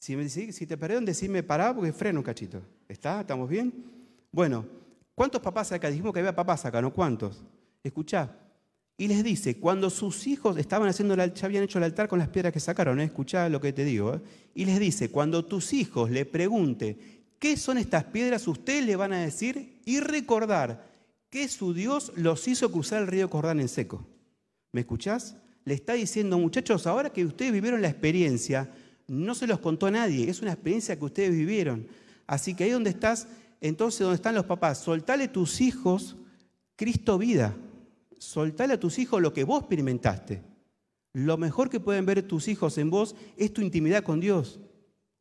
Si, 0.00 0.16
me, 0.16 0.28
si 0.30 0.66
te 0.66 0.78
perdieron, 0.78 1.04
decime 1.04 1.42
pará 1.42 1.74
porque 1.74 1.92
freno 1.92 2.20
un 2.20 2.24
cachito. 2.24 2.62
¿Está? 2.88 3.20
¿Estamos 3.20 3.48
bien? 3.50 3.70
Bueno, 4.32 4.64
¿cuántos 5.14 5.42
papás 5.42 5.70
acá? 5.72 5.90
Dijimos 5.90 6.14
que 6.14 6.20
había 6.20 6.34
papás 6.34 6.64
acá, 6.64 6.80
¿no? 6.80 6.90
¿Cuántos? 6.90 7.42
Escuchá. 7.84 8.34
Y 8.96 9.08
les 9.08 9.22
dice, 9.22 9.58
cuando 9.58 9.90
sus 9.90 10.26
hijos 10.26 10.56
estaban 10.56 10.88
haciendo, 10.88 11.14
ya 11.16 11.46
habían 11.46 11.64
hecho 11.64 11.76
el 11.76 11.84
altar 11.84 12.08
con 12.08 12.18
las 12.18 12.28
piedras 12.28 12.50
que 12.50 12.60
sacaron, 12.60 12.98
¿eh? 12.98 13.04
escuchá 13.04 13.50
lo 13.50 13.60
que 13.60 13.74
te 13.74 13.84
digo. 13.84 14.14
¿eh? 14.14 14.20
Y 14.54 14.64
les 14.64 14.80
dice, 14.80 15.10
cuando 15.10 15.44
tus 15.44 15.74
hijos 15.74 16.10
le 16.10 16.24
pregunten, 16.24 16.98
¿qué 17.38 17.58
son 17.58 17.76
estas 17.76 18.04
piedras? 18.04 18.48
Ustedes 18.48 18.86
le 18.86 18.96
van 18.96 19.12
a 19.12 19.20
decir 19.20 19.82
y 19.84 20.00
recordar 20.00 20.86
que 21.28 21.46
su 21.48 21.74
Dios 21.74 22.10
los 22.16 22.48
hizo 22.48 22.72
cruzar 22.72 23.02
el 23.02 23.08
río 23.08 23.28
Jordán 23.28 23.60
en 23.60 23.68
seco. 23.68 24.06
¿Me 24.72 24.80
escuchás? 24.80 25.36
Le 25.66 25.74
está 25.74 25.92
diciendo, 25.92 26.38
muchachos, 26.38 26.86
ahora 26.86 27.10
que 27.10 27.24
ustedes 27.24 27.52
vivieron 27.52 27.82
la 27.82 27.88
experiencia, 27.88 28.70
no 29.10 29.34
se 29.34 29.46
los 29.46 29.58
contó 29.58 29.86
a 29.86 29.90
nadie, 29.90 30.30
es 30.30 30.40
una 30.40 30.52
experiencia 30.52 30.98
que 30.98 31.04
ustedes 31.04 31.32
vivieron. 31.32 31.86
Así 32.26 32.54
que 32.54 32.64
ahí 32.64 32.70
donde 32.70 32.90
estás, 32.90 33.26
entonces 33.60 34.00
donde 34.00 34.16
están 34.16 34.34
los 34.34 34.46
papás, 34.46 34.78
soltale 34.78 35.24
a 35.24 35.32
tus 35.32 35.60
hijos 35.60 36.16
Cristo 36.76 37.18
vida. 37.18 37.56
Soltale 38.18 38.74
a 38.74 38.80
tus 38.80 38.98
hijos 38.98 39.20
lo 39.20 39.32
que 39.32 39.44
vos 39.44 39.60
experimentaste. 39.60 40.42
Lo 41.12 41.36
mejor 41.36 41.70
que 41.70 41.80
pueden 41.80 42.06
ver 42.06 42.22
tus 42.22 42.48
hijos 42.48 42.78
en 42.78 42.90
vos 42.90 43.16
es 43.36 43.52
tu 43.52 43.62
intimidad 43.62 44.04
con 44.04 44.20
Dios 44.20 44.60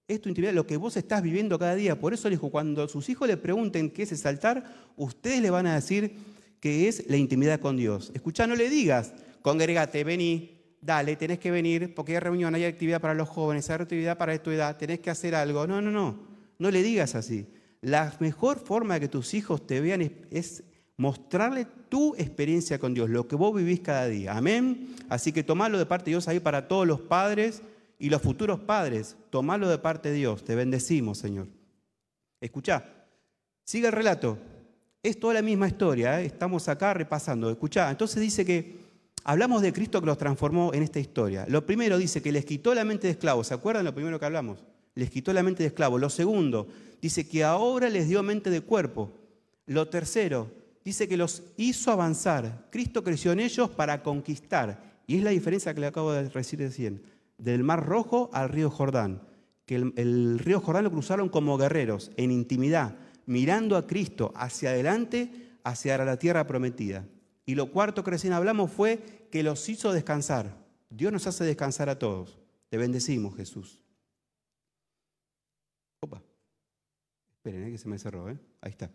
es 0.09 0.19
tu 0.21 0.27
intimidad, 0.27 0.53
lo 0.53 0.65
que 0.65 0.75
vos 0.75 0.97
estás 0.97 1.21
viviendo 1.21 1.59
cada 1.59 1.75
día. 1.75 1.99
Por 1.99 2.13
eso 2.13 2.27
le 2.27 2.35
dijo, 2.35 2.49
cuando 2.49 2.87
sus 2.87 3.07
hijos 3.09 3.27
le 3.27 3.37
pregunten 3.37 3.91
qué 3.91 4.03
es 4.03 4.19
saltar, 4.19 4.91
ustedes 4.97 5.39
le 5.39 5.51
van 5.51 5.67
a 5.67 5.75
decir 5.75 6.15
que 6.59 6.87
es 6.87 7.07
la 7.07 7.15
intimidad 7.15 7.59
con 7.59 7.77
Dios. 7.77 8.11
Escucha, 8.15 8.47
no 8.47 8.55
le 8.55 8.69
digas, 8.69 9.13
congregate, 9.43 10.03
vení, 10.03 10.58
dale, 10.81 11.15
tenés 11.15 11.39
que 11.39 11.51
venir, 11.51 11.93
porque 11.93 12.13
hay 12.13 12.19
reunión, 12.19 12.55
hay 12.55 12.65
actividad 12.65 13.01
para 13.01 13.13
los 13.13 13.29
jóvenes, 13.29 13.69
hay 13.69 13.75
actividad 13.81 14.17
para 14.17 14.37
tu 14.41 14.51
edad, 14.51 14.77
tenés 14.77 14.99
que 14.99 15.09
hacer 15.09 15.35
algo. 15.35 15.67
No, 15.67 15.81
no, 15.81 15.91
no, 15.91 16.19
no 16.57 16.71
le 16.71 16.81
digas 16.83 17.15
así. 17.15 17.47
La 17.81 18.13
mejor 18.19 18.59
forma 18.59 18.95
de 18.95 19.01
que 19.01 19.07
tus 19.07 19.33
hijos 19.33 19.65
te 19.65 19.79
vean 19.81 20.01
es, 20.01 20.11
es 20.31 20.63
mostrarle 20.97 21.65
tu 21.87 22.13
experiencia 22.15 22.77
con 22.77 22.93
Dios, 22.93 23.09
lo 23.09 23.27
que 23.27 23.35
vos 23.35 23.55
vivís 23.55 23.79
cada 23.79 24.07
día. 24.07 24.35
Amén. 24.35 24.95
Así 25.07 25.31
que 25.31 25.43
tomalo 25.43 25.77
de 25.77 25.85
parte 25.85 26.05
de 26.05 26.11
Dios 26.11 26.27
ahí 26.27 26.39
para 26.39 26.67
todos 26.67 26.85
los 26.85 26.99
padres 26.99 27.61
y 27.97 28.09
los 28.09 28.21
futuros 28.21 28.59
padres, 28.59 29.17
tomalo 29.29 29.69
de 29.69 29.77
parte 29.77 30.09
de 30.09 30.15
Dios, 30.15 30.43
te 30.43 30.55
bendecimos, 30.55 31.17
Señor. 31.17 31.47
Escucha, 32.39 32.85
sigue 33.63 33.87
el 33.87 33.93
relato. 33.93 34.37
Es 35.01 35.19
toda 35.19 35.35
la 35.35 35.41
misma 35.41 35.67
historia, 35.67 36.21
¿eh? 36.21 36.25
estamos 36.25 36.67
acá 36.67 36.93
repasando. 36.93 37.49
Escucha, 37.49 37.89
entonces 37.89 38.21
dice 38.21 38.43
que 38.45 38.88
hablamos 39.23 39.61
de 39.61 39.73
Cristo 39.73 39.99
que 39.99 40.07
los 40.07 40.17
transformó 40.17 40.73
en 40.73 40.83
esta 40.83 40.99
historia. 40.99 41.45
Lo 41.47 41.65
primero 41.65 41.97
dice 41.97 42.21
que 42.21 42.31
les 42.31 42.45
quitó 42.45 42.73
la 42.73 42.85
mente 42.85 43.07
de 43.07 43.11
esclavos. 43.11 43.47
¿Se 43.47 43.53
acuerdan 43.53 43.85
lo 43.85 43.93
primero 43.93 44.19
que 44.19 44.25
hablamos? 44.25 44.63
Les 44.95 45.09
quitó 45.09 45.33
la 45.33 45.43
mente 45.43 45.63
de 45.63 45.67
esclavos. 45.67 45.99
Lo 45.99 46.09
segundo, 46.09 46.67
dice 47.01 47.27
que 47.27 47.43
ahora 47.43 47.89
les 47.89 48.07
dio 48.09 48.23
mente 48.23 48.49
de 48.49 48.61
cuerpo. 48.61 49.11
Lo 49.65 49.87
tercero, 49.87 50.51
dice 50.83 51.07
que 51.07 51.17
los 51.17 51.43
hizo 51.57 51.91
avanzar. 51.91 52.67
Cristo 52.71 53.03
creció 53.03 53.31
en 53.31 53.39
ellos 53.39 53.69
para 53.69 54.03
conquistar. 54.03 55.01
Y 55.07 55.17
es 55.17 55.23
la 55.23 55.31
diferencia 55.31 55.73
que 55.73 55.81
le 55.81 55.87
acabo 55.87 56.11
de 56.11 56.23
decir 56.23 56.59
recién 56.59 57.01
del 57.39 57.63
Mar 57.63 57.85
Rojo 57.85 58.29
al 58.33 58.49
río 58.49 58.69
Jordán, 58.69 59.21
que 59.65 59.75
el, 59.75 60.39
río 60.39 60.59
Jordán 60.61 60.83
lo 60.83 60.91
cruzaron 60.91 61.29
como 61.29 61.57
guerreros, 61.57 62.11
en 62.17 62.31
intimidad, 62.31 62.95
mirando 63.25 63.77
a 63.77 63.87
Cristo 63.87 64.31
hacia 64.35 64.71
adelante, 64.71 65.31
hacia 65.63 65.97
la 66.03 66.17
tierra 66.17 66.45
prometida. 66.45 67.05
Y 67.49 67.55
lo 67.55 67.71
cuarto 67.71 68.03
que 68.03 68.11
recién 68.11 68.33
hablamos 68.33 68.71
fue 68.71 69.27
que 69.31 69.41
los 69.41 69.67
hizo 69.69 69.91
descansar. 69.91 70.55
Dios 70.87 71.11
nos 71.11 71.25
hace 71.25 71.43
descansar 71.45 71.89
a 71.89 71.97
todos. 71.97 72.37
Te 72.69 72.77
bendecimos, 72.77 73.35
Jesús. 73.35 73.81
Opa. 75.99 76.21
Esperen, 77.37 77.63
eh, 77.63 77.71
que 77.71 77.79
se 77.79 77.87
me 77.87 77.97
cerró. 77.97 78.29
¿eh? 78.29 78.37
Ahí 78.61 78.69
está. 78.69 78.91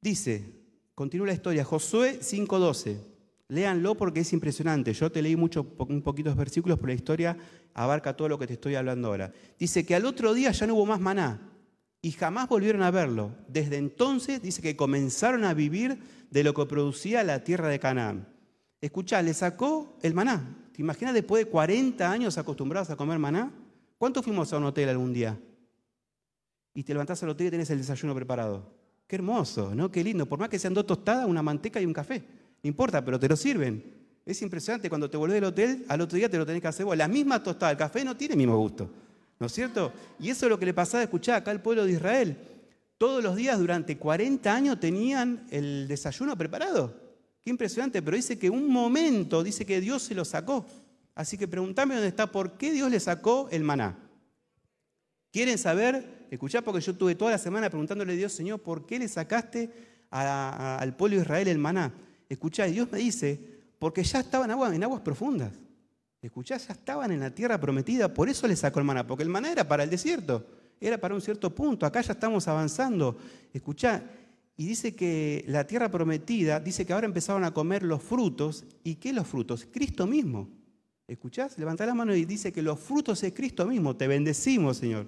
Dice, 0.00 0.52
continúa 0.96 1.28
la 1.28 1.32
historia, 1.32 1.64
Josué 1.64 2.18
5.12. 2.18 2.98
Léanlo 3.46 3.94
porque 3.94 4.18
es 4.18 4.32
impresionante. 4.32 4.92
Yo 4.92 5.12
te 5.12 5.22
leí 5.22 5.36
mucho, 5.36 5.76
un 5.78 6.02
poquitos 6.02 6.34
versículos, 6.34 6.76
pero 6.78 6.88
la 6.88 6.94
historia 6.94 7.38
abarca 7.72 8.16
todo 8.16 8.28
lo 8.28 8.40
que 8.40 8.48
te 8.48 8.54
estoy 8.54 8.74
hablando 8.74 9.06
ahora. 9.06 9.32
Dice 9.60 9.86
que 9.86 9.94
al 9.94 10.06
otro 10.06 10.34
día 10.34 10.50
ya 10.50 10.66
no 10.66 10.74
hubo 10.74 10.86
más 10.86 10.98
maná 10.98 11.40
y 12.02 12.12
jamás 12.12 12.48
volvieron 12.48 12.82
a 12.82 12.90
verlo. 12.90 13.30
Desde 13.48 13.76
entonces 13.76 14.42
dice 14.42 14.60
que 14.60 14.76
comenzaron 14.76 15.44
a 15.44 15.54
vivir 15.54 16.00
de 16.30 16.44
lo 16.44 16.54
que 16.54 16.66
producía 16.66 17.22
la 17.24 17.42
tierra 17.44 17.68
de 17.68 17.78
Canaán. 17.78 18.28
Escuchá, 18.80 19.22
le 19.22 19.34
sacó 19.34 19.98
el 20.02 20.14
maná. 20.14 20.56
¿Te 20.72 20.82
imaginas 20.82 21.14
después 21.14 21.44
de 21.44 21.50
40 21.50 22.10
años 22.10 22.38
acostumbrados 22.38 22.90
a 22.90 22.96
comer 22.96 23.18
maná? 23.18 23.52
¿Cuánto 23.98 24.22
fuimos 24.22 24.52
a 24.52 24.58
un 24.58 24.64
hotel 24.64 24.88
algún 24.88 25.12
día? 25.12 25.38
Y 26.74 26.84
te 26.84 26.92
levantás 26.92 27.22
al 27.22 27.30
hotel 27.30 27.48
y 27.48 27.50
tenés 27.50 27.70
el 27.70 27.78
desayuno 27.78 28.14
preparado. 28.14 28.72
Qué 29.08 29.16
hermoso, 29.16 29.74
¿no? 29.74 29.90
Qué 29.90 30.04
lindo. 30.04 30.26
Por 30.26 30.38
más 30.38 30.48
que 30.48 30.58
sean 30.58 30.74
dos 30.74 30.86
tostadas, 30.86 31.26
una 31.26 31.42
manteca 31.42 31.80
y 31.80 31.86
un 31.86 31.92
café. 31.92 32.22
No 32.62 32.68
importa, 32.68 33.04
pero 33.04 33.18
te 33.18 33.28
lo 33.28 33.36
sirven. 33.36 33.82
Es 34.24 34.42
impresionante, 34.42 34.88
cuando 34.88 35.08
te 35.08 35.16
volvés 35.16 35.36
del 35.36 35.44
hotel, 35.44 35.84
al 35.88 36.02
otro 36.02 36.16
día 36.16 36.28
te 36.28 36.36
lo 36.36 36.44
tenés 36.44 36.60
que 36.60 36.68
hacer 36.68 36.84
vos. 36.84 36.96
La 36.96 37.08
misma 37.08 37.42
tostada, 37.42 37.72
el 37.72 37.78
café 37.78 38.04
no 38.04 38.16
tiene 38.16 38.34
el 38.34 38.38
mismo 38.38 38.56
gusto. 38.58 38.88
¿No 39.40 39.46
es 39.46 39.52
cierto? 39.52 39.92
Y 40.20 40.30
eso 40.30 40.46
es 40.46 40.50
lo 40.50 40.58
que 40.58 40.66
le 40.66 40.74
pasaba 40.74 41.00
a 41.00 41.04
escuchar 41.04 41.36
acá 41.36 41.50
al 41.50 41.62
pueblo 41.62 41.84
de 41.84 41.92
Israel. 41.92 42.36
Todos 42.98 43.22
los 43.22 43.36
días 43.36 43.58
durante 43.58 43.96
40 43.96 44.52
años 44.52 44.80
tenían 44.80 45.46
el 45.50 45.86
desayuno 45.86 46.36
preparado. 46.36 46.94
Qué 47.44 47.50
impresionante, 47.50 48.02
pero 48.02 48.16
dice 48.16 48.38
que 48.38 48.50
un 48.50 48.68
momento, 48.68 49.44
dice 49.44 49.64
que 49.64 49.80
Dios 49.80 50.02
se 50.02 50.16
lo 50.16 50.24
sacó. 50.24 50.66
Así 51.14 51.38
que 51.38 51.48
pregúntame 51.48 51.94
dónde 51.94 52.08
está, 52.08 52.30
¿por 52.30 52.58
qué 52.58 52.72
Dios 52.72 52.90
le 52.90 52.98
sacó 53.00 53.48
el 53.50 53.62
maná? 53.62 53.96
¿Quieren 55.32 55.58
saber? 55.58 56.26
Escuchá, 56.30 56.62
porque 56.62 56.80
yo 56.80 56.94
tuve 56.94 57.14
toda 57.14 57.30
la 57.30 57.38
semana 57.38 57.70
preguntándole 57.70 58.12
a 58.12 58.16
Dios, 58.16 58.32
Señor, 58.32 58.60
¿por 58.60 58.84
qué 58.84 58.98
le 58.98 59.08
sacaste 59.08 59.70
al 60.10 60.96
pueblo 60.96 61.16
de 61.16 61.22
Israel 61.22 61.48
el 61.48 61.58
maná? 61.58 61.92
Escuchá, 62.28 62.66
y 62.66 62.72
Dios 62.72 62.90
me 62.90 62.98
dice, 62.98 63.40
porque 63.78 64.02
ya 64.02 64.20
estaban 64.20 64.50
en 64.50 64.82
aguas 64.82 65.02
profundas. 65.02 65.52
Escuchá, 66.20 66.56
ya 66.56 66.72
estaban 66.72 67.12
en 67.12 67.20
la 67.20 67.30
tierra 67.30 67.60
prometida, 67.60 68.12
por 68.12 68.28
eso 68.28 68.48
le 68.48 68.56
sacó 68.56 68.80
el 68.80 68.84
maná, 68.84 69.06
porque 69.06 69.22
el 69.22 69.28
maná 69.28 69.52
era 69.52 69.66
para 69.68 69.84
el 69.84 69.90
desierto, 69.90 70.44
era 70.80 70.98
para 70.98 71.14
un 71.14 71.20
cierto 71.20 71.54
punto, 71.54 71.86
acá 71.86 72.00
ya 72.00 72.12
estamos 72.12 72.46
avanzando. 72.48 73.16
Escuchá, 73.52 74.02
y 74.56 74.66
dice 74.66 74.94
que 74.94 75.44
la 75.46 75.66
tierra 75.66 75.88
prometida, 75.88 76.58
dice 76.58 76.84
que 76.84 76.92
ahora 76.92 77.06
empezaron 77.06 77.44
a 77.44 77.54
comer 77.54 77.84
los 77.84 78.02
frutos, 78.02 78.64
¿y 78.82 78.96
qué 78.96 79.12
los 79.12 79.26
frutos? 79.26 79.66
Cristo 79.70 80.06
mismo. 80.06 80.48
¿Escuchás? 81.06 81.56
Levanta 81.58 81.86
la 81.86 81.94
mano 81.94 82.14
y 82.14 82.24
dice 82.24 82.52
que 82.52 82.60
los 82.60 82.78
frutos 82.78 83.22
es 83.22 83.32
Cristo 83.32 83.66
mismo, 83.66 83.96
te 83.96 84.08
bendecimos, 84.08 84.76
Señor. 84.76 85.06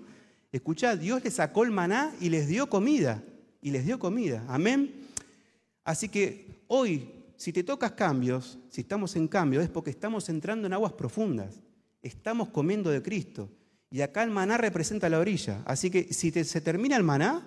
Escuchá, 0.52 0.96
Dios 0.96 1.22
les 1.24 1.34
sacó 1.34 1.64
el 1.64 1.72
maná 1.72 2.14
y 2.20 2.28
les 2.28 2.48
dio 2.48 2.68
comida, 2.68 3.22
y 3.60 3.70
les 3.70 3.84
dio 3.84 3.98
comida. 3.98 4.44
Amén. 4.48 4.94
Así 5.84 6.08
que 6.08 6.62
hoy, 6.68 7.10
si 7.36 7.52
te 7.52 7.64
tocas 7.64 7.92
cambios, 7.92 8.58
si 8.68 8.82
estamos 8.82 9.16
en 9.16 9.26
cambio, 9.26 9.60
es 9.60 9.68
porque 9.68 9.90
estamos 9.90 10.28
entrando 10.28 10.66
en 10.66 10.72
aguas 10.72 10.92
profundas. 10.92 11.60
Estamos 12.02 12.48
comiendo 12.48 12.88
de 12.90 13.02
Cristo. 13.02 13.50
Y 13.90 14.02
acá 14.02 14.22
el 14.22 14.30
maná 14.30 14.56
representa 14.56 15.08
la 15.08 15.18
orilla. 15.18 15.62
Así 15.66 15.90
que 15.90 16.12
si 16.12 16.30
se 16.30 16.60
termina 16.60 16.96
el 16.96 17.02
maná, 17.02 17.42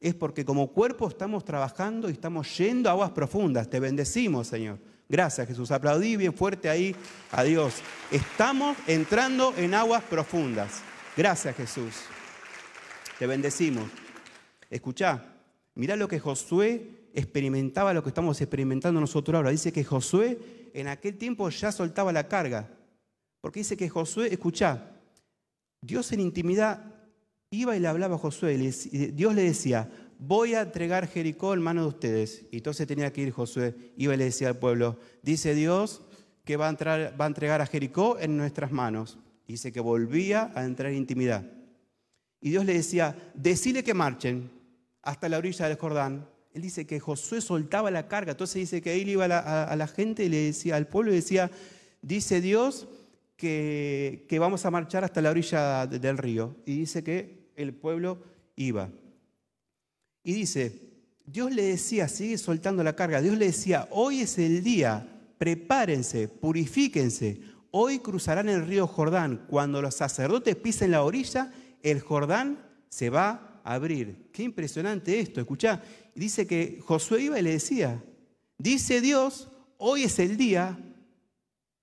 es 0.00 0.14
porque 0.14 0.44
como 0.44 0.68
cuerpo 0.72 1.08
estamos 1.08 1.44
trabajando 1.44 2.08
y 2.08 2.12
estamos 2.12 2.56
yendo 2.56 2.88
a 2.88 2.92
aguas 2.92 3.10
profundas. 3.10 3.68
Te 3.68 3.80
bendecimos, 3.80 4.46
Señor. 4.46 4.78
Gracias, 5.08 5.48
Jesús. 5.48 5.70
Aplaudí 5.70 6.16
bien 6.16 6.32
fuerte 6.32 6.68
ahí 6.68 6.94
a 7.32 7.42
Dios. 7.42 7.74
Estamos 8.10 8.76
entrando 8.86 9.52
en 9.56 9.74
aguas 9.74 10.04
profundas. 10.04 10.82
Gracias, 11.16 11.56
Jesús. 11.56 11.94
Te 13.18 13.26
bendecimos. 13.26 13.90
Escuchá, 14.70 15.24
mirá 15.74 15.96
lo 15.96 16.06
que 16.06 16.20
Josué 16.20 16.98
experimentaba 17.14 17.92
lo 17.92 18.02
que 18.02 18.10
estamos 18.10 18.40
experimentando 18.40 19.00
nosotros 19.00 19.34
ahora. 19.34 19.50
Dice 19.50 19.72
que 19.72 19.82
Josué 19.82 20.70
en 20.74 20.86
aquel 20.86 21.16
tiempo 21.16 21.48
ya 21.48 21.72
soltaba 21.72 22.12
la 22.12 22.28
carga. 22.28 22.68
Porque 23.40 23.60
dice 23.60 23.76
que 23.76 23.88
Josué, 23.88 24.28
escucha, 24.32 24.97
Dios 25.80 26.12
en 26.12 26.20
intimidad 26.20 26.94
iba 27.50 27.76
y 27.76 27.80
le 27.80 27.88
hablaba 27.88 28.16
a 28.16 28.18
Josué. 28.18 28.54
Y 28.54 28.70
Dios 29.12 29.34
le 29.34 29.42
decía, 29.42 29.90
voy 30.18 30.54
a 30.54 30.62
entregar 30.62 31.06
Jericó 31.06 31.54
en 31.54 31.62
manos 31.62 31.84
de 31.84 31.88
ustedes. 31.88 32.44
Y 32.50 32.58
entonces 32.58 32.86
tenía 32.86 33.12
que 33.12 33.22
ir 33.22 33.30
Josué. 33.30 33.92
Iba 33.96 34.14
y 34.14 34.16
le 34.16 34.24
decía 34.24 34.48
al 34.48 34.58
pueblo, 34.58 34.98
dice 35.22 35.54
Dios 35.54 36.02
que 36.44 36.56
va 36.56 36.68
a, 36.68 37.26
entregar 37.26 37.60
a 37.60 37.66
Jericó 37.66 38.18
en 38.18 38.36
nuestras 38.36 38.72
manos. 38.72 39.18
dice 39.46 39.72
que 39.72 39.80
volvía 39.80 40.52
a 40.54 40.64
entrar 40.64 40.90
en 40.92 40.98
intimidad. 40.98 41.44
Y 42.40 42.50
Dios 42.50 42.64
le 42.64 42.74
decía, 42.74 43.16
decile 43.34 43.82
que 43.82 43.94
marchen 43.94 44.50
hasta 45.02 45.28
la 45.28 45.38
orilla 45.38 45.68
del 45.68 45.76
Jordán 45.76 46.26
él 46.58 46.62
dice 46.62 46.86
que 46.86 46.98
Josué 46.98 47.40
soltaba 47.40 47.90
la 47.90 48.08
carga. 48.08 48.32
Entonces 48.32 48.56
dice 48.56 48.82
que 48.82 49.00
él 49.00 49.08
iba 49.08 49.24
a 49.24 49.76
la, 49.76 49.86
gente 49.86 50.24
y 50.24 50.28
le 50.28 50.38
decía 50.46 50.76
al 50.76 50.88
pueblo 50.88 51.12
decía, 51.12 51.50
dice 52.02 52.40
Dios 52.40 52.88
que, 53.38 54.36
vamos 54.38 54.66
a 54.66 54.70
marchar 54.70 55.04
hasta 55.04 55.22
la 55.22 55.30
orilla 55.30 55.86
del 55.86 56.18
río. 56.18 56.56
Y 56.66 56.76
dice 56.76 57.02
que 57.02 57.50
el 57.56 57.72
pueblo 57.72 58.18
iba. 58.56 58.90
Y 60.22 60.34
dice, 60.34 60.82
Dios 61.24 61.50
le 61.54 61.62
decía, 61.62 62.06
sigue 62.08 62.36
soltando 62.36 62.84
la 62.84 62.94
carga, 62.94 63.22
Dios 63.22 63.38
le 63.38 63.46
decía, 63.46 63.88
hoy 63.90 64.20
es 64.20 64.36
el 64.38 64.62
día, 64.62 65.08
prepárense, 65.38 66.28
purifíquense, 66.28 67.40
hoy 67.70 68.00
cruzarán 68.00 68.50
el 68.50 68.66
río 68.66 68.86
Jordán. 68.86 69.46
Cuando 69.48 69.80
los 69.80 69.94
sacerdotes 69.94 70.54
pisen 70.56 70.90
la 70.90 71.02
orilla, 71.02 71.50
el 71.82 72.00
Jordán 72.00 72.58
se 72.90 73.08
va 73.08 73.62
a 73.64 73.74
abrir. 73.74 74.28
Qué 74.32 74.42
impresionante 74.42 75.18
esto, 75.18 75.40
escuchá 75.40 75.82
dice 76.18 76.46
que 76.46 76.80
Josué 76.84 77.22
iba 77.22 77.38
y 77.38 77.42
le 77.42 77.52
decía, 77.52 78.02
dice 78.58 79.00
Dios, 79.00 79.48
hoy 79.78 80.02
es 80.02 80.18
el 80.18 80.36
día, 80.36 80.78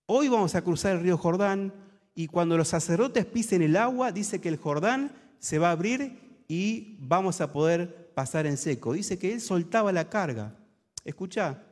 hoy 0.06 0.28
vamos 0.28 0.56
a 0.56 0.64
cruzar 0.64 0.96
el 0.96 1.02
río 1.02 1.18
Jordán 1.18 1.74
y 2.14 2.28
cuando 2.28 2.58
los 2.58 2.70
sacerdotes 2.70 3.26
pisen 3.26 3.62
el 3.62 3.76
agua, 3.76 4.12
dice 4.12 4.40
que 4.40 4.50
el 4.50 4.58
Jordán 4.58 5.12
se 5.40 5.60
va 5.60 5.70
a 5.70 5.72
abrir 5.72 6.44
y 6.48 6.98
vamos 7.00 7.42
a 7.42 7.52
poder 7.52 8.12
pasar 8.14 8.46
en 8.46 8.58
seco. 8.58 8.94
Dice 8.94 9.18
que 9.18 9.34
él 9.34 9.42
soltaba 9.42 9.92
la 9.92 10.10
carga. 10.10 10.56
Escucha, 11.04 11.64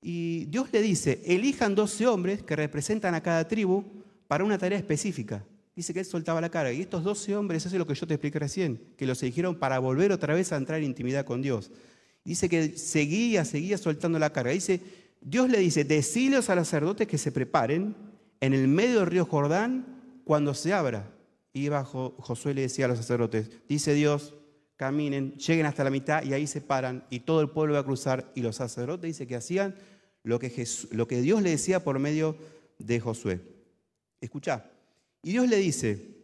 y 0.00 0.46
Dios 0.46 0.68
le 0.72 0.80
dice, 0.80 1.22
elijan 1.26 1.74
12 1.74 2.06
hombres 2.06 2.42
que 2.42 2.56
representan 2.56 3.14
a 3.14 3.22
cada 3.22 3.46
tribu 3.46 3.84
para 4.26 4.44
una 4.44 4.58
tarea 4.58 4.78
específica 4.78 5.44
dice 5.78 5.94
que 5.94 6.00
él 6.00 6.06
soltaba 6.06 6.40
la 6.40 6.50
cara. 6.50 6.72
Y 6.72 6.80
estos 6.80 7.04
12 7.04 7.36
hombres, 7.36 7.64
eso 7.64 7.76
es 7.76 7.78
lo 7.78 7.86
que 7.86 7.94
yo 7.94 8.04
te 8.04 8.14
expliqué 8.14 8.40
recién, 8.40 8.80
que 8.96 9.06
los 9.06 9.22
eligieron 9.22 9.54
para 9.54 9.78
volver 9.78 10.10
otra 10.10 10.34
vez 10.34 10.50
a 10.50 10.56
entrar 10.56 10.80
en 10.80 10.86
intimidad 10.86 11.24
con 11.24 11.40
Dios. 11.40 11.70
Dice 12.24 12.48
que 12.48 12.76
seguía, 12.76 13.44
seguía 13.44 13.78
soltando 13.78 14.18
la 14.18 14.30
carga. 14.30 14.50
Dice, 14.50 14.80
Dios 15.20 15.48
le 15.50 15.58
dice, 15.58 15.84
decilos 15.84 16.50
a 16.50 16.54
los 16.54 16.68
sacerdotes 16.68 17.06
que 17.06 17.18
se 17.18 17.32
preparen 17.32 17.96
en 18.40 18.54
el 18.54 18.68
medio 18.68 19.00
del 19.00 19.06
río 19.06 19.24
Jordán 19.24 20.20
cuando 20.24 20.54
se 20.54 20.72
abra. 20.72 21.12
Y 21.52 21.68
bajo 21.68 22.14
Josué 22.18 22.54
le 22.54 22.62
decía 22.62 22.84
a 22.84 22.88
los 22.88 22.98
sacerdotes, 22.98 23.50
dice 23.68 23.94
Dios, 23.94 24.34
caminen, 24.76 25.34
lleguen 25.34 25.66
hasta 25.66 25.84
la 25.84 25.90
mitad 25.90 26.22
y 26.22 26.32
ahí 26.32 26.46
se 26.46 26.60
paran 26.60 27.04
y 27.10 27.20
todo 27.20 27.40
el 27.40 27.50
pueblo 27.50 27.74
va 27.74 27.80
a 27.80 27.84
cruzar. 27.84 28.30
Y 28.34 28.42
los 28.42 28.56
sacerdotes 28.56 29.08
dice 29.08 29.26
que 29.26 29.36
hacían 29.36 29.74
lo 30.22 30.38
que, 30.38 30.66
lo 30.92 31.08
que 31.08 31.20
Dios 31.20 31.42
le 31.42 31.50
decía 31.50 31.82
por 31.82 31.98
medio 31.98 32.36
de 32.78 33.00
Josué. 33.00 33.40
Escucha, 34.20 34.70
y 35.22 35.32
Dios 35.32 35.48
le 35.48 35.56
dice, 35.56 36.18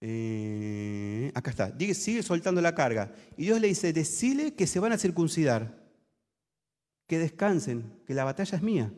eh, 0.00 1.30
acá 1.34 1.50
está, 1.50 1.78
sigue 1.94 2.22
soltando 2.22 2.60
la 2.60 2.74
carga. 2.74 3.14
Y 3.36 3.44
Dios 3.44 3.60
le 3.60 3.68
dice, 3.68 3.92
decile 3.92 4.54
que 4.54 4.66
se 4.66 4.80
van 4.80 4.92
a 4.92 4.98
circuncidar, 4.98 5.79
que 7.10 7.18
descansen, 7.18 7.82
que 8.06 8.14
la 8.14 8.22
batalla 8.22 8.56
es 8.56 8.62
mía. 8.62 8.92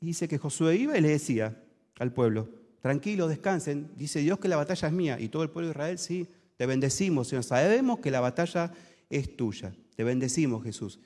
Y 0.00 0.06
dice 0.06 0.26
que 0.26 0.38
Josué 0.38 0.76
iba 0.76 0.96
y 0.96 1.02
le 1.02 1.10
decía 1.10 1.62
al 1.98 2.14
pueblo, 2.14 2.48
tranquilo, 2.80 3.28
descansen. 3.28 3.90
Dice 3.94 4.20
Dios 4.20 4.38
que 4.38 4.48
la 4.48 4.56
batalla 4.56 4.88
es 4.88 4.94
mía. 4.94 5.20
Y 5.20 5.28
todo 5.28 5.42
el 5.42 5.50
pueblo 5.50 5.68
de 5.68 5.72
Israel, 5.72 5.98
sí, 5.98 6.26
te 6.56 6.64
bendecimos, 6.64 7.28
Señor. 7.28 7.44
Sabemos 7.44 7.98
que 7.98 8.10
la 8.10 8.20
batalla 8.20 8.72
es 9.10 9.36
tuya. 9.36 9.74
Te 9.96 10.02
bendecimos, 10.02 10.64
Jesús. 10.64 10.98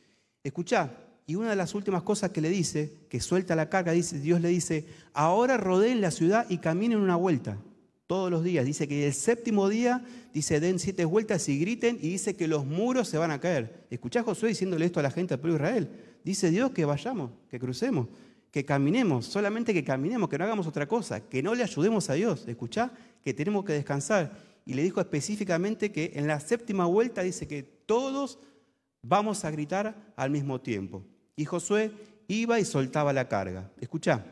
Escucha, 0.45 0.93
y 1.27 1.35
una 1.35 1.51
de 1.51 1.57
las 1.57 1.75
últimas 1.75 2.05
cosas 2.05 2.31
que 2.31 2.41
le 2.41 2.49
dice, 2.49 2.93
que 3.09 3.19
suelta 3.19 3.57
la 3.57 3.69
carga, 3.69 3.91
dice, 3.91 4.21
Dios 4.21 4.41
le 4.41 4.51
dice, 4.51 4.87
ahora 5.15 5.57
rodeen 5.57 6.01
la 6.01 6.13
ciudad 6.13 6.47
y 6.49 6.59
caminen 6.59 7.01
una 7.01 7.17
vuelta 7.17 7.59
todos 8.07 8.31
los 8.31 8.45
días. 8.45 8.65
Dice 8.65 8.87
que 8.87 9.05
el 9.09 9.15
séptimo 9.15 9.69
día, 9.69 10.05
dice, 10.33 10.61
den 10.61 10.79
siete 10.79 11.05
vueltas 11.07 11.49
y 11.49 11.59
griten 11.59 11.99
y 12.01 12.11
dice 12.11 12.37
que 12.37 12.47
los 12.47 12.65
muros 12.65 13.09
se 13.09 13.19
van 13.19 13.33
a 13.33 13.41
caer. 13.41 13.87
Escuchá 13.91 14.23
Josué 14.23 14.51
diciéndole 14.51 14.87
esto 14.87 15.01
a 15.01 15.03
la 15.03 15.11
gente 15.11 15.35
del 15.35 15.41
pueblo 15.41 15.59
de 15.59 15.65
Israel. 15.65 16.12
Dice 16.25 16.51
Dios 16.51 16.71
que 16.71 16.85
vayamos, 16.85 17.31
que 17.51 17.59
crucemos, 17.59 18.09
que 18.51 18.65
caminemos, 18.65 19.27
solamente 19.27 19.73
que 19.73 19.83
caminemos, 19.83 20.29
que 20.29 20.39
no 20.39 20.45
hagamos 20.45 20.67
otra 20.67 20.87
cosa, 20.87 21.21
que 21.21 21.43
no 21.43 21.55
le 21.55 21.63
ayudemos 21.63 22.09
a 22.11 22.15
Dios. 22.15 22.47
Escuchá 22.47 22.93
que 23.25 23.35
tenemos 23.35 23.65
que 23.65 23.73
descansar. 23.73 24.33
Y 24.65 24.75
le 24.75 24.83
dijo 24.83 25.01
específicamente 25.01 25.91
que 25.91 26.13
en 26.15 26.27
la 26.27 26.39
séptima 26.39 26.85
vuelta 26.87 27.23
dice 27.23 27.49
que 27.49 27.63
todos 27.63 28.39
vamos 29.03 29.45
a 29.45 29.51
gritar 29.51 30.13
al 30.17 30.31
mismo 30.31 30.61
tiempo. 30.61 31.03
Y 31.35 31.45
Josué 31.45 31.93
iba 32.29 32.61
y 32.61 32.65
soltaba 32.65 33.13
la 33.13 33.29
carga. 33.29 33.71
Escucha. 33.81 34.25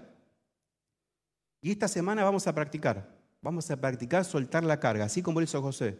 Y 1.62 1.72
esta 1.72 1.88
semana 1.88 2.22
vamos 2.22 2.46
a 2.46 2.54
practicar. 2.54 3.18
Vamos 3.42 3.70
a 3.70 3.76
practicar 3.80 4.24
soltar 4.24 4.64
la 4.64 4.78
carga, 4.78 5.06
así 5.06 5.22
como 5.22 5.40
lo 5.40 5.44
hizo 5.44 5.62
José. 5.62 5.98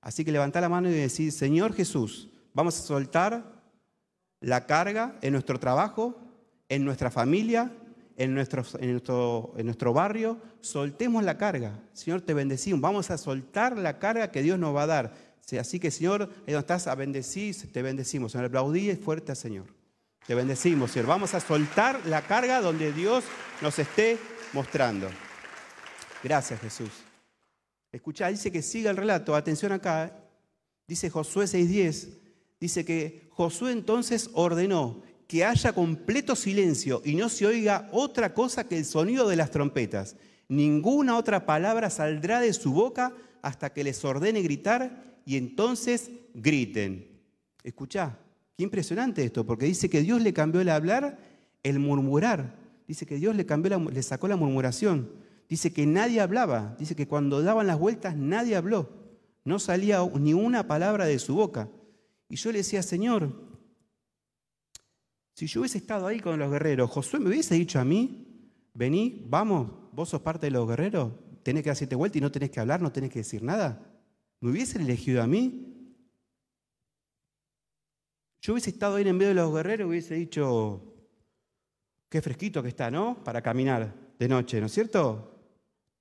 Así 0.00 0.24
que 0.24 0.32
levanta 0.32 0.60
la 0.60 0.68
mano 0.68 0.88
y 0.88 0.92
decir, 0.92 1.30
Señor 1.30 1.72
Jesús, 1.72 2.30
vamos 2.52 2.78
a 2.78 2.82
soltar 2.82 3.59
la 4.40 4.66
carga 4.66 5.16
en 5.22 5.32
nuestro 5.32 5.60
trabajo, 5.60 6.18
en 6.68 6.84
nuestra 6.84 7.10
familia, 7.10 7.72
en 8.16 8.34
nuestro, 8.34 8.64
en, 8.80 8.92
nuestro, 9.64 9.92
barrio, 9.92 10.38
soltemos 10.60 11.24
la 11.24 11.38
carga. 11.38 11.78
Señor, 11.92 12.20
te 12.20 12.34
bendecimos. 12.34 12.80
Vamos 12.80 13.10
a 13.10 13.18
soltar 13.18 13.78
la 13.78 13.98
carga 13.98 14.30
que 14.30 14.42
Dios 14.42 14.58
nos 14.58 14.74
va 14.74 14.82
a 14.82 14.86
dar. 14.86 15.14
Así 15.58 15.80
que, 15.80 15.90
Señor, 15.90 16.22
ahí 16.22 16.52
donde 16.52 16.58
estás, 16.60 16.86
a 16.86 16.94
bendecir, 16.94 17.72
te 17.72 17.82
bendecimos. 17.82 18.32
Señor, 18.32 18.46
aplaudí 18.46 18.94
fuerte 18.96 19.32
al 19.32 19.36
Señor. 19.36 19.66
Te 20.26 20.34
bendecimos, 20.34 20.90
Señor. 20.90 21.08
Vamos 21.08 21.34
a 21.34 21.40
soltar 21.40 22.06
la 22.06 22.22
carga 22.22 22.60
donde 22.60 22.92
Dios 22.92 23.24
nos 23.62 23.78
esté 23.78 24.18
mostrando. 24.52 25.08
Gracias, 26.22 26.60
Jesús. 26.60 26.90
Escucha, 27.90 28.28
dice 28.28 28.52
que 28.52 28.62
siga 28.62 28.90
el 28.90 28.96
relato. 28.96 29.34
Atención 29.34 29.72
acá. 29.72 30.14
Dice 30.86 31.10
Josué 31.10 31.46
6:10. 31.46 32.20
Dice 32.60 32.84
que 32.84 33.28
Josué 33.30 33.72
entonces 33.72 34.30
ordenó 34.34 35.02
que 35.26 35.44
haya 35.44 35.72
completo 35.72 36.36
silencio 36.36 37.00
y 37.04 37.14
no 37.14 37.28
se 37.28 37.46
oiga 37.46 37.88
otra 37.92 38.34
cosa 38.34 38.66
que 38.68 38.76
el 38.76 38.84
sonido 38.84 39.28
de 39.28 39.36
las 39.36 39.50
trompetas. 39.50 40.16
Ninguna 40.48 41.16
otra 41.16 41.46
palabra 41.46 41.88
saldrá 41.88 42.40
de 42.40 42.52
su 42.52 42.72
boca 42.72 43.14
hasta 43.40 43.72
que 43.72 43.84
les 43.84 44.04
ordene 44.04 44.42
gritar 44.42 45.20
y 45.24 45.36
entonces 45.36 46.10
griten. 46.34 47.08
Escucha, 47.62 48.18
qué 48.56 48.64
impresionante 48.64 49.24
esto, 49.24 49.46
porque 49.46 49.66
dice 49.66 49.88
que 49.88 50.02
Dios 50.02 50.20
le 50.20 50.32
cambió 50.32 50.60
el 50.60 50.68
hablar, 50.68 51.18
el 51.62 51.78
murmurar. 51.78 52.56
Dice 52.88 53.06
que 53.06 53.16
Dios 53.16 53.36
le, 53.36 53.46
cambió 53.46 53.78
le 53.78 54.02
sacó 54.02 54.26
la 54.26 54.36
murmuración. 54.36 55.12
Dice 55.48 55.72
que 55.72 55.86
nadie 55.86 56.20
hablaba. 56.20 56.74
Dice 56.78 56.96
que 56.96 57.06
cuando 57.06 57.42
daban 57.42 57.68
las 57.68 57.78
vueltas 57.78 58.16
nadie 58.16 58.56
habló. 58.56 58.90
No 59.44 59.58
salía 59.60 60.00
ni 60.18 60.34
una 60.34 60.66
palabra 60.66 61.06
de 61.06 61.18
su 61.20 61.36
boca. 61.36 61.68
Y 62.30 62.36
yo 62.36 62.52
le 62.52 62.58
decía, 62.58 62.80
Señor, 62.82 63.28
si 65.34 65.48
yo 65.48 65.60
hubiese 65.60 65.78
estado 65.78 66.06
ahí 66.06 66.20
con 66.20 66.38
los 66.38 66.50
guerreros, 66.50 66.88
Josué 66.88 67.18
me 67.18 67.28
hubiese 67.28 67.56
dicho 67.56 67.80
a 67.80 67.84
mí, 67.84 68.52
vení, 68.72 69.26
vamos, 69.28 69.68
vos 69.92 70.08
sos 70.08 70.22
parte 70.22 70.46
de 70.46 70.52
los 70.52 70.66
guerreros, 70.68 71.12
tenés 71.42 71.64
que 71.64 71.70
hacerte 71.70 71.96
vuelta 71.96 72.18
y 72.18 72.20
no 72.20 72.30
tenés 72.30 72.50
que 72.50 72.60
hablar, 72.60 72.80
no 72.80 72.92
tenés 72.92 73.10
que 73.10 73.18
decir 73.18 73.42
nada. 73.42 73.84
¿Me 74.40 74.50
hubiese 74.50 74.78
elegido 74.78 75.22
a 75.22 75.26
mí? 75.26 75.96
Yo 78.42 78.52
hubiese 78.52 78.70
estado 78.70 78.94
ahí 78.94 79.08
en 79.08 79.16
medio 79.16 79.30
de 79.30 79.34
los 79.34 79.52
guerreros, 79.52 79.88
hubiese 79.88 80.14
dicho, 80.14 80.94
qué 82.08 82.22
fresquito 82.22 82.62
que 82.62 82.68
está, 82.68 82.92
¿no? 82.92 83.24
Para 83.24 83.42
caminar 83.42 83.92
de 84.20 84.28
noche, 84.28 84.60
¿no 84.60 84.66
es 84.66 84.72
cierto? 84.72 85.36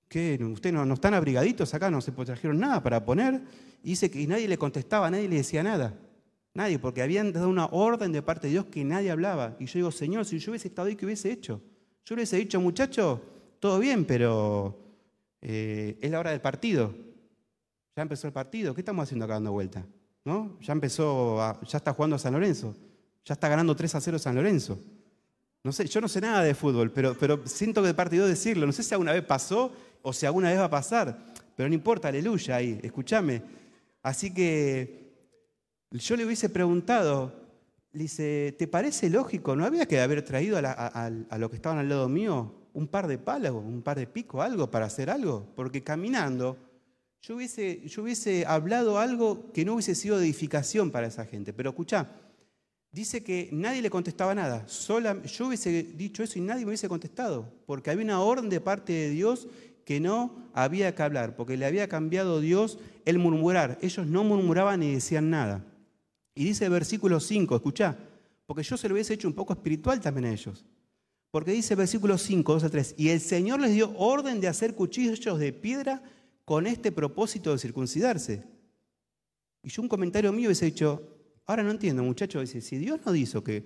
¿Qué? 0.07 0.39
¿Ustedes 0.43 0.75
no, 0.75 0.93
están 0.93 1.15
abrigaditos 1.15 1.73
acá? 1.73 1.89
¿No 1.89 2.01
se 2.01 2.11
trajeron 2.11 2.59
nada 2.59 2.83
para 2.83 3.03
poner? 3.03 3.41
Y 3.83 3.89
dice 3.91 4.11
que 4.11 4.27
nadie 4.27 4.47
le 4.47 4.59
contestaba, 4.59 5.09
nadie 5.09 5.27
le 5.27 5.37
decía 5.37 5.63
nada. 5.63 5.97
Nadie, 6.59 6.77
porque 6.77 7.01
habían 7.01 7.31
dado 7.31 7.47
una 7.47 7.67
orden 7.67 8.11
de 8.11 8.21
parte 8.21 8.47
de 8.47 8.51
Dios 8.51 8.65
que 8.65 8.83
nadie 8.83 9.11
hablaba. 9.11 9.55
Y 9.61 9.65
yo 9.65 9.75
digo, 9.75 9.91
Señor, 9.91 10.25
si 10.25 10.39
yo 10.39 10.51
hubiese 10.51 10.67
estado 10.67 10.89
ahí, 10.89 10.97
¿qué 10.97 11.05
hubiese 11.05 11.31
hecho? 11.31 11.61
Yo 12.03 12.15
hubiese 12.15 12.35
dicho, 12.35 12.59
muchacho, 12.59 13.21
todo 13.61 13.79
bien, 13.79 14.03
pero 14.03 14.77
eh, 15.41 15.97
es 16.01 16.11
la 16.11 16.19
hora 16.19 16.31
del 16.31 16.41
partido. 16.41 16.93
Ya 17.95 18.01
empezó 18.01 18.27
el 18.27 18.33
partido. 18.33 18.75
¿Qué 18.75 18.81
estamos 18.81 19.03
haciendo 19.03 19.23
acá 19.23 19.35
dando 19.35 19.53
vuelta? 19.53 19.85
¿No? 20.25 20.57
Ya 20.59 20.73
empezó, 20.73 21.37
ya 21.65 21.77
está 21.77 21.93
jugando 21.93 22.17
a 22.17 22.19
San 22.19 22.33
Lorenzo. 22.33 22.75
Ya 23.23 23.35
está 23.35 23.47
ganando 23.47 23.73
3 23.73 23.95
a 23.95 24.01
0 24.01 24.19
San 24.19 24.35
Lorenzo. 24.35 24.77
No 25.63 25.71
sé, 25.71 25.87
yo 25.87 26.01
no 26.01 26.09
sé 26.09 26.19
nada 26.19 26.43
de 26.43 26.53
fútbol, 26.55 26.91
pero, 26.91 27.15
pero 27.17 27.39
siento 27.45 27.81
que 27.81 27.87
de 27.87 27.93
partido 27.93 28.27
decirlo. 28.27 28.65
No 28.65 28.73
sé 28.73 28.83
si 28.83 28.93
alguna 28.93 29.13
vez 29.13 29.23
pasó 29.23 29.71
o 30.01 30.11
si 30.11 30.25
alguna 30.25 30.49
vez 30.49 30.59
va 30.59 30.65
a 30.65 30.69
pasar. 30.69 31.17
Pero 31.55 31.69
no 31.69 31.75
importa, 31.75 32.09
aleluya 32.09 32.57
ahí, 32.57 32.81
escúchame. 32.83 33.43
Así 34.03 34.33
que 34.33 35.08
yo 35.91 36.15
le 36.15 36.25
hubiese 36.25 36.49
preguntado, 36.49 37.33
le 37.91 38.03
dice, 38.03 38.55
¿te 38.57 38.67
parece 38.67 39.09
lógico? 39.09 39.55
¿No 39.55 39.65
había 39.65 39.85
que 39.87 39.99
haber 39.99 40.23
traído 40.23 40.57
a, 40.57 41.37
lo 41.37 41.49
que 41.49 41.55
estaban 41.55 41.79
al 41.79 41.89
lado 41.89 42.07
mío 42.07 42.53
un 42.73 42.87
par 42.87 43.07
de 43.07 43.17
palos, 43.17 43.55
un 43.55 43.81
par 43.81 43.97
de 43.97 44.07
pico, 44.07 44.41
algo 44.41 44.69
para 44.69 44.85
hacer 44.85 45.09
algo? 45.09 45.47
Porque 45.55 45.83
caminando 45.83 46.57
yo 47.21 47.35
hubiese, 47.35 47.81
yo 47.85 48.03
hubiese 48.03 48.45
hablado 48.45 48.97
algo 48.97 49.51
que 49.51 49.65
no 49.65 49.73
hubiese 49.73 49.95
sido 49.95 50.19
edificación 50.19 50.89
para 50.89 51.07
esa 51.07 51.25
gente. 51.25 51.51
Pero 51.51 51.71
escucha, 51.71 52.09
dice 52.91 53.23
que 53.23 53.49
nadie 53.51 53.81
le 53.81 53.89
contestaba 53.89 54.33
nada. 54.33 54.65
Yo 54.67 55.47
hubiese 55.47 55.83
dicho 55.83 56.23
eso 56.23 56.39
y 56.39 56.41
nadie 56.41 56.61
me 56.61 56.69
hubiese 56.69 56.87
contestado, 56.87 57.51
porque 57.65 57.91
había 57.91 58.05
una 58.05 58.21
orden 58.21 58.49
de 58.49 58.61
parte 58.61 58.93
de 58.93 59.09
Dios 59.09 59.47
que 59.85 59.99
no 59.99 60.49
había 60.53 60.95
que 60.95 61.03
hablar, 61.03 61.35
porque 61.35 61.57
le 61.57 61.65
había 61.65 61.89
cambiado 61.89 62.39
Dios 62.39 62.79
el 63.05 63.19
murmurar. 63.19 63.77
Ellos 63.81 64.07
no 64.07 64.23
murmuraban 64.23 64.79
ni 64.79 64.93
decían 64.93 65.29
nada. 65.29 65.65
Y 66.39 66.45
dice 66.45 66.69
versículo 66.69 67.19
5, 67.19 67.53
escucha, 67.57 67.97
porque 68.45 68.63
yo 68.63 68.77
se 68.77 68.87
lo 68.87 68.93
hubiese 68.93 69.13
hecho 69.13 69.27
un 69.27 69.33
poco 69.33 69.51
espiritual 69.51 69.99
también 69.99 70.27
a 70.27 70.31
ellos. 70.31 70.63
Porque 71.31 71.51
dice 71.51 71.75
versículo 71.75 72.17
5, 72.17 72.53
2 72.53 72.63
a 72.63 72.69
3, 72.69 72.95
y 72.97 73.09
el 73.09 73.19
Señor 73.19 73.59
les 73.59 73.73
dio 73.73 73.93
orden 73.97 74.39
de 74.39 74.47
hacer 74.47 74.73
cuchillos 74.73 75.37
de 75.37 75.51
piedra 75.51 76.01
con 76.45 76.65
este 76.65 76.93
propósito 76.93 77.51
de 77.51 77.57
circuncidarse. 77.57 78.45
Y 79.63 79.69
yo 79.69 79.81
un 79.81 79.89
comentario 79.89 80.31
mío 80.31 80.47
hubiese 80.47 80.67
dicho, 80.67 81.03
ahora 81.45 81.61
no 81.61 81.71
entiendo 81.71 82.03
muchachos, 82.03 82.43
dice, 82.43 82.61
si 82.61 82.77
Dios 82.77 83.01
nos 83.05 83.13
dijo 83.15 83.43
que 83.43 83.65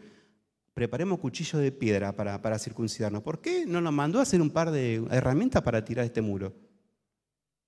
preparemos 0.73 1.19
cuchillos 1.19 1.61
de 1.61 1.71
piedra 1.71 2.15
para, 2.15 2.41
para 2.41 2.57
circuncidarnos, 2.57 3.21
¿por 3.21 3.39
qué 3.39 3.67
no 3.67 3.81
nos 3.81 3.93
mandó 3.93 4.17
a 4.17 4.23
hacer 4.23 4.41
un 4.41 4.49
par 4.49 4.71
de 4.71 4.95
herramientas 5.11 5.61
para 5.61 5.85
tirar 5.85 6.05
este 6.05 6.23
muro? 6.23 6.51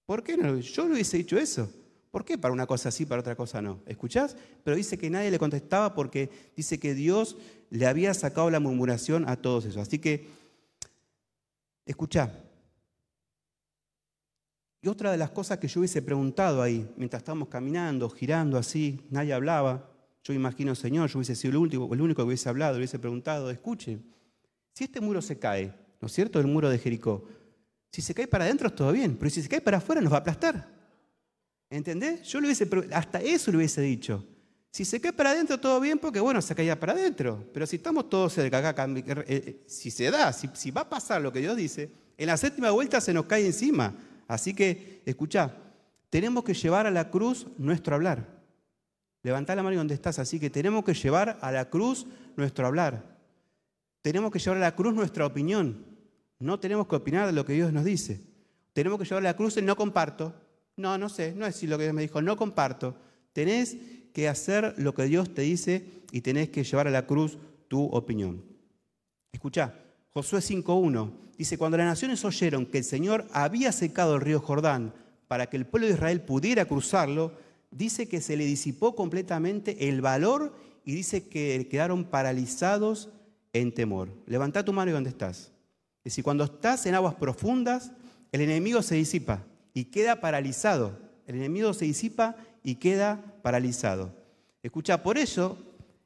¿Por 0.07 0.23
qué 0.23 0.35
no? 0.35 0.57
Yo 0.57 0.87
le 0.87 0.95
hubiese 0.95 1.17
dicho 1.17 1.37
eso. 1.37 1.71
¿Por 2.15 2.23
qué 2.23 2.37
para 2.37 2.53
una 2.53 2.65
cosa 2.65 2.91
sí, 2.91 3.05
para 3.05 3.19
otra 3.19 3.35
cosa 3.35 3.61
no? 3.61 3.81
¿Escuchás? 3.85 4.37
Pero 4.63 4.77
dice 4.77 4.97
que 4.97 5.09
nadie 5.09 5.29
le 5.29 5.37
contestaba 5.37 5.93
porque 5.93 6.29
dice 6.55 6.79
que 6.79 6.93
Dios 6.93 7.35
le 7.69 7.85
había 7.87 8.13
sacado 8.13 8.49
la 8.49 8.61
murmuración 8.61 9.27
a 9.27 9.35
todos 9.35 9.65
esos. 9.65 9.81
Así 9.81 9.99
que, 9.99 10.25
escuchá. 11.85 12.31
Y 14.81 14.87
otra 14.87 15.11
de 15.11 15.17
las 15.17 15.31
cosas 15.31 15.57
que 15.57 15.67
yo 15.67 15.81
hubiese 15.81 16.01
preguntado 16.01 16.61
ahí, 16.61 16.89
mientras 16.95 17.19
estábamos 17.19 17.49
caminando, 17.49 18.09
girando 18.09 18.57
así, 18.57 19.01
nadie 19.09 19.33
hablaba. 19.33 19.91
Yo 20.23 20.31
imagino, 20.31 20.73
Señor, 20.73 21.09
yo 21.09 21.19
hubiese 21.19 21.35
sido 21.35 21.51
el, 21.51 21.57
último, 21.57 21.93
el 21.93 21.99
único 21.99 22.21
que 22.21 22.27
hubiese 22.27 22.47
hablado, 22.47 22.77
hubiese 22.77 22.97
preguntado, 22.97 23.51
escuche, 23.51 23.99
si 24.71 24.85
este 24.85 25.01
muro 25.01 25.21
se 25.21 25.37
cae, 25.37 25.73
¿no 25.99 26.05
es 26.05 26.13
cierto? 26.13 26.39
El 26.39 26.47
muro 26.47 26.69
de 26.69 26.79
Jericó. 26.79 27.25
Si 27.91 28.01
se 28.01 28.13
cae 28.13 28.25
para 28.25 28.45
adentro, 28.45 28.71
todo 28.71 28.93
bien, 28.93 29.17
pero 29.17 29.29
si 29.29 29.41
se 29.41 29.49
cae 29.49 29.59
para 29.59 29.79
afuera, 29.79 29.99
nos 29.99 30.13
va 30.13 30.19
a 30.19 30.21
aplastar. 30.21 30.74
¿Entendés? 31.69 32.23
Yo 32.23 32.39
le 32.39 32.47
hubiese, 32.47 32.69
hasta 32.93 33.21
eso 33.21 33.51
le 33.51 33.57
hubiese 33.57 33.81
dicho. 33.81 34.25
Si 34.75 34.83
se 34.83 34.99
cae 34.99 35.13
para 35.13 35.31
adentro, 35.31 35.57
todo 35.57 35.79
bien, 35.79 35.97
porque 35.97 36.19
bueno, 36.19 36.41
se 36.41 36.53
caía 36.53 36.77
para 36.77 36.93
adentro. 36.93 37.49
Pero 37.53 37.65
si 37.65 37.77
estamos 37.77 38.09
todos 38.09 38.33
cerca 38.33 38.57
acá, 38.67 38.85
eh, 38.87 39.23
eh, 39.27 39.63
si 39.67 39.89
se 39.89 40.11
da, 40.11 40.33
si, 40.33 40.71
va 40.71 40.81
a 40.81 40.89
pasar 40.89 41.21
lo 41.21 41.31
que 41.31 41.39
Dios 41.39 41.55
dice, 41.55 41.89
en 42.17 42.27
la 42.27 42.35
séptima 42.35 42.71
vuelta 42.71 42.99
se 42.99 43.13
nos 43.13 43.25
cae 43.25 43.45
encima. 43.45 43.95
Así 44.27 44.53
que, 44.53 45.01
escucha, 45.05 45.55
tenemos 46.09 46.43
que 46.43 46.53
llevar 46.53 46.87
a 46.87 46.91
la 46.91 47.09
cruz 47.09 47.47
nuestro 47.57 47.95
hablar. 47.95 48.27
Levantá 49.23 49.55
la 49.55 49.63
mano 49.63 49.77
donde 49.77 49.93
estás, 49.93 50.19
así 50.19 50.41
que 50.41 50.49
tenemos 50.49 50.83
que 50.83 50.93
llevar 50.93 51.39
a 51.41 51.51
la 51.51 51.69
cruz 51.69 52.05
nuestro 52.35 52.67
hablar. 52.67 53.17
Tenemos 54.01 54.29
que 54.29 54.39
llevar 54.39 54.57
a 54.57 54.61
la 54.61 54.75
cruz 54.75 54.93
nuestra 54.93 55.25
opinión. 55.25 55.85
No 56.37 56.59
tenemos 56.59 56.87
que 56.87 56.97
opinar 56.97 57.25
de 57.27 57.31
lo 57.31 57.45
que 57.45 57.53
Dios 57.53 57.71
nos 57.71 57.85
dice. 57.85 58.21
Tenemos 58.73 58.99
que 58.99 59.05
llevar 59.05 59.23
a 59.23 59.29
la 59.29 59.37
cruz 59.37 59.55
el 59.55 59.65
no 59.65 59.77
comparto, 59.77 60.35
no, 60.77 60.97
no 60.97 61.09
sé, 61.09 61.33
no 61.33 61.45
es 61.45 61.61
lo 61.63 61.77
que 61.77 61.85
Dios 61.85 61.95
me 61.95 62.01
dijo, 62.01 62.21
no 62.21 62.35
comparto. 62.35 62.95
Tenés 63.33 63.77
que 64.13 64.27
hacer 64.27 64.73
lo 64.77 64.93
que 64.93 65.03
Dios 65.03 65.33
te 65.33 65.41
dice 65.41 66.03
y 66.11 66.21
tenés 66.21 66.49
que 66.49 66.63
llevar 66.63 66.87
a 66.87 66.91
la 66.91 67.05
cruz 67.05 67.37
tu 67.67 67.85
opinión. 67.85 68.43
Escucha, 69.31 69.73
Josué 70.11 70.39
5.1 70.39 71.11
dice, 71.37 71.57
cuando 71.57 71.77
las 71.77 71.87
naciones 71.87 72.23
oyeron 72.23 72.65
que 72.65 72.79
el 72.79 72.83
Señor 72.83 73.25
había 73.31 73.71
secado 73.71 74.15
el 74.15 74.21
río 74.21 74.39
Jordán 74.39 74.93
para 75.27 75.47
que 75.47 75.57
el 75.57 75.65
pueblo 75.65 75.87
de 75.87 75.93
Israel 75.93 76.21
pudiera 76.21 76.65
cruzarlo, 76.65 77.33
dice 77.71 78.07
que 78.07 78.21
se 78.21 78.37
le 78.37 78.45
disipó 78.45 78.95
completamente 78.95 79.89
el 79.89 80.01
valor 80.01 80.55
y 80.85 80.93
dice 80.93 81.27
que 81.27 81.67
quedaron 81.69 82.05
paralizados 82.05 83.09
en 83.53 83.73
temor. 83.73 84.09
Levanta 84.27 84.63
tu 84.63 84.71
mano 84.71 84.91
y 84.91 84.93
dónde 84.93 85.09
estás. 85.09 85.51
Es 86.03 86.11
decir, 86.11 86.23
cuando 86.23 86.43
estás 86.43 86.85
en 86.85 86.95
aguas 86.95 87.15
profundas, 87.15 87.91
el 88.31 88.41
enemigo 88.41 88.81
se 88.81 88.95
disipa 88.95 89.43
y 89.75 89.85
queda 89.85 90.21
paralizado. 90.21 90.97
El 91.27 91.35
enemigo 91.35 91.71
se 91.73 91.85
disipa 91.85 92.37
y 92.63 92.75
queda 92.75 93.23
paralizado. 93.43 94.15
Escucha, 94.63 95.03
por 95.03 95.19
eso 95.19 95.59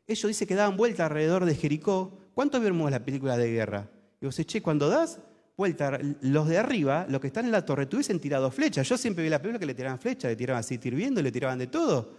ellos 0.08 0.28
dice 0.28 0.48
que 0.48 0.56
daban 0.56 0.76
vuelta 0.76 1.06
alrededor 1.06 1.46
de 1.46 1.56
Jericó. 1.56 2.18
¿Cuánto 2.34 2.60
vimos 2.60 2.90
la 2.90 3.06
película 3.06 3.38
de 3.38 3.52
guerra? 3.52 3.88
Y 4.20 4.26
vos 4.26 4.36
che, 4.36 4.62
cuando 4.62 4.90
das 4.90 5.20
vuelta, 5.56 6.00
los 6.22 6.48
de 6.48 6.58
arriba, 6.58 7.06
los 7.10 7.22
que 7.22 7.28
están 7.28 7.46
en 7.46 7.52
la 7.52 7.64
torre, 7.64 7.86
tuviesen 7.86 8.20
tirado 8.20 8.50
flechas. 8.50 8.90
Yo 8.90 8.98
siempre 8.98 9.24
vi 9.24 9.30
la 9.30 9.40
película 9.40 9.60
que 9.60 9.68
le 9.68 9.76
tiraban 9.76 10.00
flechas, 10.00 10.32
le 10.32 10.36
tiraban 10.36 10.62
así 10.62 10.80
hirviendo, 10.82 11.22
le 11.22 11.32
tiraban 11.32 11.60
de 11.60 11.68
todo. 11.68 12.18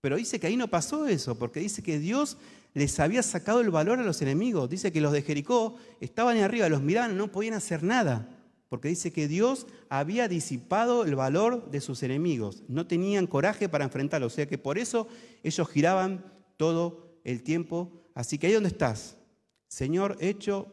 Pero 0.00 0.16
dice 0.16 0.38
que 0.38 0.46
ahí 0.46 0.56
no 0.56 0.68
pasó 0.68 1.08
eso, 1.08 1.36
porque 1.36 1.58
dice 1.58 1.82
que 1.82 1.98
Dios 1.98 2.36
les 2.74 3.00
había 3.00 3.24
sacado 3.24 3.60
el 3.60 3.70
valor 3.70 3.98
a 3.98 4.04
los 4.04 4.22
enemigos. 4.22 4.70
Dice 4.70 4.92
que 4.92 5.00
los 5.00 5.12
de 5.12 5.22
Jericó 5.22 5.76
estaban 6.00 6.36
ahí 6.36 6.42
arriba, 6.42 6.68
los 6.68 6.82
miraban, 6.82 7.16
no 7.16 7.32
podían 7.32 7.54
hacer 7.54 7.82
nada 7.82 8.28
porque 8.68 8.88
dice 8.88 9.12
que 9.12 9.28
Dios 9.28 9.66
había 9.88 10.28
disipado 10.28 11.04
el 11.04 11.14
valor 11.14 11.70
de 11.70 11.80
sus 11.80 12.02
enemigos, 12.02 12.64
no 12.68 12.86
tenían 12.86 13.26
coraje 13.26 13.68
para 13.68 13.84
enfrentarlo, 13.84 14.26
o 14.26 14.30
sea 14.30 14.46
que 14.46 14.58
por 14.58 14.78
eso 14.78 15.06
ellos 15.42 15.68
giraban 15.68 16.24
todo 16.56 17.20
el 17.24 17.42
tiempo. 17.42 17.92
Así 18.14 18.38
que 18.38 18.46
ahí 18.46 18.52
donde 18.54 18.70
estás, 18.70 19.16
Señor, 19.68 20.16
hecho 20.20 20.72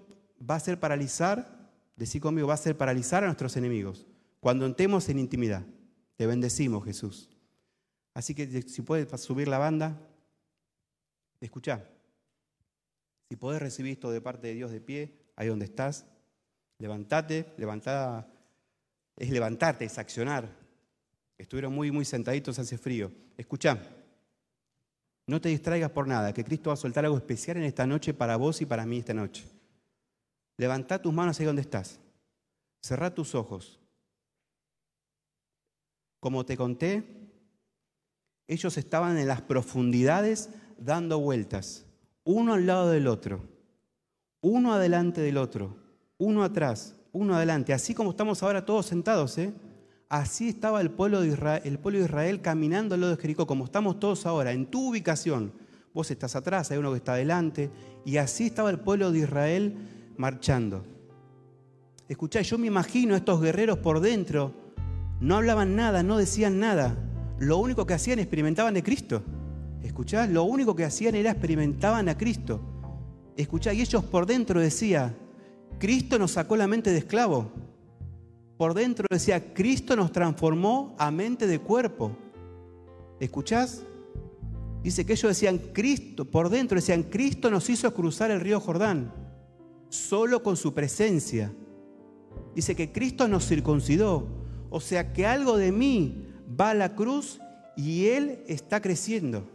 va 0.49 0.55
a 0.55 0.59
ser 0.59 0.79
paralizar, 0.79 1.71
decir 1.95 2.21
conmigo, 2.21 2.47
va 2.47 2.53
a 2.53 2.57
ser 2.57 2.77
paralizar 2.77 3.23
a 3.23 3.27
nuestros 3.27 3.57
enemigos. 3.57 4.05
Cuando 4.39 4.65
entremos 4.65 5.07
en 5.09 5.19
intimidad, 5.19 5.63
te 6.15 6.25
bendecimos, 6.25 6.83
Jesús. 6.83 7.29
Así 8.13 8.35
que 8.35 8.61
si 8.63 8.81
puedes 8.81 9.09
subir 9.21 9.47
la 9.47 9.57
banda, 9.57 9.99
escucha. 11.41 11.87
Si 13.29 13.35
podés 13.35 13.61
recibir 13.61 13.93
esto 13.93 14.11
de 14.11 14.21
parte 14.21 14.47
de 14.47 14.53
Dios 14.53 14.71
de 14.71 14.79
pie, 14.79 15.17
ahí 15.35 15.47
donde 15.47 15.65
estás, 15.65 16.05
levantate, 16.83 17.53
levantada, 17.55 18.27
es 19.15 19.29
levantarte, 19.29 19.85
es 19.85 19.97
accionar. 19.97 20.49
Estuvieron 21.37 21.73
muy, 21.73 21.91
muy 21.91 22.03
sentaditos, 22.03 22.59
hace 22.59 22.77
frío. 22.77 23.09
Escucha, 23.37 23.81
no 25.25 25.39
te 25.39 25.47
distraigas 25.47 25.91
por 25.91 26.09
nada, 26.09 26.33
que 26.33 26.43
Cristo 26.43 26.71
va 26.71 26.73
a 26.73 26.77
soltar 26.77 27.05
algo 27.05 27.15
especial 27.15 27.55
en 27.55 27.63
esta 27.63 27.87
noche 27.87 28.13
para 28.13 28.35
vos 28.35 28.61
y 28.61 28.65
para 28.65 28.85
mí 28.85 28.97
esta 28.97 29.13
noche. 29.13 29.45
Levanta 30.57 31.01
tus 31.01 31.13
manos 31.13 31.39
ahí 31.39 31.45
donde 31.45 31.61
estás. 31.61 32.01
Cerrá 32.81 33.15
tus 33.15 33.33
ojos. 33.33 33.79
Como 36.19 36.45
te 36.45 36.57
conté, 36.57 37.01
ellos 38.45 38.77
estaban 38.77 39.17
en 39.17 39.29
las 39.29 39.41
profundidades 39.41 40.49
dando 40.77 41.17
vueltas, 41.17 41.85
uno 42.25 42.55
al 42.55 42.65
lado 42.67 42.89
del 42.89 43.07
otro, 43.07 43.47
uno 44.41 44.73
adelante 44.73 45.21
del 45.21 45.37
otro, 45.37 45.82
uno 46.23 46.43
atrás, 46.43 46.95
uno 47.11 47.35
adelante, 47.35 47.73
así 47.73 47.93
como 47.93 48.11
estamos 48.11 48.41
ahora 48.41 48.65
todos 48.65 48.85
sentados, 48.85 49.37
¿eh? 49.37 49.53
Así 50.09 50.49
estaba 50.49 50.79
el 50.79 50.91
pueblo 50.91 51.21
de 51.21 51.29
Israel, 51.29 51.61
el 51.65 51.79
pueblo 51.79 51.99
de 51.99 52.05
Israel 52.05 52.41
caminando 52.41 52.95
al 52.95 53.01
lado 53.01 53.15
de 53.15 53.21
Jericó, 53.21 53.47
como 53.47 53.65
estamos 53.65 53.99
todos 53.99 54.25
ahora, 54.25 54.51
en 54.51 54.67
tu 54.67 54.89
ubicación. 54.89 55.51
Vos 55.93 56.09
estás 56.11 56.35
atrás, 56.35 56.71
hay 56.71 56.77
uno 56.77 56.91
que 56.91 56.97
está 56.97 57.13
adelante, 57.13 57.69
y 58.05 58.17
así 58.17 58.45
estaba 58.45 58.69
el 58.69 58.79
pueblo 58.79 59.11
de 59.11 59.19
Israel 59.19 59.75
marchando. 60.17 60.85
Escuchá, 62.07 62.41
yo 62.41 62.57
me 62.57 62.67
imagino 62.67 63.15
a 63.15 63.17
estos 63.17 63.41
guerreros 63.41 63.79
por 63.79 63.99
dentro, 63.99 64.53
no 65.19 65.35
hablaban 65.35 65.75
nada, 65.75 66.03
no 66.03 66.17
decían 66.17 66.59
nada. 66.59 66.95
Lo 67.39 67.57
único 67.57 67.85
que 67.85 67.93
hacían, 67.93 68.19
experimentaban 68.19 68.73
de 68.73 68.83
Cristo. 68.83 69.23
Escuchá, 69.81 70.27
lo 70.27 70.43
único 70.43 70.75
que 70.75 70.85
hacían 70.85 71.15
era 71.15 71.31
experimentaban 71.31 72.07
a 72.07 72.17
Cristo. 72.17 72.61
Escuchá, 73.35 73.73
y 73.73 73.81
ellos 73.81 74.03
por 74.03 74.25
dentro 74.25 74.59
decían, 74.59 75.22
Cristo 75.79 76.17
nos 76.19 76.31
sacó 76.31 76.55
la 76.55 76.67
mente 76.67 76.91
de 76.91 76.99
esclavo. 76.99 77.51
Por 78.57 78.73
dentro 78.73 79.07
decía, 79.09 79.53
Cristo 79.53 79.95
nos 79.95 80.11
transformó 80.11 80.95
a 80.97 81.11
mente 81.11 81.47
de 81.47 81.59
cuerpo. 81.59 82.15
¿Escuchás? 83.19 83.83
Dice 84.83 85.05
que 85.05 85.13
ellos 85.13 85.29
decían, 85.29 85.57
Cristo, 85.73 86.25
por 86.25 86.49
dentro 86.49 86.75
decían, 86.75 87.03
Cristo 87.03 87.49
nos 87.49 87.69
hizo 87.69 87.93
cruzar 87.93 88.31
el 88.31 88.41
río 88.41 88.59
Jordán, 88.59 89.13
solo 89.89 90.43
con 90.43 90.57
su 90.57 90.73
presencia. 90.73 91.51
Dice 92.55 92.75
que 92.75 92.91
Cristo 92.91 93.27
nos 93.27 93.47
circuncidó. 93.47 94.27
O 94.69 94.81
sea 94.81 95.13
que 95.13 95.25
algo 95.25 95.57
de 95.57 95.71
mí 95.71 96.27
va 96.59 96.71
a 96.71 96.73
la 96.73 96.95
cruz 96.95 97.39
y 97.75 98.07
Él 98.07 98.43
está 98.47 98.81
creciendo. 98.81 99.47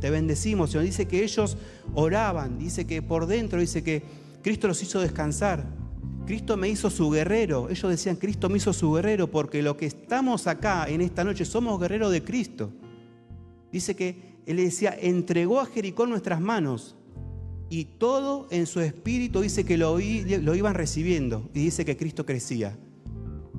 Te 0.00 0.10
bendecimos. 0.10 0.72
Dice 0.72 1.08
que 1.08 1.24
ellos 1.24 1.56
oraban, 1.94 2.58
dice 2.58 2.86
que 2.86 3.02
por 3.02 3.26
dentro, 3.26 3.58
dice 3.58 3.82
que 3.82 4.02
Cristo 4.46 4.68
los 4.68 4.80
hizo 4.80 5.00
descansar. 5.00 5.66
Cristo 6.24 6.56
me 6.56 6.68
hizo 6.68 6.88
su 6.88 7.10
guerrero. 7.10 7.68
Ellos 7.68 7.90
decían, 7.90 8.14
Cristo 8.14 8.48
me 8.48 8.58
hizo 8.58 8.72
su 8.72 8.92
guerrero 8.92 9.28
porque 9.28 9.60
lo 9.60 9.76
que 9.76 9.86
estamos 9.86 10.46
acá 10.46 10.86
en 10.88 11.00
esta 11.00 11.24
noche 11.24 11.44
somos 11.44 11.80
guerreros 11.80 12.12
de 12.12 12.22
Cristo. 12.22 12.70
Dice 13.72 13.96
que 13.96 14.36
Él 14.46 14.58
decía, 14.58 14.96
entregó 15.00 15.58
a 15.58 15.66
Jericó 15.66 16.06
nuestras 16.06 16.40
manos 16.40 16.94
y 17.70 17.86
todo 17.86 18.46
en 18.52 18.66
su 18.66 18.80
espíritu 18.80 19.40
dice 19.40 19.64
que 19.64 19.76
lo 19.76 19.98
iban 19.98 20.74
recibiendo 20.74 21.50
y 21.52 21.64
dice 21.64 21.84
que 21.84 21.96
Cristo 21.96 22.24
crecía. 22.24 22.78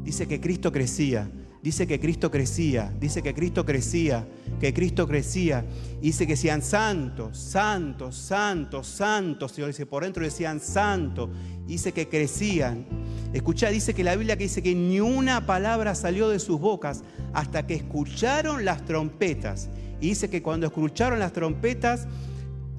Dice 0.05 0.25
que 0.25 0.39
Cristo 0.39 0.71
crecía. 0.71 1.29
Dice 1.61 1.87
que 1.87 1.99
Cristo 1.99 2.29
crecía, 2.29 2.93
dice 2.99 3.23
que 3.23 3.33
Cristo 3.33 3.65
crecía, 3.65 4.27
que 4.59 4.73
Cristo 4.73 5.07
crecía. 5.07 5.65
Dice 6.01 6.27
que 6.27 6.35
sean 6.35 6.61
santos, 6.61 7.37
santos, 7.37 8.15
santos, 8.15 8.87
santos. 8.87 9.51
Señor 9.51 9.69
dice, 9.69 9.85
por 9.85 10.03
dentro 10.03 10.23
decían 10.23 10.59
santo. 10.59 11.29
Dice 11.65 11.91
que 11.91 12.07
crecían. 12.07 12.85
Escucha, 13.33 13.69
dice 13.69 13.93
que 13.93 14.03
la 14.03 14.15
Biblia 14.15 14.37
que 14.37 14.43
dice 14.43 14.61
que 14.61 14.75
ni 14.75 14.99
una 14.99 15.45
palabra 15.45 15.95
salió 15.95 16.29
de 16.29 16.39
sus 16.39 16.59
bocas 16.59 17.03
hasta 17.33 17.65
que 17.65 17.73
escucharon 17.73 18.63
las 18.63 18.85
trompetas. 18.85 19.69
Y 19.99 20.09
dice 20.09 20.29
que 20.29 20.43
cuando 20.43 20.67
escucharon 20.67 21.19
las 21.19 21.33
trompetas, 21.33 22.07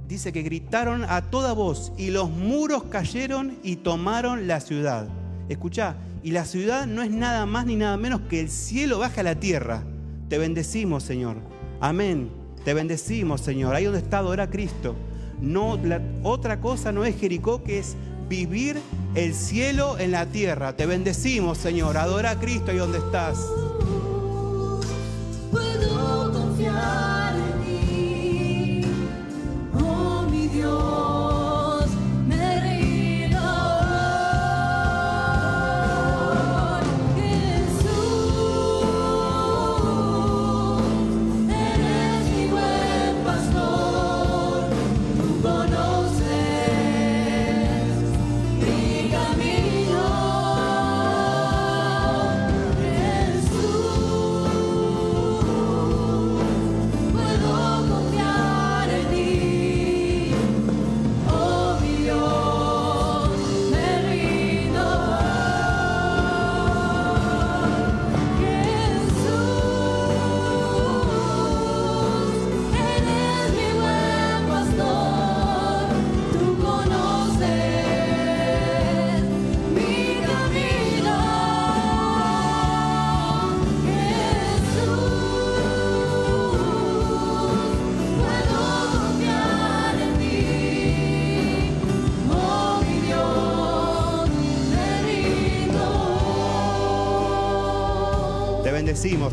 dice 0.06 0.32
que 0.32 0.42
gritaron 0.42 1.04
a 1.04 1.30
toda 1.30 1.52
voz 1.52 1.92
y 1.98 2.10
los 2.10 2.30
muros 2.30 2.84
cayeron 2.84 3.58
y 3.62 3.76
tomaron 3.76 4.46
la 4.46 4.60
ciudad. 4.60 5.08
Escucha, 5.48 5.96
y 6.22 6.32
la 6.32 6.44
ciudad 6.44 6.86
no 6.86 7.02
es 7.02 7.10
nada 7.10 7.46
más 7.46 7.66
ni 7.66 7.76
nada 7.76 7.96
menos 7.96 8.20
que 8.28 8.40
el 8.40 8.50
cielo 8.50 8.98
baja 8.98 9.20
a 9.20 9.24
la 9.24 9.40
tierra. 9.40 9.82
Te 10.28 10.38
bendecimos, 10.38 11.02
Señor. 11.02 11.36
Amén. 11.80 12.30
Te 12.64 12.74
bendecimos, 12.74 13.40
Señor. 13.40 13.74
Ahí 13.74 13.84
donde 13.84 14.00
está 14.00 14.18
adora 14.18 14.50
Cristo. 14.50 14.94
No, 15.40 15.78
otra 16.22 16.60
cosa 16.60 16.92
no 16.92 17.04
es 17.04 17.16
Jericó 17.16 17.62
que 17.62 17.78
es 17.78 17.96
vivir 18.28 18.78
el 19.14 19.34
cielo 19.34 19.98
en 19.98 20.10
la 20.12 20.26
tierra. 20.26 20.76
Te 20.76 20.84
bendecimos, 20.86 21.58
Señor. 21.58 21.96
Adora 21.96 22.32
a 22.32 22.38
Cristo 22.40 22.70
ahí 22.70 22.78
donde 22.78 22.98
estás. 22.98 23.38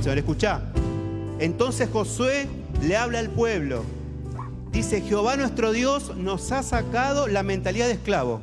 Señor. 0.05 0.19
Escucha. 0.19 0.61
Entonces 1.39 1.89
Josué 1.91 2.47
le 2.83 2.95
habla 2.95 3.17
al 3.17 3.31
pueblo. 3.31 3.83
Dice, 4.71 5.01
Jehová 5.01 5.35
nuestro 5.35 5.71
Dios 5.71 6.15
nos 6.15 6.51
ha 6.51 6.61
sacado 6.61 7.27
la 7.27 7.41
mentalidad 7.41 7.87
de 7.87 7.93
esclavo. 7.93 8.39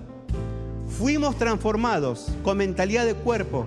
Fuimos 0.98 1.38
transformados 1.38 2.32
con 2.42 2.58
mentalidad 2.58 3.06
de 3.06 3.14
cuerpo. 3.14 3.66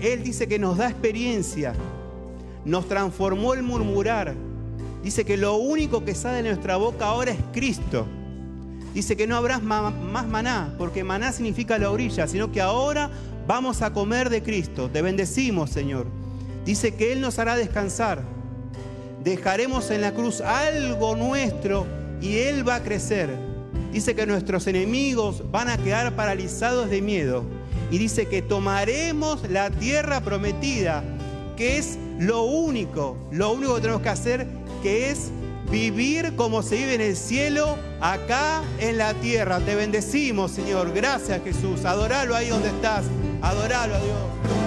Él 0.00 0.24
dice 0.24 0.48
que 0.48 0.58
nos 0.58 0.78
da 0.78 0.88
experiencia. 0.88 1.74
Nos 2.64 2.88
transformó 2.88 3.54
el 3.54 3.62
murmurar. 3.62 4.34
Dice 5.04 5.24
que 5.24 5.36
lo 5.36 5.54
único 5.54 6.04
que 6.04 6.14
sale 6.14 6.42
de 6.42 6.48
nuestra 6.48 6.76
boca 6.76 7.06
ahora 7.06 7.30
es 7.30 7.38
Cristo. 7.52 8.04
Dice 8.94 9.16
que 9.16 9.28
no 9.28 9.36
habrá 9.36 9.60
más 9.60 10.26
maná, 10.26 10.74
porque 10.76 11.04
maná 11.04 11.30
significa 11.30 11.78
la 11.78 11.90
orilla, 11.90 12.26
sino 12.26 12.50
que 12.50 12.60
ahora 12.60 13.10
vamos 13.46 13.82
a 13.82 13.92
comer 13.92 14.28
de 14.28 14.42
Cristo. 14.42 14.90
Te 14.90 15.02
bendecimos, 15.02 15.70
Señor. 15.70 16.25
Dice 16.66 16.94
que 16.94 17.12
Él 17.12 17.20
nos 17.20 17.38
hará 17.38 17.56
descansar. 17.56 18.22
Dejaremos 19.22 19.90
en 19.90 20.00
la 20.00 20.12
cruz 20.12 20.40
algo 20.40 21.14
nuestro 21.14 21.86
y 22.20 22.38
Él 22.38 22.68
va 22.68 22.76
a 22.76 22.82
crecer. 22.82 23.30
Dice 23.92 24.14
que 24.16 24.26
nuestros 24.26 24.66
enemigos 24.66 25.44
van 25.50 25.68
a 25.68 25.78
quedar 25.78 26.14
paralizados 26.16 26.90
de 26.90 27.00
miedo. 27.00 27.44
Y 27.90 27.98
dice 27.98 28.26
que 28.26 28.42
tomaremos 28.42 29.48
la 29.48 29.70
tierra 29.70 30.20
prometida, 30.20 31.04
que 31.56 31.78
es 31.78 31.98
lo 32.18 32.42
único, 32.42 33.16
lo 33.30 33.52
único 33.52 33.76
que 33.76 33.80
tenemos 33.82 34.02
que 34.02 34.08
hacer, 34.08 34.46
que 34.82 35.10
es 35.10 35.30
vivir 35.70 36.34
como 36.34 36.62
se 36.62 36.76
vive 36.76 36.94
en 36.94 37.00
el 37.00 37.16
cielo, 37.16 37.78
acá 38.00 38.62
en 38.80 38.98
la 38.98 39.14
tierra. 39.14 39.60
Te 39.60 39.76
bendecimos, 39.76 40.50
Señor. 40.50 40.92
Gracias, 40.92 41.42
Jesús. 41.44 41.84
Adoralo 41.84 42.34
ahí 42.34 42.48
donde 42.48 42.68
estás. 42.68 43.04
Adoralo 43.40 43.94
a 43.94 43.98
Dios. 43.98 44.65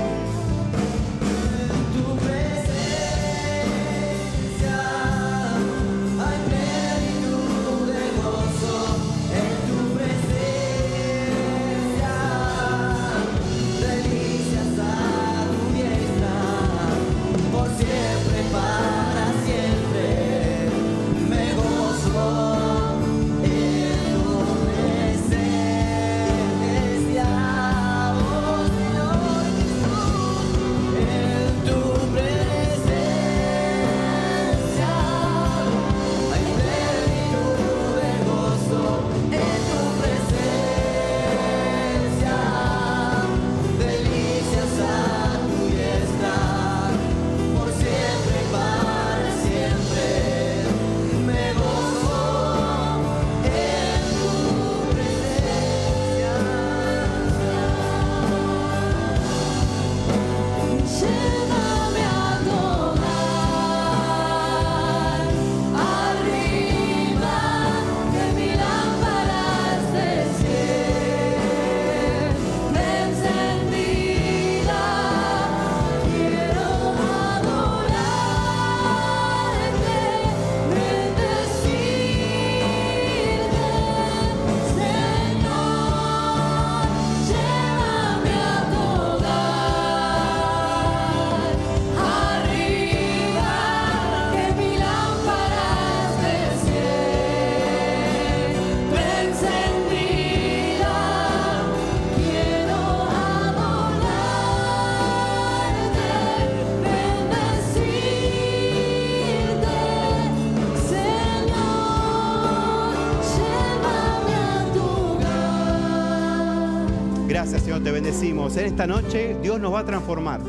Te 117.83 117.91
bendecimos. 117.91 118.57
En 118.57 118.65
esta 118.65 118.85
noche 118.87 119.37
Dios 119.41 119.59
nos 119.59 119.73
va 119.73 119.79
a 119.79 119.85
transformar. 119.85 120.41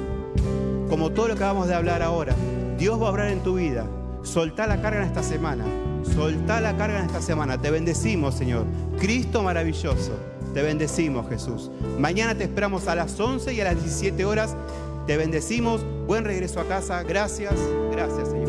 Como 0.89 1.11
todo 1.11 1.29
lo 1.29 1.37
que 1.37 1.45
vamos 1.45 1.69
de 1.69 1.75
hablar 1.75 2.03
ahora. 2.03 2.35
Dios 2.77 3.01
va 3.01 3.07
a 3.07 3.11
obrar 3.11 3.29
en 3.29 3.41
tu 3.41 3.55
vida. 3.55 3.87
Soltá 4.23 4.67
la 4.67 4.83
carga 4.83 5.03
en 5.03 5.09
esta 5.09 5.23
semana. 5.23 5.65
Soltá 6.15 6.61
la 6.61 6.77
carga 6.77 6.99
en 6.99 7.07
esta 7.07 7.23
semana. 7.23 7.61
Te 7.61 7.71
bendecimos, 7.71 8.35
Señor. 8.35 8.65
Cristo 8.99 9.43
maravilloso. 9.43 10.13
Te 10.55 10.63
bendecimos, 10.63 11.29
Jesús. 11.29 11.71
Mañana 11.99 12.35
te 12.35 12.45
esperamos 12.45 12.89
a 12.89 12.97
las 12.97 13.19
11 13.19 13.55
y 13.55 13.61
a 13.61 13.65
las 13.65 13.77
17 13.77 14.25
horas. 14.25 14.57
Te 15.07 15.17
bendecimos. 15.17 15.85
Buen 16.07 16.25
regreso 16.25 16.61
a 16.61 16.65
casa. 16.65 17.03
Gracias. 17.05 17.55
Gracias, 17.93 18.29
Señor. 18.29 18.40